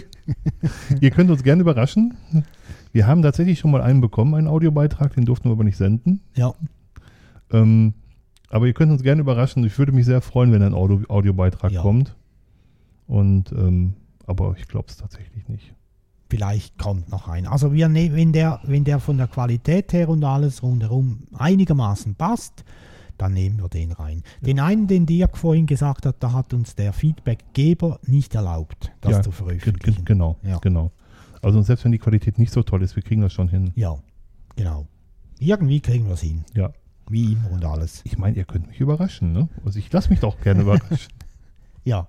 Ihr 1.01 1.11
könnt 1.11 1.29
uns 1.31 1.43
gerne 1.43 1.61
überraschen. 1.61 2.15
Wir 2.91 3.07
haben 3.07 3.21
tatsächlich 3.21 3.59
schon 3.59 3.71
mal 3.71 3.81
einen 3.81 4.01
bekommen, 4.01 4.35
einen 4.35 4.47
Audiobeitrag, 4.47 5.13
den 5.15 5.25
durften 5.25 5.49
wir 5.49 5.53
aber 5.53 5.63
nicht 5.63 5.77
senden. 5.77 6.21
ja, 6.35 6.53
Ähm, 7.51 7.93
aber 8.49 8.67
ihr 8.67 8.73
könnt 8.73 8.91
uns 8.91 9.03
gerne 9.03 9.21
überraschen. 9.21 9.63
Ich 9.65 9.77
würde 9.77 9.91
mich 9.91 10.05
sehr 10.05 10.21
freuen, 10.21 10.51
wenn 10.51 10.61
ein 10.61 10.73
Audio, 10.73 11.01
Audiobeitrag 11.09 11.71
Ja. 11.71 11.81
kommt. 11.81 12.15
Und 13.07 13.51
ähm, 13.51 13.93
aber 14.25 14.55
ich 14.57 14.67
glaube 14.67 14.87
es 14.89 14.97
tatsächlich 14.97 15.47
nicht. 15.47 15.73
vielleicht 16.29 16.77
kommt 16.77 17.09
noch 17.09 17.29
ein. 17.29 17.47
Also 17.47 17.71
wir 17.71 17.87
ne 17.87 18.11
wenn, 18.13 18.33
der, 18.33 18.59
wenn 18.63 18.83
der 18.83 18.99
von 18.99 19.17
der 19.17 19.27
Qualität 19.27 19.93
her 19.93 20.09
und 20.09 20.23
alles 20.25 20.61
rundherum 20.61 21.19
einigermaßen 21.37 22.15
passt, 22.15 22.65
dann 23.17 23.33
nehmen 23.33 23.61
wir 23.61 23.69
den 23.69 23.93
rein. 23.93 24.23
Den 24.41 24.59
einen, 24.59 24.87
den 24.87 25.05
Dirk 25.05 25.37
vorhin 25.37 25.65
gesagt 25.65 26.05
hat, 26.05 26.17
da 26.19 26.33
hat 26.33 26.53
uns 26.53 26.75
der 26.75 26.91
Feedbackgeber 26.93 27.99
nicht 28.05 28.35
erlaubt, 28.35 28.91
das 29.01 29.11
Ja, 29.13 29.21
zu 29.23 29.31
veröffentlichen. 29.31 30.03
Genau, 30.05 30.37
Ja. 30.43 30.57
genau. 30.59 30.91
Also 31.41 31.61
selbst 31.61 31.85
wenn 31.85 31.93
die 31.93 31.97
Qualität 31.99 32.37
nicht 32.37 32.51
so 32.51 32.61
toll 32.61 32.83
ist, 32.83 32.95
wir 32.97 33.03
kriegen 33.03 33.21
das 33.21 33.31
schon 33.31 33.47
hin. 33.47 33.71
Ja, 33.75 33.95
genau. 34.57 34.85
Irgendwie 35.39 35.79
kriegen 35.79 36.05
wir 36.07 36.13
es 36.15 36.21
hin. 36.21 36.43
Ja. 36.53 36.71
Wie 37.09 37.33
immer 37.33 37.51
und 37.51 37.63
alles. 37.65 38.01
Ich 38.03 38.17
meine, 38.17 38.35
ihr 38.35 38.43
könnt 38.45 38.67
mich 38.67 38.79
überraschen, 38.79 39.31
ne? 39.31 39.47
Also 39.65 39.79
ich 39.79 39.91
lasse 39.91 40.09
mich 40.09 40.19
doch 40.19 40.39
gerne 40.41 40.61
überraschen. 40.61 41.11
Ja. 41.83 42.07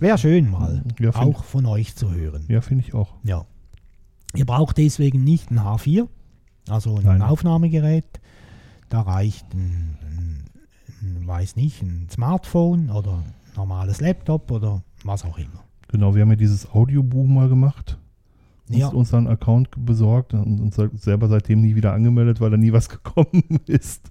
Wäre 0.00 0.16
schön 0.16 0.50
mal, 0.50 0.82
Ja, 0.98 1.12
find- 1.12 1.24
auch 1.36 1.44
von 1.44 1.66
euch 1.66 1.94
zu 1.94 2.10
hören. 2.10 2.46
Ja, 2.48 2.62
finde 2.62 2.82
ich 2.86 2.94
auch. 2.94 3.14
Ja. 3.22 3.44
Ihr 4.34 4.46
braucht 4.46 4.78
deswegen 4.78 5.22
nicht 5.24 5.50
ein 5.50 5.60
H4, 5.60 6.08
also 6.70 6.96
ein 6.96 7.04
Nein. 7.04 7.20
Aufnahmegerät. 7.22 8.06
Da 8.88 9.02
reicht 9.02 9.44
ein, 9.52 9.98
ein, 10.00 10.44
ein, 11.02 11.26
weiß 11.26 11.56
nicht, 11.56 11.82
ein 11.82 12.08
Smartphone 12.10 12.88
oder 12.88 13.18
ein 13.18 13.34
normales 13.54 14.00
Laptop 14.00 14.50
oder 14.50 14.82
was 15.04 15.22
auch 15.26 15.36
immer. 15.36 15.64
Genau, 15.88 16.14
wir 16.14 16.22
haben 16.22 16.30
ja 16.30 16.36
dieses 16.36 16.70
Audiobuch 16.70 17.26
mal 17.26 17.50
gemacht. 17.50 17.98
Uns, 18.68 18.78
Ja. 18.78 18.88
uns 18.88 19.10
dann 19.10 19.26
einen 19.26 19.34
Account 19.34 19.68
besorgt 19.84 20.34
und 20.34 20.60
uns 20.60 20.76
selber 21.02 21.28
seitdem 21.28 21.60
nie 21.60 21.74
wieder 21.74 21.92
angemeldet, 21.92 22.40
weil 22.40 22.50
da 22.50 22.56
nie 22.56 22.72
was 22.72 22.88
gekommen 22.88 23.42
ist. 23.66 24.08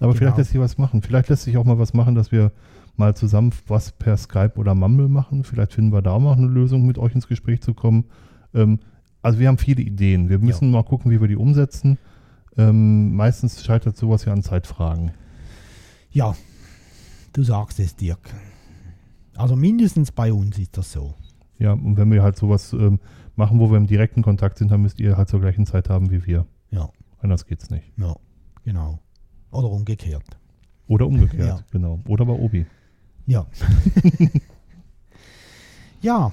Aber 0.00 0.08
Genau. 0.12 0.18
vielleicht 0.18 0.36
lässt 0.38 0.50
sich 0.52 0.60
was 0.60 0.78
machen. 0.78 1.02
Vielleicht 1.02 1.28
lässt 1.28 1.42
sich 1.42 1.56
auch 1.56 1.64
mal 1.64 1.78
was 1.78 1.94
machen, 1.94 2.14
dass 2.14 2.30
wir 2.32 2.52
mal 2.96 3.14
zusammen 3.16 3.52
was 3.66 3.92
per 3.92 4.16
Skype 4.16 4.52
oder 4.56 4.74
Mumble 4.74 5.08
machen. 5.08 5.44
Vielleicht 5.44 5.72
finden 5.74 5.92
wir 5.92 6.02
da 6.02 6.12
auch 6.12 6.20
noch 6.20 6.36
eine 6.36 6.46
Lösung, 6.46 6.86
mit 6.86 6.98
euch 6.98 7.14
ins 7.14 7.28
Gespräch 7.28 7.60
zu 7.60 7.74
kommen. 7.74 8.04
Ähm, 8.54 8.78
also 9.22 9.38
wir 9.40 9.48
haben 9.48 9.58
viele 9.58 9.82
Ideen. 9.82 10.28
Wir 10.28 10.38
müssen 10.38 10.70
mal 10.70 10.84
gucken, 10.84 11.10
wie 11.10 11.20
wir 11.20 11.28
die 11.28 11.36
umsetzen. 11.36 11.98
Ähm, 12.56 13.14
meistens 13.14 13.64
scheitert 13.64 13.96
sowas 13.96 14.24
ja 14.24 14.32
an 14.32 14.42
Zeitfragen. 14.42 15.10
Ja, 16.10 16.34
du 17.32 17.42
sagst 17.42 17.78
es, 17.80 17.94
Dirk. 17.94 18.18
Also 19.36 19.54
mindestens 19.54 20.10
bei 20.10 20.32
uns 20.32 20.58
ist 20.58 20.76
das 20.76 20.90
so. 20.92 21.14
Ja, 21.58 21.72
und 21.72 21.96
wenn 21.96 22.10
wir 22.10 22.22
halt 22.22 22.36
sowas 22.36 22.72
ähm, 22.72 22.98
machen, 23.38 23.58
wo 23.60 23.70
wir 23.70 23.76
im 23.78 23.86
direkten 23.86 24.22
Kontakt 24.22 24.58
sind, 24.58 24.70
dann 24.70 24.82
müsst 24.82 25.00
ihr 25.00 25.16
halt 25.16 25.28
zur 25.28 25.40
gleichen 25.40 25.66
Zeit 25.66 25.88
haben 25.88 26.10
wie 26.10 26.24
wir. 26.26 26.46
Ja, 26.70 26.90
Anders 27.20 27.46
geht's 27.46 27.70
nicht. 27.70 27.84
ja, 27.96 28.14
genau. 28.64 28.98
Oder 29.50 29.70
umgekehrt. 29.70 30.24
Oder 30.86 31.06
umgekehrt, 31.06 31.48
Ja. 31.48 31.60
genau. 31.70 32.00
Oder 32.06 32.26
bei 32.26 32.34
Obi. 32.34 32.66
Ja. 33.26 33.46
ja. 36.02 36.32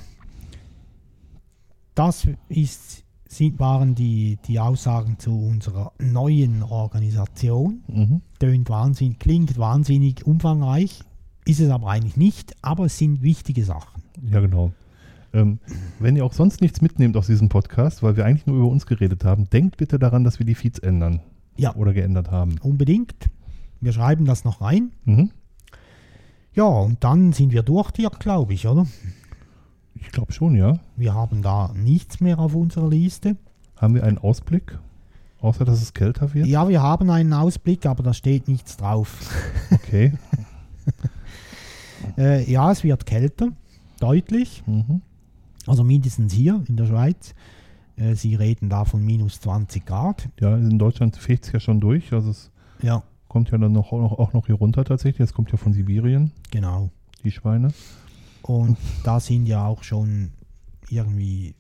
das 1.94 2.28
ist, 2.50 3.04
sind, 3.28 3.60
waren 3.60 3.96
die, 3.96 4.38
die 4.48 4.60
Aussagen 4.60 5.18
zu 5.20 5.38
unserer 5.38 5.92
neuen 6.00 6.64
Organisation. 6.64 7.82
Mhm. 7.88 8.22
Tönt 8.40 8.70
wahnsinnig, 8.70 9.20
klingt 9.20 9.58
wahnsinnig 9.58 10.26
umfangreich, 10.26 11.02
ist 11.46 11.60
es 11.60 11.70
aber 11.70 11.90
eigentlich 11.90 12.18
nicht, 12.18 12.56
aber 12.62 12.86
es 12.86 12.98
sind 12.98 13.22
wichtige 13.22 13.64
Sachen. 13.64 14.04
Ja, 14.30 14.40
genau. 14.40 14.72
Ähm, 15.36 15.60
wenn 16.00 16.16
ihr 16.16 16.24
auch 16.24 16.32
sonst 16.32 16.62
nichts 16.62 16.82
mitnehmt 16.82 17.18
aus 17.18 17.28
diesem 17.28 17.50
Podcast, 17.50 18.02
weil 18.02 18.16
wir 18.16 18.26
eigentlich 18.26 18.46
nur 18.46 18.56
über 18.56 18.68
uns 18.70 18.86
geredet 18.86 19.26
haben, 19.26 19.50
denkt 19.50 19.76
bitte 19.76 20.00
daran, 20.00 20.24
dass 20.24 20.40
wir 20.40 20.46
die 20.46 20.56
Feeds 20.56 20.80
ändern. 20.80 21.20
Ja. 21.58 21.76
Oder 21.76 21.94
geändert 21.94 22.32
haben. 22.32 22.56
Unbedingt. 22.62 23.30
Wir 23.82 23.92
schreiben 23.92 24.24
das 24.24 24.46
noch 24.46 24.62
rein. 24.62 24.92
Mhm. 25.04 25.32
Ja, 26.54 26.64
und 26.64 27.04
dann 27.04 27.34
sind 27.34 27.52
wir 27.52 27.64
durch, 27.64 27.92
Dirk, 27.92 28.20
glaube 28.22 28.54
ich, 28.54 28.66
oder? 28.66 28.88
Ich 29.96 30.10
glaube 30.12 30.32
schon, 30.32 30.56
ja. 30.56 30.80
Wir 30.96 31.14
haben 31.14 31.42
da 31.42 31.74
nichts 31.76 32.22
mehr 32.22 32.40
auf 32.40 32.56
unserer 32.56 32.88
Liste. 32.88 33.36
Haben 33.76 33.94
wir 33.94 34.06
einen 34.06 34.18
Ausblick? 34.18 34.80
Außer, 35.42 35.66
dass 35.66 35.82
es 35.82 35.94
kälter 35.94 36.34
wird? 36.34 36.48
Ja, 36.48 36.70
wir 36.70 36.82
haben 36.82 37.10
einen 37.10 37.34
Ausblick, 37.34 37.86
aber 37.86 38.04
da 38.04 38.14
steht 38.14 38.48
nichts 38.48 38.78
drauf. 38.78 39.30
Okay. 39.72 40.14
Äh, 42.18 42.50
ja, 42.50 42.72
es 42.72 42.84
wird 42.84 43.08
kälter, 43.08 43.48
deutlich. 44.00 44.62
Mhm. 44.68 45.02
Also 45.68 45.84
mindestens 45.84 46.34
hier 46.34 46.64
in 46.68 46.78
der 46.78 46.86
Schweiz. 46.86 47.34
Äh, 47.98 48.16
Sie 48.16 48.36
reden 48.36 48.70
da 48.70 48.86
von 48.86 49.04
minus 49.04 49.40
20 49.42 49.86
Grad. 49.86 50.30
Ja, 50.40 50.56
in 50.58 50.78
Deutschland 50.80 51.16
fegt 51.18 51.46
es 51.46 51.52
ja 51.52 51.60
schon 51.60 51.80
durch. 51.80 52.12
Also 52.14 52.30
es 52.32 52.52
Ja, 52.82 53.04
kommt 53.28 53.52
ja 53.52 53.58
dann 53.58 53.72
noch, 53.72 53.92
auch, 53.92 54.20
auch 54.20 54.34
noch 54.34 54.46
hier 54.48 54.56
runter 54.56 54.84
tatsächlich. 54.84 55.22
Es 55.22 55.34
kommt 55.34 55.52
ja 55.52 55.58
von 55.58 55.74
Sibirien, 55.74 56.32
genau. 56.52 56.90
die 57.24 57.32
Schweine. 57.32 57.70
Und 58.44 58.78
da 59.04 59.20
sind 59.20 59.48
ja 59.48 59.66
auch 59.66 59.82
schon 59.84 60.32
irgendwie 60.90 61.56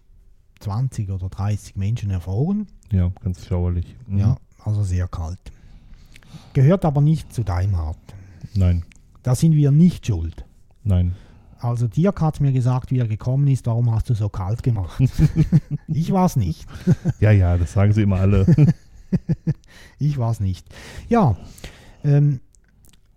20 0.60 1.10
oder 1.10 1.30
30 1.30 1.76
Menschen 1.76 2.12
erfroren. 2.12 2.68
Ja, 2.92 3.12
ganz 3.24 3.46
schauerlich. 3.46 3.96
Mhm. 4.08 4.18
Ja, 4.20 4.38
also 4.64 4.84
sehr 4.84 5.08
kalt. 5.08 5.40
Gehört 6.54 6.86
aber 6.86 7.02
nicht 7.02 7.34
zu 7.34 7.44
Daimhardt. 7.44 7.98
Nein, 8.54 8.84
Da 9.24 9.34
sind 9.36 9.54
wir 9.56 9.72
nicht 9.72 10.06
schuld. 10.06 10.46
nein. 10.84 11.16
Also 11.66 11.88
Dirk 11.88 12.22
hat 12.22 12.40
mir 12.42 12.52
gesagt, 12.52 12.92
wie 12.92 13.00
er 13.00 13.08
gekommen 13.08 13.48
ist, 13.48 13.66
warum 13.68 13.94
hast 13.94 14.10
du 14.10 14.14
so 14.14 14.30
kalt 14.30 14.62
gemacht? 14.64 15.02
ich 15.88 16.12
war 16.12 16.26
es 16.26 16.36
nicht. 16.36 16.66
Ja, 17.20 17.32
ja, 17.32 17.58
das 17.58 17.74
sagen 17.74 17.94
sie 17.94 18.02
immer 18.04 18.20
alle. 18.20 18.46
Ich 20.00 20.18
war 20.18 20.32
es 20.32 20.40
nicht. 20.40 20.68
Ja, 21.10 21.38
ähm, 22.04 22.40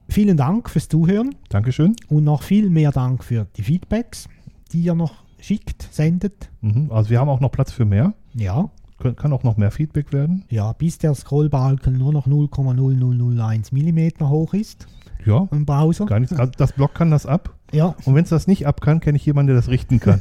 vielen 0.09 0.37
Dank 0.37 0.71
fürs 0.71 0.89
Zuhören 0.89 1.35
Dankeschön. 1.49 1.97
und 2.09 2.25
noch 2.25 2.43
viel 2.43 2.71
mehr 2.71 2.93
Dank 2.93 3.25
für 3.25 3.47
die 3.57 3.63
Feedbacks, 3.63 4.29
die 4.73 4.81
ihr 4.83 4.95
noch 4.95 5.15
schickt, 5.41 5.89
sendet. 5.91 6.51
Mhm. 6.61 6.91
Also 6.93 7.11
wir 7.11 7.19
haben 7.21 7.29
auch 7.29 7.41
noch 7.41 7.51
Platz 7.51 7.73
für 7.73 7.85
mehr. 7.85 8.15
Ja, 8.35 8.71
Kön- 9.01 9.15
Kann 9.15 9.33
auch 9.33 9.43
noch 9.45 9.57
mehr 9.57 9.71
Feedback 9.71 10.13
werden. 10.13 10.45
ja, 10.51 10.73
bis 10.73 10.99
der 10.99 11.15
Scrollbalken 11.15 11.97
nur 11.99 12.13
noch 12.13 12.27
0,0001 12.27 13.73
mm 13.73 14.29
hoch 14.29 14.55
ist 14.55 14.87
Ja, 15.25 15.49
im 15.51 15.65
Browser. 15.67 16.07
gar 16.07 16.21
nichts. 16.21 16.37
Also 16.39 16.53
das 16.57 16.73
Blog 16.73 16.95
kann 16.95 17.11
das 17.11 17.27
ab. 17.27 17.55
Ja, 17.73 17.95
Und 18.05 18.15
wenn 18.15 18.25
es 18.25 18.31
das 18.31 18.47
nicht 18.47 18.67
ab 18.67 18.81
kann, 18.81 19.01
kenne 19.01 19.17
ich 19.17 19.27
jemanden, 19.27 19.49
der 19.49 19.57
das 19.57 19.69
richten 19.69 20.01
kann. 20.01 20.21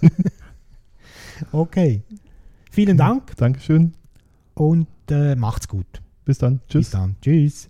okay. 1.52 2.04
Vielen 2.72 2.98
Dank 2.98 3.36
Dankeschön. 3.38 3.94
und 4.54 4.88
äh, 5.10 5.36
macht's 5.36 5.68
gut. 5.68 5.86
Bis 6.26 6.38
dann. 6.40 6.58
Bis 6.60 6.68
Tschüss. 6.68 6.90
dann. 6.92 7.16
Tschüss. 7.22 7.70